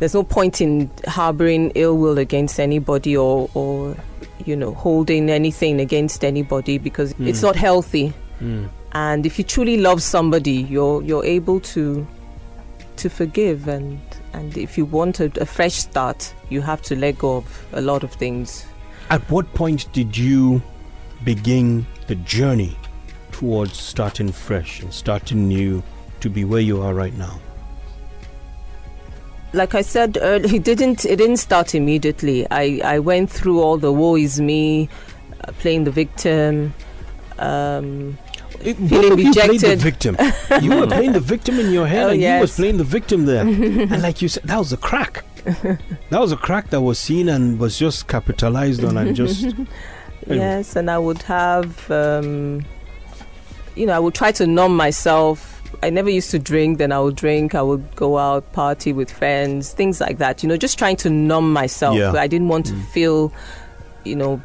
there's 0.00 0.14
no 0.14 0.24
point 0.24 0.60
in 0.60 0.90
harboring 1.06 1.70
ill 1.74 1.96
will 1.96 2.18
against 2.18 2.58
anybody 2.58 3.16
or, 3.16 3.48
or 3.54 3.96
you 4.44 4.56
know, 4.56 4.74
holding 4.74 5.30
anything 5.30 5.78
against 5.78 6.24
anybody 6.24 6.78
because 6.78 7.12
hmm. 7.12 7.28
it's 7.28 7.42
not 7.42 7.54
healthy. 7.54 8.08
Hmm. 8.38 8.66
And 8.92 9.24
if 9.24 9.38
you 9.38 9.44
truly 9.44 9.76
love 9.76 10.02
somebody, 10.02 10.62
you're 10.62 11.02
you're 11.02 11.24
able 11.24 11.60
to 11.60 12.06
to 12.96 13.08
forgive 13.08 13.68
and 13.68 14.00
and 14.32 14.56
if 14.56 14.76
you 14.78 14.84
want 14.84 15.20
a, 15.20 15.30
a 15.40 15.46
fresh 15.46 15.74
start, 15.74 16.34
you 16.48 16.62
have 16.62 16.82
to 16.82 16.96
let 16.96 17.18
go 17.18 17.36
of 17.36 17.66
a 17.72 17.80
lot 17.80 18.02
of 18.02 18.12
things. 18.12 18.66
At 19.10 19.20
what 19.30 19.52
point 19.54 19.92
did 19.92 20.16
you 20.16 20.62
begin 21.24 21.86
the 22.06 22.14
journey 22.14 22.76
towards 23.32 23.76
starting 23.76 24.32
fresh 24.32 24.80
and 24.80 24.92
starting 24.92 25.46
new 25.46 25.82
to 26.20 26.30
be 26.30 26.44
where 26.44 26.60
you 26.60 26.80
are 26.80 26.94
right 26.94 27.14
now? 27.14 27.38
Like 29.52 29.74
I 29.74 29.82
said 29.82 30.18
earlier, 30.20 30.54
it 30.56 30.64
didn't 30.64 31.04
it 31.04 31.16
didn't 31.16 31.38
start 31.38 31.74
immediately. 31.74 32.46
I, 32.50 32.80
I 32.84 32.98
went 32.98 33.30
through 33.30 33.60
all 33.60 33.78
the 33.78 33.92
woe 33.92 34.16
is 34.16 34.40
me, 34.40 34.88
uh, 35.44 35.52
playing 35.58 35.84
the 35.84 35.90
victim. 35.90 36.74
Um, 37.38 38.18
It, 38.62 38.76
Feeling 38.76 38.90
both 38.90 39.12
of 39.12 39.20
you 39.20 39.32
played 39.32 39.60
the 39.60 39.76
victim. 39.76 40.16
you 40.62 40.70
were 40.78 40.86
playing 40.86 41.12
the 41.12 41.20
victim 41.20 41.58
in 41.58 41.72
your 41.72 41.86
head, 41.86 42.04
Oh, 42.06 42.10
and 42.10 42.20
you 42.20 42.40
was 42.40 42.54
playing 42.56 42.76
the 42.76 42.84
victim 42.84 43.24
there. 43.24 43.46
and 43.92 44.02
like 44.02 44.20
you 44.20 44.28
said, 44.28 44.42
that 44.44 44.58
was 44.58 44.72
a 44.72 44.76
crack. 44.76 45.24
that 46.10 46.20
was 46.20 46.32
a 46.32 46.36
crack 46.36 46.68
that 46.70 46.82
was 46.82 46.98
seen 46.98 47.28
and 47.30 47.58
was 47.58 47.78
just 47.78 48.06
capitalized 48.08 48.84
on, 48.84 48.96
and 48.98 49.16
just 49.16 49.44
Anyway. 50.26 50.36
Yes, 50.36 50.76
and 50.76 50.90
I 50.90 50.98
would 50.98 51.22
have, 51.22 51.90
um, 51.90 52.64
you 53.74 53.86
know, 53.86 53.94
I 53.94 53.98
would 53.98 54.14
try 54.14 54.32
to 54.32 54.46
numb 54.46 54.76
myself. 54.76 55.49
I 55.82 55.90
never 55.90 56.10
used 56.10 56.30
to 56.32 56.38
drink, 56.38 56.78
then 56.78 56.92
I 56.92 57.00
would 57.00 57.16
drink. 57.16 57.54
I 57.54 57.62
would 57.62 57.94
go 57.96 58.18
out, 58.18 58.52
party 58.52 58.92
with 58.92 59.10
friends, 59.10 59.72
things 59.72 60.00
like 60.00 60.18
that. 60.18 60.42
You 60.42 60.48
know, 60.48 60.56
just 60.56 60.78
trying 60.78 60.96
to 60.98 61.10
numb 61.10 61.52
myself. 61.52 61.96
Yeah. 61.96 62.12
I 62.12 62.26
didn't 62.26 62.48
want 62.48 62.66
to 62.66 62.74
feel, 62.92 63.32
you 64.04 64.16
know, 64.16 64.42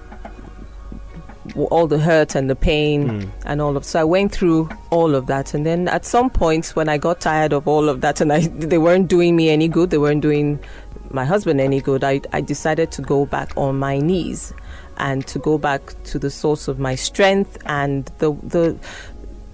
all 1.69 1.85
the 1.87 1.99
hurt 1.99 2.33
and 2.35 2.49
the 2.49 2.55
pain 2.55 3.07
Mm. 3.07 3.29
and 3.45 3.61
all 3.61 3.77
of. 3.77 3.85
So 3.85 3.99
I 3.99 4.03
went 4.03 4.31
through 4.31 4.69
all 4.89 5.13
of 5.13 5.27
that, 5.27 5.53
and 5.53 5.65
then 5.65 5.87
at 5.87 6.03
some 6.05 6.29
point 6.29 6.67
when 6.75 6.89
I 6.89 6.97
got 6.97 7.21
tired 7.21 7.53
of 7.53 7.67
all 7.67 7.87
of 7.87 8.01
that, 8.01 8.19
and 8.21 8.33
I 8.33 8.39
they 8.47 8.77
weren't 8.79 9.07
doing 9.07 9.35
me 9.35 9.49
any 9.49 9.67
good, 9.67 9.89
they 9.91 9.97
weren't 9.99 10.21
doing 10.21 10.59
my 11.11 11.23
husband 11.23 11.61
any 11.61 11.81
good. 11.81 12.03
I 12.03 12.21
I 12.33 12.41
decided 12.41 12.91
to 12.93 13.01
go 13.01 13.25
back 13.25 13.51
on 13.55 13.77
my 13.77 13.99
knees 13.99 14.53
and 14.97 15.27
to 15.27 15.37
go 15.39 15.57
back 15.57 15.81
to 16.05 16.17
the 16.17 16.29
source 16.31 16.67
of 16.67 16.79
my 16.79 16.95
strength 16.95 17.57
and 17.67 18.09
the 18.17 18.31
the 18.43 18.75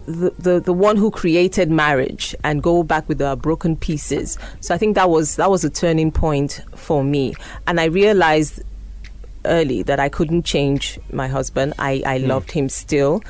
the, 0.05 0.33
the, 0.37 0.59
the 0.59 0.73
one 0.73 0.97
who 0.97 1.11
created 1.11 1.69
marriage 1.69 2.35
and 2.43 2.61
go 2.63 2.83
back 2.83 3.07
with 3.07 3.21
our 3.21 3.35
broken 3.35 3.75
pieces. 3.75 4.37
So 4.59 4.73
I 4.73 4.77
think 4.77 4.95
that 4.95 5.09
was 5.09 5.35
that 5.35 5.49
was 5.49 5.63
a 5.63 5.69
turning 5.69 6.11
point 6.11 6.61
for 6.75 7.03
me. 7.03 7.35
And 7.67 7.79
I 7.79 7.85
realized 7.85 8.61
early 9.45 9.83
that 9.83 9.99
I 9.99 10.09
couldn't 10.09 10.43
change 10.43 10.99
my 11.11 11.27
husband. 11.27 11.73
I, 11.79 12.01
I 12.05 12.17
loved 12.17 12.51
him 12.51 12.69
still. 12.69 13.23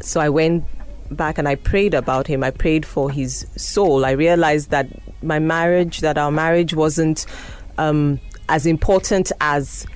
So 0.00 0.20
I 0.20 0.28
went 0.28 0.64
back 1.10 1.38
and 1.38 1.48
I 1.48 1.54
prayed 1.54 1.94
about 1.94 2.26
him. 2.26 2.42
I 2.42 2.50
prayed 2.50 2.84
for 2.84 3.10
his 3.10 3.46
soul. 3.56 4.04
I 4.04 4.12
realized 4.12 4.70
that 4.70 4.88
my 5.22 5.38
marriage, 5.38 6.00
that 6.00 6.18
our 6.18 6.30
marriage 6.30 6.74
wasn't 6.74 7.26
um, 7.78 8.20
as 8.48 8.66
important 8.66 9.32
as 9.40 9.86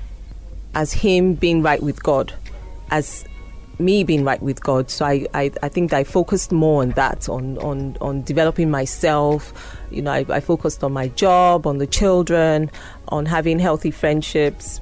as 0.75 0.93
him 0.93 1.35
being 1.35 1.63
right 1.63 1.83
with 1.83 2.03
God, 2.03 2.33
as 2.91 3.25
me 3.79 4.05
being 4.05 4.25
right 4.25 4.43
with 4.43 4.63
God. 4.63 4.91
So 4.91 5.05
I, 5.05 5.27
I, 5.35 5.51
I 5.63 5.69
think 5.69 5.93
I 5.93 6.05
focused 6.05 6.53
more 6.53 6.83
on 6.83 6.91
that, 6.91 7.29
on, 7.29 7.59
on, 7.59 7.97
on 8.01 8.23
developing 8.23 8.71
myself. 8.71 9.53
You 9.91 10.03
know, 10.03 10.13
I, 10.13 10.25
I 10.29 10.41
focused 10.41 10.83
on 10.85 10.93
my 10.93 11.09
job, 11.09 11.67
on 11.67 11.79
the 11.79 11.87
children, 11.87 12.71
on 13.09 13.27
having 13.27 13.59
healthy 13.59 13.91
friendships, 13.91 14.81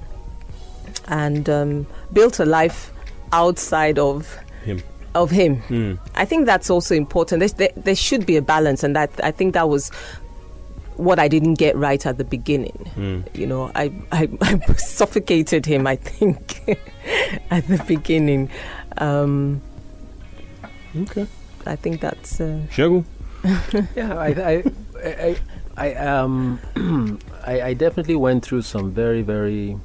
and 1.08 1.48
um, 1.48 1.86
built 2.12 2.38
a 2.40 2.44
life 2.44 2.92
outside 3.32 3.98
of 3.98 4.34
him. 4.64 4.82
of 5.14 5.30
him. 5.30 5.56
Hmm. 5.62 5.94
I 6.14 6.24
think 6.24 6.46
that's 6.46 6.70
also 6.70 6.94
important. 6.94 7.40
There, 7.40 7.48
there, 7.48 7.70
there 7.76 7.96
should 7.96 8.26
be 8.26 8.36
a 8.36 8.42
balance, 8.42 8.82
and 8.82 8.96
that 8.96 9.10
I 9.22 9.30
think 9.30 9.54
that 9.54 9.68
was 9.68 9.90
what 10.96 11.18
I 11.18 11.28
didn't 11.28 11.54
get 11.54 11.76
right 11.76 12.04
at 12.06 12.18
the 12.18 12.24
beginning. 12.24 12.90
Hmm. 12.94 13.20
You 13.34 13.46
know, 13.46 13.70
I, 13.74 13.92
I, 14.12 14.28
I 14.40 14.58
suffocated 14.74 15.66
him. 15.66 15.86
I 15.86 15.96
think 15.96 16.60
at 17.50 17.66
the 17.68 17.82
beginning. 17.86 18.50
Um, 18.98 19.60
Okay. 21.02 21.26
I 21.66 21.76
think 21.76 22.00
that's. 22.00 22.40
Uh, 22.40 22.62
Shegun? 22.70 23.04
Yeah, 23.96 24.18
I, 24.18 24.28
I, 24.28 24.64
I, 25.04 25.36
I, 25.76 25.94
um, 25.94 26.58
I, 27.46 27.62
I 27.62 27.74
definitely 27.74 28.16
went 28.16 28.44
through 28.44 28.62
some 28.62 28.92
very, 28.92 29.22
very 29.22 29.76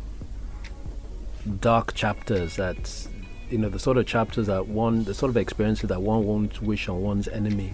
dark 1.59 1.93
chapters. 1.93 2.55
That, 2.55 3.07
you 3.49 3.57
know, 3.57 3.69
the 3.69 3.79
sort 3.79 3.97
of 3.97 4.05
chapters 4.05 4.47
that 4.47 4.67
one, 4.67 5.03
the 5.03 5.13
sort 5.13 5.29
of 5.29 5.37
experiences 5.37 5.89
that 5.89 6.01
one 6.01 6.25
won't 6.25 6.61
wish 6.61 6.87
on 6.87 7.01
one's 7.01 7.27
enemy, 7.27 7.73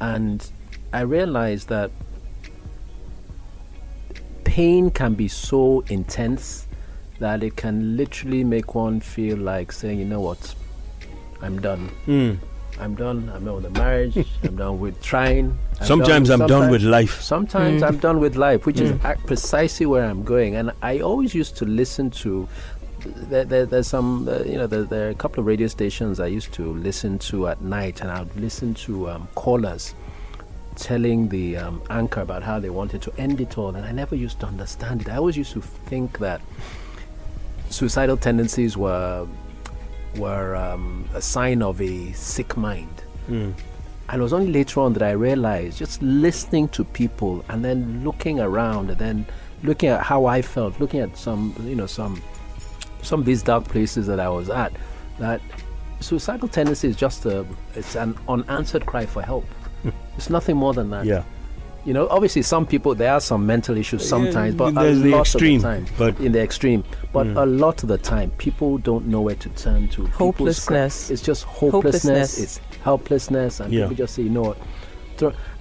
and 0.00 0.50
I 0.92 1.00
realized 1.00 1.68
that 1.68 1.90
pain 4.44 4.90
can 4.90 5.14
be 5.14 5.28
so 5.28 5.82
intense 5.88 6.66
that 7.22 7.44
it 7.44 7.54
can 7.56 7.96
literally 7.96 8.42
make 8.42 8.74
one 8.74 9.00
feel 9.00 9.38
like 9.38 9.70
saying, 9.70 9.98
you 10.00 10.04
know 10.04 10.20
what, 10.20 10.54
I'm 11.40 11.60
done. 11.60 11.86
Hmm. 12.06 12.32
I'm 12.80 12.96
done. 12.96 13.30
I'm 13.32 13.44
done 13.44 13.54
with 13.54 13.72
the 13.72 13.78
marriage. 13.78 14.16
I'm 14.42 14.56
done 14.56 14.80
with 14.80 15.00
trying. 15.00 15.56
I'm 15.80 15.86
Sometimes 15.86 16.30
I'm 16.30 16.46
done 16.48 16.68
with 16.68 16.82
life. 16.82 17.20
Sometimes 17.20 17.82
I'm 17.82 17.98
done 17.98 18.18
with 18.18 18.34
life, 18.34 18.66
which 18.66 18.80
is 18.80 18.98
precisely 19.26 19.86
where 19.86 20.04
I'm 20.04 20.24
going. 20.24 20.56
And 20.56 20.72
I 20.82 20.98
always 20.98 21.32
used 21.34 21.56
to 21.58 21.64
listen 21.64 22.10
to. 22.22 22.48
There, 23.04 23.44
there, 23.44 23.66
there's 23.66 23.88
some, 23.88 24.28
uh, 24.28 24.38
you 24.40 24.56
know, 24.56 24.66
there, 24.66 24.84
there 24.84 25.06
are 25.08 25.10
a 25.10 25.14
couple 25.14 25.40
of 25.40 25.46
radio 25.46 25.66
stations 25.66 26.20
I 26.20 26.28
used 26.28 26.52
to 26.54 26.72
listen 26.72 27.18
to 27.30 27.48
at 27.48 27.60
night, 27.60 28.00
and 28.00 28.10
I'd 28.10 28.34
listen 28.36 28.74
to 28.86 29.10
um, 29.10 29.28
callers 29.34 29.94
telling 30.76 31.28
the 31.28 31.56
um, 31.56 31.82
anchor 31.90 32.20
about 32.20 32.42
how 32.42 32.58
they 32.58 32.70
wanted 32.70 33.02
to 33.02 33.12
end 33.18 33.40
it 33.40 33.58
all, 33.58 33.74
and 33.74 33.84
I 33.84 33.92
never 33.92 34.14
used 34.14 34.40
to 34.40 34.46
understand 34.46 35.02
it. 35.02 35.08
I 35.08 35.16
always 35.16 35.36
used 35.36 35.52
to 35.52 35.60
think 35.60 36.18
that 36.20 36.40
suicidal 37.72 38.16
tendencies 38.16 38.76
were 38.76 39.26
were 40.16 40.54
um, 40.56 41.08
a 41.14 41.22
sign 41.22 41.62
of 41.62 41.80
a 41.80 42.12
sick 42.12 42.56
mind. 42.56 43.02
And 44.08 44.20
it 44.20 44.22
was 44.22 44.32
only 44.34 44.52
later 44.52 44.80
on 44.80 44.92
that 44.94 45.02
I 45.02 45.12
realized 45.12 45.78
just 45.78 46.02
listening 46.02 46.68
to 46.70 46.84
people 46.84 47.44
and 47.48 47.64
then 47.64 48.04
looking 48.04 48.40
around 48.40 48.90
and 48.90 48.98
then 48.98 49.26
looking 49.62 49.88
at 49.88 50.02
how 50.02 50.26
I 50.26 50.42
felt, 50.42 50.78
looking 50.80 51.00
at 51.00 51.16
some, 51.16 51.54
you 51.64 51.76
know, 51.76 51.86
some 51.86 52.20
some 53.02 53.20
of 53.20 53.26
these 53.26 53.42
dark 53.42 53.64
places 53.64 54.06
that 54.06 54.20
I 54.20 54.28
was 54.28 54.50
at, 54.50 54.72
that 55.18 55.40
suicidal 56.00 56.48
tendency 56.48 56.88
is 56.88 56.96
just 56.96 57.24
a 57.26 57.46
it's 57.74 57.94
an 57.94 58.18
unanswered 58.28 58.84
cry 58.86 59.06
for 59.06 59.22
help. 59.22 59.46
it's 60.16 60.28
nothing 60.30 60.56
more 60.56 60.74
than 60.74 60.90
that. 60.90 61.06
Yeah. 61.06 61.22
You 61.84 61.92
know, 61.92 62.06
obviously, 62.08 62.42
some 62.42 62.64
people 62.66 62.94
there 62.94 63.12
are 63.12 63.20
some 63.20 63.44
mental 63.44 63.76
issues 63.76 64.08
sometimes, 64.08 64.54
but 64.54 64.76
a 64.76 64.94
the 64.94 65.10
lot 65.10 65.20
extreme, 65.22 65.56
of 65.56 65.62
the 65.62 65.68
time, 65.68 65.86
but- 65.98 66.20
in 66.20 66.32
the 66.32 66.40
extreme, 66.40 66.84
but 67.12 67.26
a 67.26 67.44
lot 67.44 67.82
of 67.82 67.88
the 67.88 67.98
time, 67.98 68.30
people 68.38 68.78
don't 68.78 69.06
know 69.06 69.20
where 69.20 69.34
to 69.34 69.48
turn 69.50 69.88
to. 69.88 70.02
People's 70.04 70.16
Hopelessness. 70.18 71.10
It's 71.10 71.22
just 71.22 71.42
hopelessness. 71.44 72.36
Hopelessness. 72.36 72.38
It's 72.40 72.60
helplessness, 72.82 73.60
and 73.60 73.72
Yeah. 73.72 73.82
people 73.82 73.96
just 73.96 74.14
say, 74.14 74.22
you 74.22 74.30
know 74.30 74.42
what. 74.42 74.58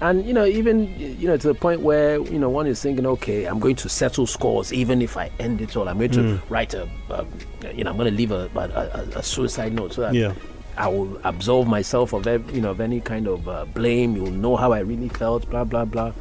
And 0.02 0.26
you 0.26 0.34
know, 0.34 0.46
even 0.46 0.88
you 1.00 1.28
know, 1.28 1.38
to 1.38 1.48
the 1.48 1.54
point 1.54 1.82
where 1.82 2.20
you 2.20 2.40
know 2.40 2.50
one 2.50 2.66
is 2.66 2.82
thinking, 2.82 3.06
okay, 3.06 3.46
I'm 3.46 3.60
going 3.60 3.76
to 3.76 3.90
settle 3.90 4.26
scores, 4.26 4.74
even 4.74 5.02
if 5.04 5.18
I 5.18 5.30
end 5.40 5.62
it 5.62 5.76
all. 5.78 5.88
I'm 5.88 6.00
going 6.00 6.12
to 6.12 6.42
write 6.50 6.74
a, 6.74 6.90
um, 7.12 7.28
you 7.76 7.84
know, 7.84 7.92
I'm 7.92 7.98
going 7.98 8.10
to 8.10 8.18
leave 8.18 8.32
a, 8.32 8.50
a, 8.56 8.60
a, 8.60 9.20
a 9.20 9.24
suicide 9.24 9.74
note 9.74 9.94
so 9.94 10.02
that 10.02 10.16
Yeah. 10.16 10.34
I 10.82 10.88
will 10.88 11.22
absolve 11.24 11.68
myself 11.68 12.12
of 12.12 12.26
you 12.56 12.60
know 12.60 12.72
of 12.72 12.82
any 12.82 13.02
kind 13.02 13.28
of 13.28 13.48
uh, 13.48 13.66
blame. 13.66 14.16
You'll 14.16 14.32
know 14.32 14.56
how 14.56 14.72
I 14.72 14.80
really 14.80 15.10
felt. 15.10 15.48
Blah 15.48 15.66
blah 15.66 15.86
blah. 15.86 16.12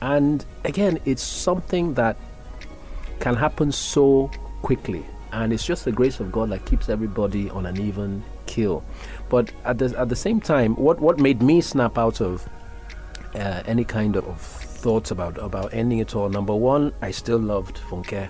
And 0.00 0.44
again, 0.64 0.98
it's 1.04 1.22
something 1.22 1.94
that 1.94 2.16
can 3.20 3.36
happen 3.36 3.70
so 3.70 4.28
quickly, 4.62 5.04
and 5.30 5.52
it's 5.52 5.64
just 5.64 5.84
the 5.84 5.92
grace 5.92 6.18
of 6.18 6.32
God 6.32 6.50
that 6.50 6.66
keeps 6.66 6.88
everybody 6.88 7.48
on 7.50 7.64
an 7.64 7.80
even 7.80 8.24
keel. 8.46 8.82
But 9.28 9.52
at 9.64 9.78
the 9.78 9.94
at 9.96 10.08
the 10.08 10.16
same 10.16 10.40
time, 10.40 10.74
what 10.74 10.98
what 10.98 11.20
made 11.20 11.40
me 11.40 11.60
snap 11.60 11.96
out 11.96 12.20
of 12.20 12.48
uh, 13.36 13.62
any 13.66 13.84
kind 13.84 14.16
of 14.16 14.40
thoughts 14.40 15.12
about 15.12 15.38
about 15.38 15.72
ending 15.72 16.00
it 16.00 16.16
all? 16.16 16.28
Number 16.28 16.56
one, 16.56 16.92
I 17.02 17.12
still 17.12 17.38
loved 17.38 17.78
Funke. 17.88 18.28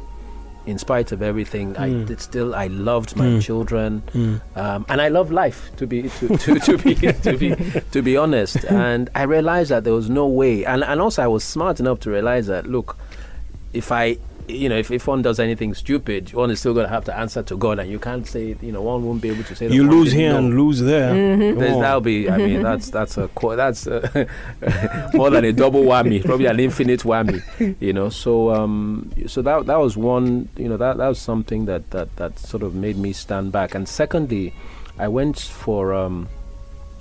In 0.65 0.79
spite 0.79 1.11
of 1.11 1.23
everything, 1.23 1.77
I 1.77 1.91
hmm. 1.91 2.05
did 2.05 2.21
still 2.21 2.55
I 2.55 2.69
loved 2.69 3.17
my 3.17 3.29
hmm. 3.29 3.39
children, 3.41 4.01
hmm. 4.13 4.37
um, 4.55 4.87
and 4.89 5.01
I 5.01 5.09
love 5.09 5.33
life. 5.33 5.71
To 5.79 5.87
be 5.89 6.09
to, 6.09 6.37
to, 6.37 6.59
to 6.69 6.79
be 6.79 6.95
to 6.95 7.37
be 7.37 7.57
to 7.91 8.03
be 8.03 8.17
honest, 8.17 8.65
and 8.71 9.11
I 9.15 9.23
realized 9.23 9.71
that 9.71 9.83
there 9.83 9.93
was 9.93 10.09
no 10.09 10.27
way, 10.29 10.65
and 10.65 10.85
and 10.85 11.01
also 11.01 11.23
I 11.23 11.27
was 11.27 11.43
smart 11.43 11.81
enough 11.81 11.99
to 12.01 12.11
realize 12.11 12.47
that 12.47 12.67
look, 12.69 12.97
if 13.73 13.91
I 13.91 14.19
you 14.49 14.69
know 14.69 14.77
if, 14.77 14.91
if 14.91 15.07
one 15.07 15.23
does 15.23 15.39
anything 15.41 15.75
stupid, 15.75 16.33
one 16.35 16.51
is 16.51 16.61
still 16.61 16.75
going 16.75 16.87
to 16.87 16.93
have 16.93 17.05
to 17.07 17.17
answer 17.17 17.43
to 17.43 17.57
God, 17.57 17.79
and 17.79 17.91
you 17.91 17.99
can't 17.99 18.27
say 18.27 18.57
you 18.61 18.73
know 18.73 18.83
one 18.83 19.05
won't 19.05 19.21
be 19.23 19.31
able 19.31 19.45
to 19.45 19.55
say 19.55 19.69
that 19.69 19.75
You 19.75 19.89
lose 19.89 20.07
didn't 20.11 20.21
here 20.21 20.33
know. 20.33 20.39
and 20.39 20.57
lose 20.57 20.81
there. 20.81 21.09
Come 21.11 21.59
There's- 21.59 21.75
on. 21.75 21.81
That'll 21.83 22.01
be. 22.01 22.29
I 22.31 22.37
mean, 22.39 22.63
that's 22.63 22.91
that's 22.91 23.17
a 23.19 23.29
qu- 23.29 23.57
that's 23.57 23.87
uh 23.87 24.27
more 25.15 25.31
than 25.31 25.45
a 25.45 25.53
double 25.53 25.83
whammy, 25.85 26.25
probably 26.25 26.47
an 26.47 26.61
infinite 26.61 27.01
whammy. 27.01 27.43
You 27.81 27.93
know, 27.93 28.09
so 28.09 28.53
um, 28.55 29.11
so 29.27 29.43
that 29.43 29.67
that 29.67 29.79
was 29.79 29.97
one. 29.97 30.49
You 30.57 30.69
know, 30.69 30.77
that 30.77 30.97
that 30.99 31.09
was 31.09 31.19
something 31.19 31.65
that 31.67 31.91
that 31.91 32.15
that 32.17 32.39
sort 32.39 32.63
of 32.63 32.75
made 32.75 32.97
me 32.97 33.13
stand 33.13 33.53
back. 33.53 33.75
And 33.75 33.89
secondly, 33.89 34.55
I 34.99 35.09
went 35.09 35.39
for 35.39 35.93
um, 35.95 36.29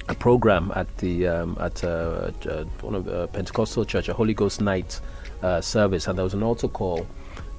a 0.09 0.15
program 0.15 0.71
at 0.75 0.87
the 0.97 1.27
um, 1.27 1.57
at 1.59 1.83
uh, 1.83 2.31
uh, 2.49 2.63
one 2.81 2.95
of 2.95 3.05
the 3.05 3.27
Pentecostal 3.29 3.85
church, 3.85 4.09
a 4.09 4.13
Holy 4.13 4.33
Ghost 4.33 4.61
night 4.61 4.99
uh, 5.43 5.61
service, 5.61 6.07
and 6.07 6.17
there 6.17 6.23
was 6.23 6.33
an 6.33 6.43
altar 6.43 6.67
call. 6.67 7.05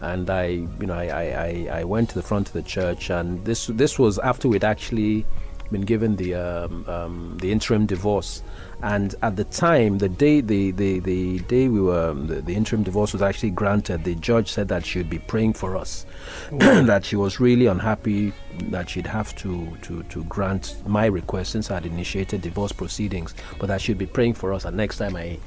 And 0.03 0.29
I, 0.29 0.47
you 0.47 0.87
know, 0.87 0.95
I, 0.95 1.07
I, 1.07 1.69
I, 1.81 1.85
went 1.85 2.11
to 2.11 2.17
the 2.17 2.23
front 2.23 2.49
of 2.49 2.55
the 2.55 2.63
church, 2.63 3.09
and 3.09 3.45
this 3.45 3.69
this 3.69 3.99
was 4.01 4.19
after 4.19 4.49
we'd 4.49 4.65
actually 4.65 5.25
been 5.71 5.83
given 5.83 6.17
the 6.17 6.35
um, 6.35 6.85
um, 6.89 7.39
the 7.41 7.53
interim 7.53 7.87
divorce, 7.87 8.43
and 8.83 9.15
at 9.23 9.37
the 9.37 9.45
time, 9.45 9.99
the 9.99 10.09
day 10.09 10.41
the, 10.41 10.73
the, 10.73 10.99
the 10.99 11.39
day 11.41 11.69
we 11.69 11.81
were 11.81 12.11
um, 12.11 12.27
the, 12.27 12.43
the 12.43 12.55
interim 12.55 12.83
divorce 12.83 13.13
was 13.13 13.23
actually 13.23 13.51
granted, 13.51 14.03
the 14.03 14.17
judge 14.17 14.51
said 14.51 14.67
that 14.69 14.85
she 14.85 14.99
would 14.99 15.09
be 15.09 15.21
praying 15.21 15.53
for 15.53 15.77
us, 15.77 16.05
that 16.51 17.05
she 17.05 17.15
was 17.15 17.39
really 17.39 17.67
unhappy 17.67 18.33
that 18.71 18.91
she'd 18.91 19.07
have 19.07 19.35
to, 19.37 19.77
to, 19.83 20.03
to 20.05 20.25
grant 20.25 20.77
my 20.85 21.07
request 21.07 21.53
since 21.53 21.71
I 21.71 21.75
had 21.75 21.87
initiated 21.87 22.43
divorce 22.43 22.73
proceedings, 22.73 23.35
but 23.61 23.67
that 23.69 23.81
she'd 23.81 23.99
be 23.99 24.07
praying 24.07 24.35
for 24.35 24.53
us. 24.53 24.65
And 24.65 24.77
next 24.77 24.99
time 24.99 25.15
I 25.15 25.39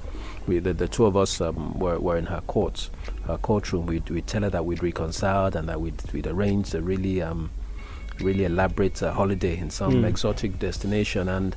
we, 0.47 0.59
the, 0.59 0.73
the 0.73 0.87
two 0.87 1.05
of 1.05 1.15
us 1.17 1.41
um, 1.41 1.77
were, 1.79 1.99
were 1.99 2.17
in 2.17 2.25
her 2.27 2.41
court, 2.41 2.89
her 3.25 3.37
courtroom. 3.37 3.85
We'd, 3.85 4.09
we'd 4.09 4.27
tell 4.27 4.43
her 4.43 4.49
that 4.49 4.65
we'd 4.65 4.83
reconciled 4.83 5.55
and 5.55 5.67
that 5.69 5.81
we'd, 5.81 6.01
we'd 6.13 6.27
arranged 6.27 6.75
a 6.75 6.81
really, 6.81 7.21
um, 7.21 7.49
really 8.19 8.45
elaborate 8.45 9.01
uh, 9.03 9.11
holiday 9.13 9.57
in 9.57 9.69
some 9.69 10.05
exotic 10.05 10.59
destination. 10.59 11.27
And 11.29 11.55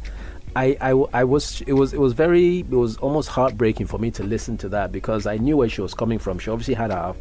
I, 0.57 0.77
I 1.13 1.25
was, 1.25 1.61
it 1.67 1.75
was, 1.75 1.93
it 1.93 2.01
was 2.01 2.15
very, 2.15 2.61
it 2.61 2.71
was 2.71 2.97
almost 2.97 3.29
heartbreaking 3.29 3.87
for 3.87 3.99
me 3.99 4.11
to 4.13 4.25
listen 4.25 4.57
to 4.59 4.69
that 4.71 4.91
because 4.91 5.27
I 5.27 5.37
knew 5.37 5.57
where 5.57 5.69
she 5.69 5.83
was 5.83 5.95
coming 5.95 6.19
from. 6.19 6.39
She 6.39 6.51
obviously 6.51 6.75
had 6.75 6.91
our 6.91 7.15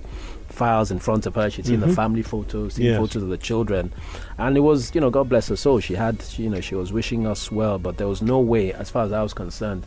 files 0.48 0.90
in 0.90 0.98
front 0.98 1.26
of 1.28 1.36
her. 1.36 1.50
She'd 1.50 1.68
seen 1.68 1.82
the 1.82 1.88
family 1.94 2.24
photos, 2.24 2.76
seen 2.76 2.86
Yes. 2.86 2.98
photos 2.98 3.22
of 3.22 3.30
the 3.30 3.38
children, 3.38 3.92
and 4.40 4.58
it 4.58 4.62
was, 4.62 4.96
you 4.96 5.02
know, 5.02 5.12
God 5.12 5.30
bless 5.30 5.50
her 5.50 5.56
soul. 5.56 5.80
She 5.82 5.94
had, 5.94 6.22
she, 6.22 6.44
you 6.44 6.50
know, 6.50 6.62
she 6.62 6.74
was 6.74 6.92
wishing 6.92 7.28
us 7.28 7.52
well, 7.52 7.78
but 7.78 7.98
there 7.98 8.08
was 8.08 8.22
no 8.24 8.40
way, 8.40 8.74
as 8.74 8.90
far 8.90 9.04
as 9.04 9.12
I 9.12 9.22
was 9.22 9.34
concerned, 9.36 9.86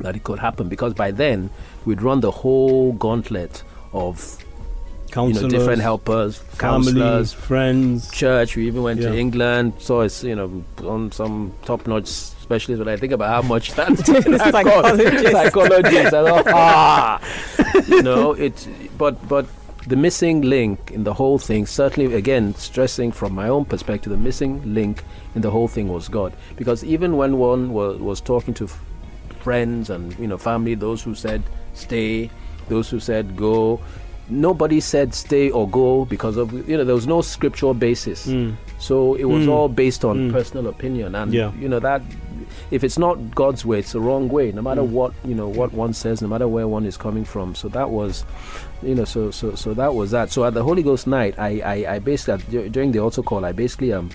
that 0.00 0.16
it 0.16 0.24
could 0.24 0.38
happen 0.38 0.68
because 0.68 0.94
by 0.94 1.10
then 1.10 1.50
we'd 1.84 2.02
run 2.02 2.20
the 2.20 2.30
whole 2.30 2.92
gauntlet 2.92 3.62
of 3.92 4.38
you 5.16 5.32
know 5.32 5.48
different 5.48 5.80
helpers, 5.80 6.38
family, 6.38 6.92
counselors, 6.92 7.32
friends. 7.32 8.10
church. 8.10 8.56
We 8.56 8.66
even 8.66 8.82
went 8.82 9.00
Yeah. 9.00 9.10
to 9.10 9.16
England, 9.18 9.74
so 9.78 10.00
us, 10.00 10.24
you 10.24 10.34
know, 10.34 10.64
on 10.84 11.12
some 11.12 11.52
top-notch 11.64 12.08
specialist. 12.08 12.80
When 12.80 12.88
I 12.88 12.96
think 12.96 13.12
about 13.12 13.28
how 13.30 13.42
much 13.48 13.74
that, 13.74 13.88
that 13.96 14.04
cost, 14.26 14.50
Psychologist. 14.52 15.32
psychologist, 15.32 16.10
thought, 16.10 16.46
ah, 16.52 17.20
you 17.86 18.02
know, 18.02 18.32
it. 18.32 18.66
But 18.98 19.28
but 19.28 19.46
the 19.86 19.94
missing 19.96 20.40
link 20.42 20.90
in 20.90 21.04
the 21.04 21.14
whole 21.14 21.38
thing, 21.38 21.64
certainly, 21.66 22.12
again, 22.14 22.54
stressing 22.56 23.12
from 23.12 23.34
my 23.34 23.48
own 23.48 23.66
perspective, 23.66 24.10
the 24.10 24.16
missing 24.18 24.74
link 24.74 25.04
in 25.36 25.42
the 25.42 25.50
whole 25.52 25.68
thing 25.68 25.86
was 25.88 26.08
God, 26.08 26.32
because 26.56 26.82
even 26.82 27.16
when 27.16 27.38
one 27.38 27.72
was 27.72 28.00
was 28.00 28.20
talking 28.20 28.52
to 28.54 28.64
f- 28.64 28.80
friends 29.44 29.90
and 29.90 30.18
you 30.18 30.26
know 30.26 30.38
family, 30.38 30.74
those 30.74 31.02
who 31.02 31.14
said 31.14 31.42
stay, 31.74 32.30
those 32.68 32.90
who 32.90 32.98
said 32.98 33.36
go. 33.36 33.80
Nobody 34.30 34.80
said 34.80 35.12
stay 35.12 35.50
or 35.50 35.68
go 35.68 36.06
because 36.06 36.38
of 36.38 36.50
you 36.66 36.78
know 36.78 36.84
there 36.84 36.94
was 36.94 37.06
no 37.06 37.20
scriptural 37.20 37.74
basis, 37.74 38.24
hmm. 38.24 38.52
so 38.78 39.14
it 39.16 39.26
was 39.26 39.44
hmm. 39.44 39.50
all 39.50 39.68
based 39.68 40.02
on 40.02 40.16
hmm. 40.16 40.32
personal 40.32 40.66
opinion, 40.68 41.14
and 41.14 41.28
Yeah. 41.34 41.52
you 41.60 41.68
know 41.68 41.78
that 41.78 42.00
if 42.70 42.84
it's 42.84 42.98
not 42.98 43.34
God's 43.34 43.64
way, 43.64 43.80
it's 43.80 43.92
the 43.92 44.00
wrong 44.00 44.28
way. 44.28 44.52
No 44.52 44.62
matter 44.62 44.82
what 44.82 45.12
you 45.24 45.34
know 45.34 45.48
what 45.48 45.72
one 45.72 45.92
says, 45.92 46.22
no 46.22 46.28
matter 46.28 46.48
where 46.48 46.66
one 46.66 46.86
is 46.86 46.96
coming 46.96 47.24
from. 47.24 47.54
So 47.54 47.68
that 47.68 47.90
was, 47.90 48.24
you 48.82 48.94
know, 48.94 49.04
so 49.04 49.30
so 49.30 49.54
so 49.54 49.74
that 49.74 49.94
was 49.94 50.10
that. 50.12 50.30
So 50.30 50.44
at 50.44 50.54
the 50.54 50.62
Holy 50.62 50.82
Ghost 50.82 51.06
night, 51.06 51.38
I 51.38 51.60
I, 51.60 51.94
I 51.94 51.98
basically 51.98 52.70
during 52.70 52.92
the 52.92 53.00
altar 53.00 53.22
call, 53.22 53.44
I 53.44 53.52
basically 53.52 53.92
um 53.92 54.10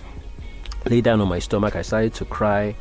lay 0.85 1.01
down 1.01 1.21
on 1.21 1.27
my 1.27 1.39
stomach. 1.39 1.75
I 1.75 1.81
started 1.81 2.13
to 2.15 2.25
cry, 2.25 2.75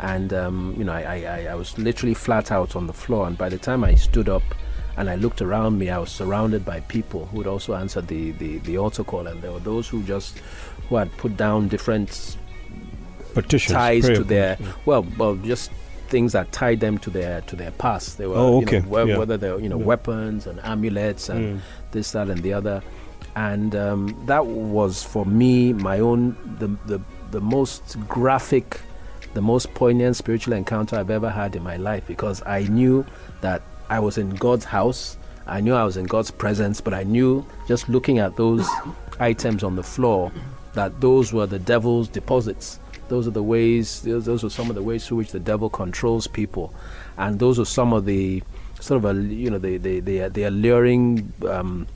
and 0.00 0.32
um, 0.32 0.74
you 0.78 0.84
know, 0.84 0.92
I, 0.92 1.24
I, 1.24 1.46
I 1.50 1.54
was 1.54 1.76
literally 1.78 2.14
flat 2.14 2.50
out 2.52 2.76
on 2.76 2.86
the 2.86 2.92
floor. 2.92 3.26
And 3.26 3.36
by 3.36 3.48
the 3.48 3.58
time 3.58 3.82
I 3.84 3.94
stood 3.94 4.28
up 4.28 4.42
and 4.96 5.08
I 5.10 5.16
looked 5.16 5.42
around 5.42 5.78
me, 5.78 5.90
I 5.90 5.98
was 5.98 6.10
surrounded 6.10 6.64
by 6.64 6.80
people 6.80 7.26
who 7.26 7.38
had 7.38 7.46
also 7.46 7.74
answered 7.74 8.06
the, 8.08 8.32
the, 8.32 8.58
the 8.58 8.78
altar 8.78 9.04
call, 9.04 9.26
and 9.26 9.40
there 9.42 9.52
were 9.52 9.60
those 9.60 9.88
who 9.88 10.02
just 10.04 10.38
who 10.88 10.96
had 10.96 11.10
put 11.18 11.36
down 11.36 11.68
different 11.68 12.36
Petitions. 13.34 13.72
ties 13.74 14.04
to 14.04 14.24
their 14.24 14.56
well, 14.86 15.06
well, 15.16 15.36
just 15.36 15.70
things 16.08 16.32
that 16.32 16.50
tied 16.52 16.80
them 16.80 16.96
to 16.98 17.10
their 17.10 17.42
to 17.42 17.54
their 17.56 17.70
past. 17.72 18.18
They 18.18 18.26
were, 18.26 18.36
Oh, 18.36 18.60
you 18.60 18.66
know, 18.66 18.78
okay. 18.78 19.08
Yeah. 19.08 19.18
whether 19.18 19.36
they're 19.36 19.58
you 19.60 19.68
know 19.68 19.78
Yeah. 19.78 19.84
weapons 19.84 20.46
and 20.46 20.58
amulets 20.64 21.28
and 21.28 21.58
Mm. 21.58 21.60
this, 21.92 22.12
that, 22.12 22.28
and 22.30 22.42
the 22.42 22.52
other, 22.54 22.82
and 23.36 23.74
um, 23.76 24.20
that 24.26 24.46
was 24.46 25.02
for 25.02 25.26
me 25.26 25.72
my 25.72 26.00
own 26.00 26.36
the 26.58 26.68
the 26.86 27.00
the 27.30 27.40
most 27.40 27.96
graphic, 28.08 28.80
the 29.38 29.42
most 29.42 29.72
poignant 29.72 30.16
spiritual 30.16 30.52
encounter 30.52 30.96
I've 30.96 31.10
ever 31.10 31.30
had 31.30 31.54
in 31.54 31.62
my 31.62 31.76
life 31.76 32.04
because 32.08 32.42
I 32.44 32.64
knew 32.64 33.06
that 33.40 33.62
I 33.88 34.00
was 34.00 34.18
in 34.18 34.30
God's 34.30 34.64
house. 34.64 35.16
I 35.46 35.60
knew 35.60 35.74
I 35.74 35.84
was 35.84 35.96
in 35.96 36.06
God's 36.06 36.32
presence, 36.32 36.80
but 36.80 36.92
I 36.92 37.04
knew 37.04 37.46
just 37.68 37.88
looking 37.88 38.18
at 38.18 38.34
those 38.34 38.68
items 39.20 39.62
on 39.62 39.76
the 39.76 39.84
floor 39.84 40.32
that 40.72 41.00
those 41.00 41.32
were 41.32 41.46
the 41.46 41.60
devil's 41.60 42.08
deposits. 42.08 42.80
Those 43.06 43.28
are 43.28 43.30
the 43.30 43.44
ways. 43.44 44.02
Those, 44.02 44.24
those 44.24 44.42
are 44.42 44.50
some 44.50 44.70
of 44.70 44.74
the 44.74 44.82
ways 44.82 45.06
through 45.06 45.18
which 45.18 45.30
the 45.30 45.38
devil 45.38 45.70
controls 45.70 46.26
people, 46.26 46.74
and 47.16 47.38
those 47.38 47.60
are 47.60 47.64
some 47.64 47.92
of 47.92 48.06
the 48.06 48.42
sort 48.80 49.04
of 49.04 49.16
a 49.16 49.22
you 49.22 49.50
know 49.50 49.58
the 49.58 49.76
the 49.76 50.00
the, 50.00 50.28
the 50.30 50.42
alluring 50.42 51.32
um, 51.46 51.86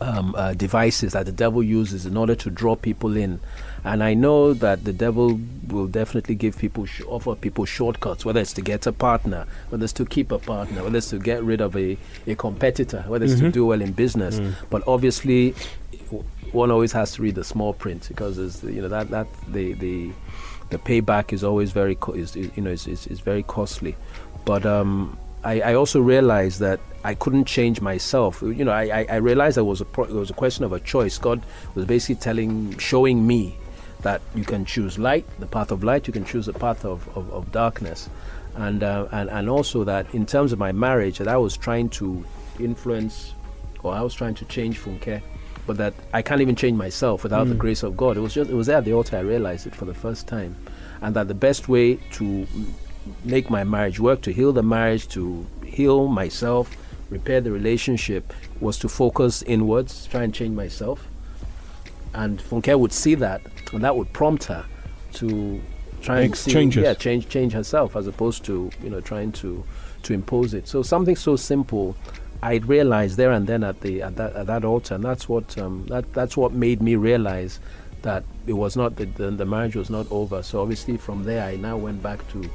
um, 0.00 0.34
uh, 0.34 0.54
devices 0.54 1.12
that 1.12 1.26
the 1.26 1.32
devil 1.32 1.62
uses 1.62 2.06
in 2.06 2.16
order 2.16 2.34
to 2.34 2.48
draw 2.48 2.74
people 2.74 3.18
in. 3.18 3.38
And 3.84 4.02
I 4.02 4.14
know 4.14 4.54
that 4.54 4.84
the 4.84 4.92
devil 4.94 5.38
will 5.68 5.86
definitely 5.86 6.34
give 6.36 6.56
people 6.56 6.86
sh- 6.86 7.02
offer 7.06 7.34
people 7.34 7.66
shortcuts, 7.66 8.24
whether 8.24 8.40
it's 8.40 8.54
to 8.54 8.62
get 8.62 8.86
a 8.86 8.92
partner, 8.92 9.46
whether 9.68 9.84
it's 9.84 9.92
to 9.94 10.06
keep 10.06 10.32
a 10.32 10.38
partner, 10.38 10.82
whether 10.82 10.96
it's 10.96 11.10
to 11.10 11.18
get 11.18 11.42
rid 11.44 11.60
of 11.60 11.76
a, 11.76 11.98
a 12.26 12.34
competitor, 12.34 13.04
whether 13.08 13.26
it's 13.26 13.34
to 13.40 13.50
do 13.52 13.66
well 13.66 13.82
in 13.82 13.92
business. 13.92 14.40
But 14.70 14.82
obviously, 14.86 15.54
w- 16.06 16.24
one 16.52 16.70
always 16.70 16.92
has 16.92 17.12
to 17.14 17.22
read 17.22 17.34
the 17.34 17.44
small 17.44 17.74
print 17.74 18.06
because 18.08 18.36
there's, 18.38 18.62
you 18.64 18.80
know 18.80 18.88
that 18.88 19.10
that 19.10 19.26
the 19.48 19.74
the 19.74 20.10
the 20.70 20.78
payback 20.78 21.32
is 21.34 21.44
always 21.44 21.70
very 21.72 21.94
co- 21.96 22.12
is, 22.14 22.34
is 22.36 22.50
you 22.56 22.62
know 22.62 22.70
is, 22.70 22.86
is, 22.86 23.06
is 23.08 23.20
very 23.20 23.42
costly. 23.42 23.96
But 24.46 24.64
um, 24.64 25.18
I, 25.44 25.60
I 25.60 25.74
also 25.74 26.00
realized 26.00 26.60
that 26.60 26.80
I 27.04 27.12
couldn't 27.14 27.44
change 27.44 27.82
myself. 27.82 28.40
You 28.40 28.64
know, 28.64 28.72
I, 28.72 29.00
I, 29.00 29.06
I 29.10 29.16
realized 29.16 29.58
it 29.58 29.62
was 29.62 29.82
a 29.82 29.84
pro- 29.84 30.04
it 30.06 30.12
was 30.14 30.30
a 30.30 30.34
question 30.34 30.64
of 30.64 30.72
a 30.72 30.80
choice. 30.80 31.18
God 31.18 31.42
was 31.74 31.84
basically 31.84 32.14
telling, 32.16 32.78
showing 32.78 33.26
me 33.26 33.56
that 34.04 34.20
you 34.34 34.44
can 34.44 34.64
choose 34.64 34.98
light, 34.98 35.26
the 35.40 35.46
path 35.46 35.72
of 35.72 35.82
light. 35.82 36.06
You 36.06 36.12
can 36.12 36.24
choose 36.24 36.46
the 36.46 36.52
path 36.52 36.84
of, 36.84 37.08
of, 37.16 37.30
of 37.32 37.50
darkness, 37.50 38.08
and, 38.54 38.82
uh, 38.84 39.08
and 39.10 39.28
and 39.30 39.50
also 39.50 39.82
that 39.84 40.14
in 40.14 40.24
terms 40.24 40.52
of 40.52 40.58
my 40.58 40.70
marriage, 40.70 41.18
that 41.18 41.26
I 41.26 41.36
was 41.36 41.56
trying 41.56 41.88
to 42.00 42.24
influence, 42.60 43.34
or 43.82 43.92
I 43.92 44.02
was 44.02 44.14
trying 44.14 44.34
to 44.36 44.44
change 44.44 44.78
Funke, 44.78 45.20
but 45.66 45.78
that 45.78 45.94
I 46.12 46.22
can't 46.22 46.40
even 46.40 46.54
change 46.54 46.76
myself 46.76 47.22
without 47.22 47.48
the 47.48 47.54
grace 47.54 47.82
of 47.82 47.96
God. 47.96 48.16
It 48.16 48.20
was 48.20 48.34
just 48.34 48.50
it 48.50 48.54
was 48.54 48.66
there 48.68 48.76
at 48.78 48.84
the 48.84 48.92
altar 48.92 49.16
I 49.16 49.20
realized 49.20 49.66
it 49.66 49.74
for 49.74 49.86
the 49.86 49.94
first 49.94 50.28
time, 50.28 50.54
and 51.00 51.16
that 51.16 51.26
the 51.28 51.34
best 51.34 51.68
way 51.68 51.96
to 52.12 52.46
make 53.24 53.50
my 53.50 53.64
marriage 53.64 53.98
work, 53.98 54.20
to 54.22 54.32
heal 54.32 54.52
the 54.52 54.62
marriage, 54.62 55.08
to 55.08 55.46
heal 55.64 56.08
myself, 56.08 56.76
repair 57.10 57.40
the 57.40 57.50
relationship, 57.50 58.32
was 58.60 58.78
to 58.78 58.88
focus 58.88 59.42
inwards, 59.42 60.06
try 60.06 60.22
and 60.22 60.34
change 60.34 60.54
myself. 60.54 61.06
And 62.14 62.38
Funke 62.38 62.78
would 62.78 62.92
see 62.92 63.14
that, 63.16 63.42
and 63.72 63.82
that 63.82 63.96
would 63.96 64.12
prompt 64.12 64.44
her 64.44 64.64
to 65.14 65.60
try 66.00 66.20
and 66.20 66.36
see, 66.36 66.52
changes. 66.52 66.82
yeah, 66.82 66.94
change 66.94 67.28
change 67.28 67.52
herself 67.52 67.96
as 67.96 68.06
opposed 68.06 68.44
to 68.44 68.70
you 68.82 68.90
know 68.90 69.00
trying 69.00 69.32
to 69.32 69.64
to 70.04 70.12
impose 70.14 70.54
it. 70.54 70.68
So 70.68 70.82
something 70.82 71.16
so 71.16 71.36
simple, 71.36 71.96
I 72.42 72.56
realized 72.56 73.16
there 73.16 73.32
and 73.32 73.46
then 73.46 73.64
at 73.64 73.80
the 73.80 74.02
at 74.02 74.16
that 74.16 74.36
at 74.36 74.46
that 74.46 74.64
altar, 74.64 74.94
and 74.94 75.04
that's 75.04 75.28
what 75.28 75.58
um, 75.58 75.86
that 75.88 76.12
that's 76.12 76.36
what 76.36 76.52
made 76.52 76.80
me 76.80 76.96
realize 76.96 77.58
that 78.02 78.22
it 78.46 78.52
was 78.52 78.76
not 78.76 78.96
the, 78.96 79.06
the 79.06 79.30
the 79.30 79.46
marriage 79.46 79.76
was 79.76 79.90
not 79.90 80.06
over. 80.10 80.42
So 80.42 80.60
obviously 80.60 80.96
from 80.96 81.24
there, 81.24 81.44
I 81.44 81.56
now 81.56 81.76
went 81.76 82.02
back 82.02 82.26
to 82.32 82.50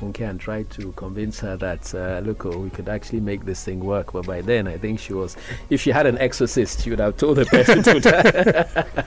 Funke 0.00 0.28
and 0.28 0.40
tried 0.40 0.70
to 0.70 0.92
convince 0.92 1.40
her 1.40 1.56
that 1.58 1.94
uh, 1.94 2.20
look, 2.24 2.46
oh, 2.46 2.58
we 2.58 2.70
could 2.70 2.88
actually 2.88 3.20
make 3.20 3.44
this 3.44 3.62
thing 3.64 3.80
work. 3.80 4.12
But 4.12 4.26
by 4.26 4.40
then, 4.40 4.66
I 4.66 4.78
think 4.78 4.98
she 4.98 5.12
was, 5.12 5.36
if 5.68 5.80
she 5.80 5.90
had 5.90 6.06
an 6.06 6.16
exorcist, 6.18 6.82
she 6.82 6.90
would 6.90 7.00
have 7.00 7.16
told 7.16 7.36
the 7.36 7.44
person 7.46 7.82
to. 7.82 9.04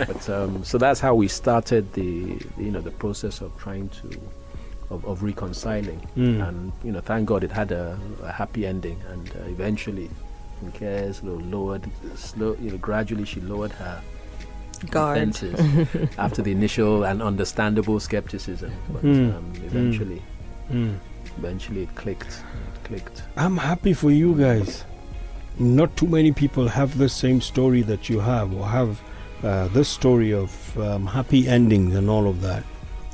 but 0.06 0.28
um, 0.30 0.64
so 0.64 0.78
that's 0.78 1.00
how 1.00 1.14
we 1.14 1.28
started 1.28 1.92
the 1.92 2.38
you 2.58 2.70
know 2.70 2.80
the 2.80 2.90
process 2.90 3.40
of 3.40 3.56
trying 3.58 3.88
to 3.90 4.08
of, 4.90 5.04
of 5.04 5.22
reconciling, 5.22 6.00
Mm. 6.16 6.48
and 6.48 6.72
you 6.82 6.92
know 6.92 7.00
thank 7.00 7.26
God 7.26 7.44
it 7.44 7.52
had 7.52 7.70
a, 7.72 7.98
a 8.22 8.32
happy 8.32 8.66
ending, 8.66 8.98
and 9.10 9.28
uh, 9.30 9.48
eventually. 9.48 10.10
Slow 10.62 11.36
lowered, 11.36 11.88
slow, 12.16 12.54
you 12.60 12.70
know, 12.72 12.76
gradually 12.76 13.24
she 13.24 13.40
lowered 13.40 13.72
her 13.72 14.02
Guard. 14.90 15.32
defenses 15.32 16.08
after 16.18 16.42
the 16.42 16.52
initial 16.52 17.04
and 17.04 17.22
understandable 17.22 18.00
skepticism. 18.00 18.72
But 18.92 19.02
Mm. 19.02 19.36
um, 19.36 19.52
eventually, 19.66 20.22
Mm. 20.72 20.96
eventually 21.38 21.82
it 21.82 21.94
clicked. 21.94 22.42
It 22.74 22.84
clicked. 22.84 23.22
I'm 23.36 23.56
happy 23.56 23.92
for 23.92 24.10
you 24.10 24.34
guys. 24.34 24.84
Not 25.58 25.94
too 25.96 26.06
many 26.06 26.32
people 26.32 26.68
have 26.68 26.96
the 26.96 27.08
same 27.08 27.40
story 27.40 27.82
that 27.82 28.08
you 28.08 28.20
have, 28.20 28.54
or 28.54 28.66
have 28.66 29.00
uh, 29.42 29.68
this 29.68 29.88
story 29.88 30.32
of 30.34 30.50
um, 30.78 31.06
happy 31.06 31.48
endings 31.48 31.94
and 31.94 32.08
all 32.10 32.26
of 32.28 32.40
that. 32.42 32.62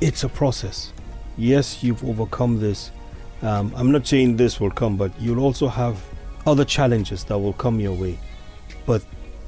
It's 0.01 0.23
a 0.23 0.29
process. 0.29 0.91
Yes, 1.37 1.83
you've 1.83 2.03
overcome 2.03 2.59
this. 2.59 2.91
Um, 3.41 3.71
I'm 3.75 3.91
not 3.91 4.05
saying 4.07 4.37
this 4.37 4.59
will 4.59 4.71
come, 4.71 4.97
but 4.97 5.11
you'll 5.21 5.39
also 5.43 5.67
have 5.67 5.95
other 6.45 6.65
challenges 6.65 7.23
that 7.25 7.37
will 7.37 7.53
come 7.53 7.79
your 7.79 7.93
way. 7.93 8.17
But 8.85 9.03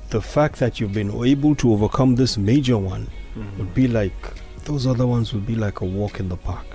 the 0.10 0.22
fact 0.22 0.60
that 0.60 0.80
you've 0.80 0.93
been 0.93 1.12
able 1.24 1.55
to 1.55 1.72
overcome 1.74 2.16
this 2.16 2.38
major 2.38 2.78
one 2.78 3.07
would 3.57 3.74
be 3.74 3.88
like 3.88 4.14
those 4.66 4.86
other 4.86 5.07
ones 5.07 5.34
would 5.34 5.45
be 5.45 5.55
like 5.55 5.82
a 5.82 5.86
walk 5.86 6.20
in 6.20 6.28
the 6.30 6.36
park. 6.38 6.66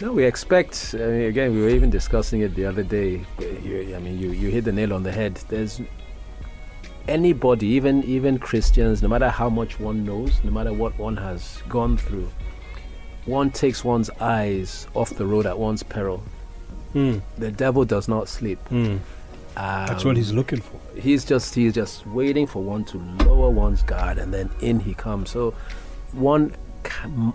No, 0.00 0.12
we 0.12 0.24
expect. 0.24 0.94
I 0.94 0.98
mean, 0.98 1.22
again, 1.22 1.52
we 1.54 1.60
were 1.62 1.68
even 1.70 1.90
discussing 1.90 2.40
it 2.42 2.54
the 2.54 2.66
other 2.66 2.84
day. 2.84 3.20
you- 3.40 3.94
I 3.96 3.98
mean, 3.98 4.18
you, 4.18 4.30
you 4.30 4.48
hit 4.50 4.64
the 4.64 4.72
nail 4.72 4.92
on 4.94 5.02
the 5.02 5.10
head. 5.10 5.34
There's 5.48 5.80
anybody, 7.08 7.66
even 7.68 8.04
even 8.04 8.38
Christians, 8.38 9.02
no 9.02 9.08
matter 9.08 9.28
how 9.28 9.48
much 9.48 9.80
one 9.80 10.04
knows, 10.04 10.32
no 10.44 10.50
matter 10.50 10.72
what 10.72 10.96
one 10.98 11.16
has 11.16 11.62
gone 11.68 11.96
through, 11.96 12.30
one 13.26 13.50
takes 13.50 13.84
one's 13.84 14.10
eyes 14.20 14.86
off 14.94 15.10
the 15.10 15.26
road 15.26 15.46
at 15.46 15.58
one's 15.58 15.82
peril. 15.82 16.22
Mm. 16.94 17.20
The 17.38 17.50
devil 17.50 17.84
does 17.84 18.08
not 18.08 18.28
sleep. 18.28 18.58
Mm. 18.70 19.00
That's 19.58 20.04
what 20.04 20.10
Um, 20.12 20.16
he's 20.16 20.32
looking 20.32 20.60
for. 20.60 20.78
he's 20.96 21.24
just 21.24 21.54
he's 21.54 21.74
just 21.74 22.06
waiting 22.06 22.46
for 22.46 22.62
one 22.62 22.84
to 22.86 22.98
lower 23.26 23.50
one's 23.50 23.82
guard 23.82 24.18
and 24.18 24.32
then 24.32 24.50
in 24.60 24.78
he 24.80 24.94
comes. 24.94 25.30
So 25.30 25.52
one 26.12 26.54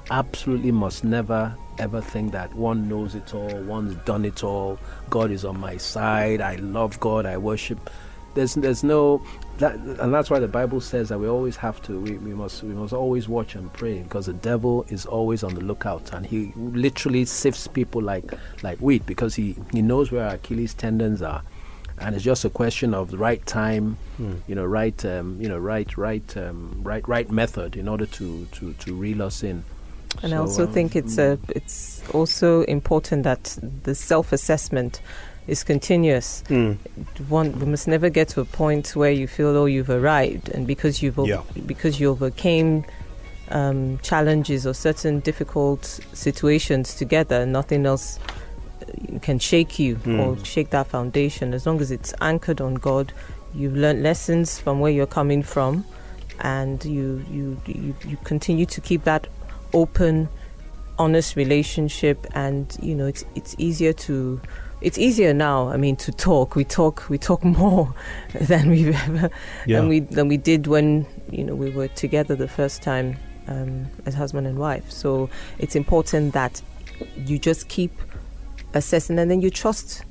absolutely 0.09 0.71
must 0.71 1.03
never 1.03 1.53
ever 1.79 2.01
think 2.01 2.31
that 2.31 2.53
one 2.55 2.87
knows 2.87 3.15
it 3.15 3.33
all 3.33 3.53
one's 3.63 3.95
done 4.05 4.25
it 4.25 4.43
all. 4.43 4.79
God 5.09 5.31
is 5.31 5.43
on 5.43 5.59
my 5.59 5.77
side. 5.77 6.39
I 6.41 6.55
love 6.55 6.99
god. 6.99 7.25
I 7.25 7.37
worship. 7.37 7.89
There's 8.35 8.55
there's 8.55 8.83
no 8.83 9.21
that 9.59 9.75
and 9.75 10.11
that's 10.13 10.29
why 10.31 10.39
the 10.39 10.47
bible 10.47 10.81
says 10.81 11.09
that 11.09 11.19
we 11.19 11.27
always 11.27 11.55
have 11.57 11.79
to 11.83 11.99
we, 11.99 12.13
we 12.13 12.33
must 12.33 12.63
we 12.63 12.73
must 12.73 12.93
always 12.93 13.29
watch 13.29 13.53
and 13.53 13.71
pray 13.73 14.01
because 14.01 14.25
the 14.25 14.33
devil 14.33 14.83
is 14.89 15.05
always 15.05 15.43
on 15.43 15.53
the 15.53 15.61
lookout 15.61 16.11
and 16.13 16.25
he 16.25 16.51
literally 16.55 17.25
sifts 17.25 17.67
people 17.67 18.01
like 18.01 18.33
like 18.63 18.79
wheat 18.79 19.05
because 19.05 19.35
he 19.35 19.55
he 19.71 19.83
knows 19.83 20.11
where 20.11 20.25
our 20.27 20.33
achilles 20.35 20.73
tendons 20.73 21.21
are 21.21 21.43
and 21.99 22.15
it's 22.15 22.23
just 22.23 22.45
a 22.45 22.49
question 22.49 22.93
of 22.93 23.11
the 23.11 23.17
right 23.17 23.45
time, 23.45 23.97
you 24.47 24.55
know, 24.55 24.65
right, 24.65 25.03
um, 25.05 25.37
you 25.39 25.47
know, 25.47 25.57
right, 25.57 25.95
right, 25.97 26.37
um, 26.37 26.81
right, 26.83 27.07
right 27.07 27.29
method 27.31 27.75
in 27.75 27.87
order 27.87 28.05
to 28.05 28.45
to 28.53 28.73
to 28.73 28.93
reel 28.95 29.21
us 29.21 29.43
in. 29.43 29.63
And 30.21 30.33
I 30.33 30.37
also 30.37 30.65
um, 30.67 30.73
think 30.73 30.95
it's 30.95 31.17
a, 31.17 31.39
it's 31.49 32.03
also 32.13 32.61
important 32.63 33.23
that 33.23 33.57
the 33.83 33.95
self-assessment 33.95 35.01
is 35.47 35.63
continuous. 35.63 36.43
Mm. 36.49 36.77
One, 37.29 37.57
we 37.59 37.65
must 37.65 37.87
never 37.87 38.09
get 38.09 38.29
to 38.29 38.41
a 38.41 38.45
point 38.45 38.95
where 38.95 39.11
you 39.11 39.27
feel, 39.27 39.57
oh, 39.57 39.65
you've 39.65 39.89
arrived, 39.89 40.49
and 40.49 40.67
because 40.67 41.01
you've 41.01 41.17
o- 41.19 41.25
Yeah. 41.25 41.41
because 41.65 41.99
you 41.99 42.11
overcame 42.11 42.85
um, 43.49 43.97
challenges 44.03 44.65
or 44.67 44.73
certain 44.73 45.19
difficult 45.19 45.99
situations 46.13 46.95
together, 46.95 47.45
nothing 47.45 47.85
else 47.85 48.19
can 49.21 49.39
shake 49.39 49.79
you 49.79 49.95
or 50.05 50.35
Mm. 50.35 50.45
shake 50.45 50.69
that 50.71 50.87
foundation. 50.87 51.53
As 51.53 51.65
long 51.65 51.81
as 51.81 51.91
it's 51.91 52.13
anchored 52.21 52.61
on 52.61 52.75
God, 52.75 53.13
you've 53.53 53.75
learned 53.75 54.03
lessons 54.03 54.59
from 54.59 54.79
where 54.79 54.91
you're 54.91 55.05
coming 55.07 55.43
from, 55.43 55.85
and 56.39 56.83
you 56.85 57.23
you 57.31 57.57
you, 57.67 57.95
you 58.07 58.17
continue 58.23 58.65
to 58.65 58.81
keep 58.81 59.03
that 59.03 59.27
open 59.73 60.29
honest 60.99 61.35
relationship 61.35 62.27
and 62.35 62.77
you 62.81 62.93
know 62.93 63.07
it's 63.07 63.25
it's 63.35 63.55
easier 63.57 63.93
to 63.93 64.39
it's 64.81 64.97
easier 64.97 65.33
now. 65.33 65.69
I 65.69 65.77
mean, 65.77 65.95
to 65.95 66.11
talk, 66.11 66.55
we 66.57 66.65
talk, 66.65 67.05
we 67.09 67.17
talk 67.17 67.43
more 67.63 67.93
than 68.33 68.69
we've 68.69 68.93
ever 69.07 69.29
Yeah. 69.65 69.79
than 69.79 69.87
we 69.89 69.99
than 70.01 70.27
we 70.27 70.37
did 70.37 70.67
when 70.67 71.05
you 71.31 71.43
know 71.43 71.55
we 71.55 71.69
were 71.69 71.87
together 71.87 72.35
the 72.35 72.47
first 72.49 72.81
time 72.83 73.15
um, 73.47 73.87
as 74.05 74.13
husband 74.13 74.45
and 74.47 74.57
wife. 74.57 74.91
So 74.91 75.29
it's 75.57 75.75
important 75.75 76.33
that 76.33 76.61
you 77.25 77.37
just 77.39 77.67
keep 77.69 77.91
assessing, 78.73 79.19
and 79.19 79.29
then 79.31 79.41
you 79.41 79.49
trust 79.49 80.03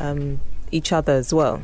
um, 0.00 0.40
each 0.70 0.92
other 0.92 1.12
as 1.12 1.32
well. 1.34 1.62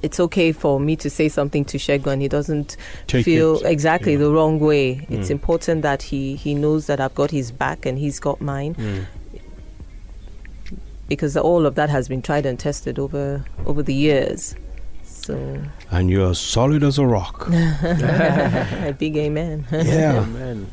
It's 0.00 0.20
okay 0.20 0.52
for 0.52 0.78
me 0.78 0.94
to 0.96 1.10
say 1.10 1.28
something 1.28 1.64
to 1.64 1.76
Shegun 1.76 2.12
and 2.12 2.22
he 2.22 2.28
doesn't 2.28 2.76
Take 3.08 3.24
feel 3.24 3.56
it. 3.56 3.66
exactly 3.66 4.12
Yeah. 4.12 4.18
the 4.18 4.30
wrong 4.30 4.60
way. 4.60 5.04
It's 5.10 5.26
Mm. 5.28 5.32
important 5.32 5.82
that 5.82 6.02
he, 6.04 6.36
he 6.36 6.54
knows 6.54 6.86
that 6.86 7.00
I've 7.00 7.16
got 7.16 7.32
his 7.32 7.50
back 7.50 7.84
and 7.84 7.98
he's 7.98 8.20
got 8.20 8.40
mine 8.40 8.76
Mm. 8.76 9.04
because 11.08 11.36
all 11.36 11.66
of 11.66 11.74
that 11.74 11.90
has 11.90 12.06
been 12.08 12.22
tried 12.22 12.46
and 12.46 12.58
tested 12.58 12.98
over 12.98 13.44
over 13.66 13.82
the 13.82 13.94
years. 13.94 14.54
So 15.02 15.60
And 15.90 16.10
you're 16.10 16.34
solid 16.34 16.84
as 16.84 16.98
a 16.98 17.06
rock. 17.06 17.48
a 17.50 18.94
big 18.96 19.16
amen. 19.16 19.66
yeah. 19.72 20.20
Amen. 20.22 20.68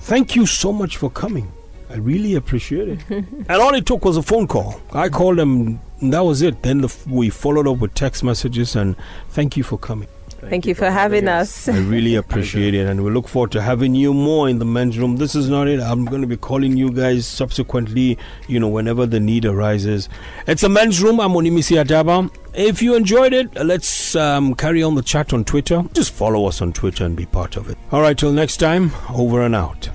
Thank 0.00 0.36
you 0.36 0.44
so 0.44 0.70
much 0.72 0.98
for 0.98 1.08
coming. 1.10 1.50
I 1.90 1.96
really 1.96 2.36
appreciate 2.36 2.88
it. 2.88 3.00
and 3.10 3.50
all 3.50 3.74
it 3.74 3.84
took 3.84 4.04
was 4.04 4.16
a 4.16 4.22
phone 4.22 4.46
call. 4.46 4.80
I 4.92 5.08
called 5.08 5.38
them, 5.38 5.80
and 6.00 6.12
that 6.12 6.20
was 6.20 6.40
it. 6.40 6.62
Then 6.62 6.82
the, 6.82 6.86
f- 6.88 7.06
we 7.06 7.30
followed 7.30 7.66
up 7.66 7.78
with 7.78 7.94
text 7.94 8.22
messages, 8.22 8.76
and 8.76 8.94
thank 9.30 9.56
you 9.56 9.64
for 9.64 9.76
coming. 9.76 10.08
Thank, 10.48 10.64
you 10.64 10.74
for 10.74 10.90
having 10.90 11.28
us. 11.28 11.68
I 11.68 11.78
really 11.80 12.14
appreciate 12.22 12.74
it, 12.74 12.86
and 12.86 13.04
we 13.04 13.10
look 13.10 13.28
forward 13.28 13.52
to 13.52 13.60
having 13.60 13.94
you 13.94 14.14
more 14.14 14.48
in 14.48 14.58
the 14.58 14.64
men's 14.64 14.98
room. 14.98 15.16
This 15.16 15.34
is 15.34 15.50
not 15.50 15.68
it. 15.68 15.80
I'm 15.80 16.06
going 16.06 16.22
to 16.22 16.26
be 16.26 16.36
calling 16.36 16.76
you 16.78 16.90
guys 16.90 17.26
subsequently, 17.26 18.16
you 18.48 18.58
know, 18.58 18.68
whenever 18.68 19.04
the 19.04 19.20
need 19.20 19.44
arises. 19.44 20.08
It's 20.46 20.62
a 20.62 20.68
men's 20.68 21.02
room. 21.02 21.20
I'm 21.20 21.32
Onimisi 21.32 21.82
Adaba. 21.84 22.30
If 22.54 22.80
you 22.80 22.94
enjoyed 22.94 23.34
it, 23.34 23.54
let's 23.56 24.14
um, 24.16 24.54
carry 24.54 24.82
on 24.82 24.94
the 24.94 25.02
chat 25.02 25.34
on 25.34 25.44
Twitter. 25.44 25.82
Just 25.92 26.12
follow 26.12 26.46
us 26.46 26.62
on 26.62 26.72
Twitter 26.72 27.04
and 27.04 27.16
be 27.16 27.26
part 27.26 27.56
of 27.56 27.68
it. 27.68 27.76
All 27.92 28.00
right, 28.00 28.16
till 28.16 28.32
next 28.32 28.58
time, 28.58 28.92
over 29.10 29.42
and 29.42 29.54
out. 29.54 29.90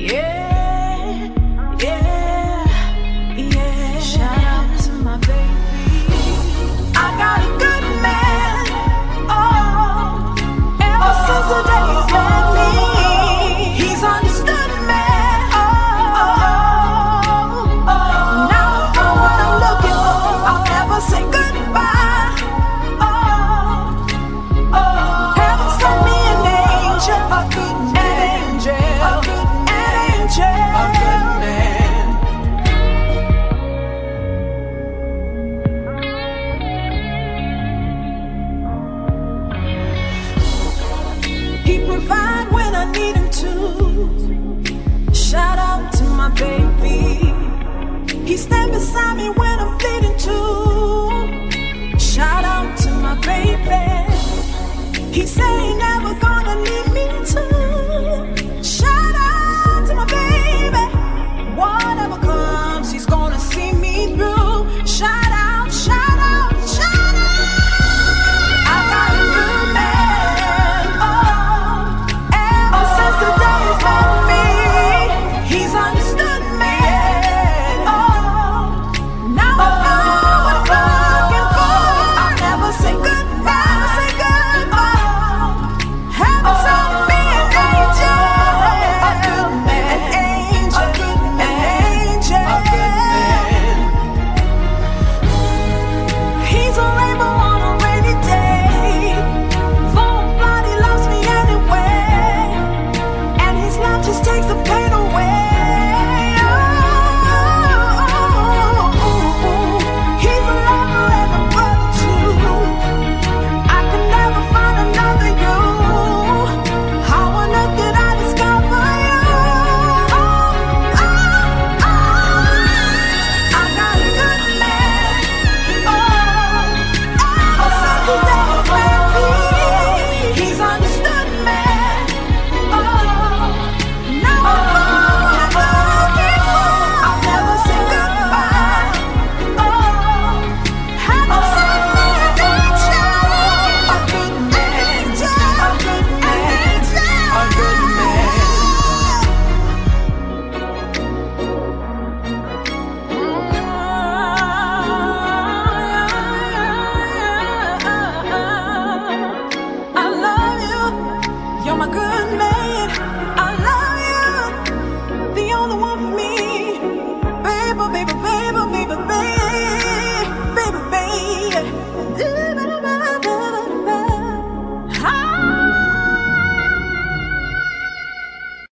Yeah, 0.00 0.29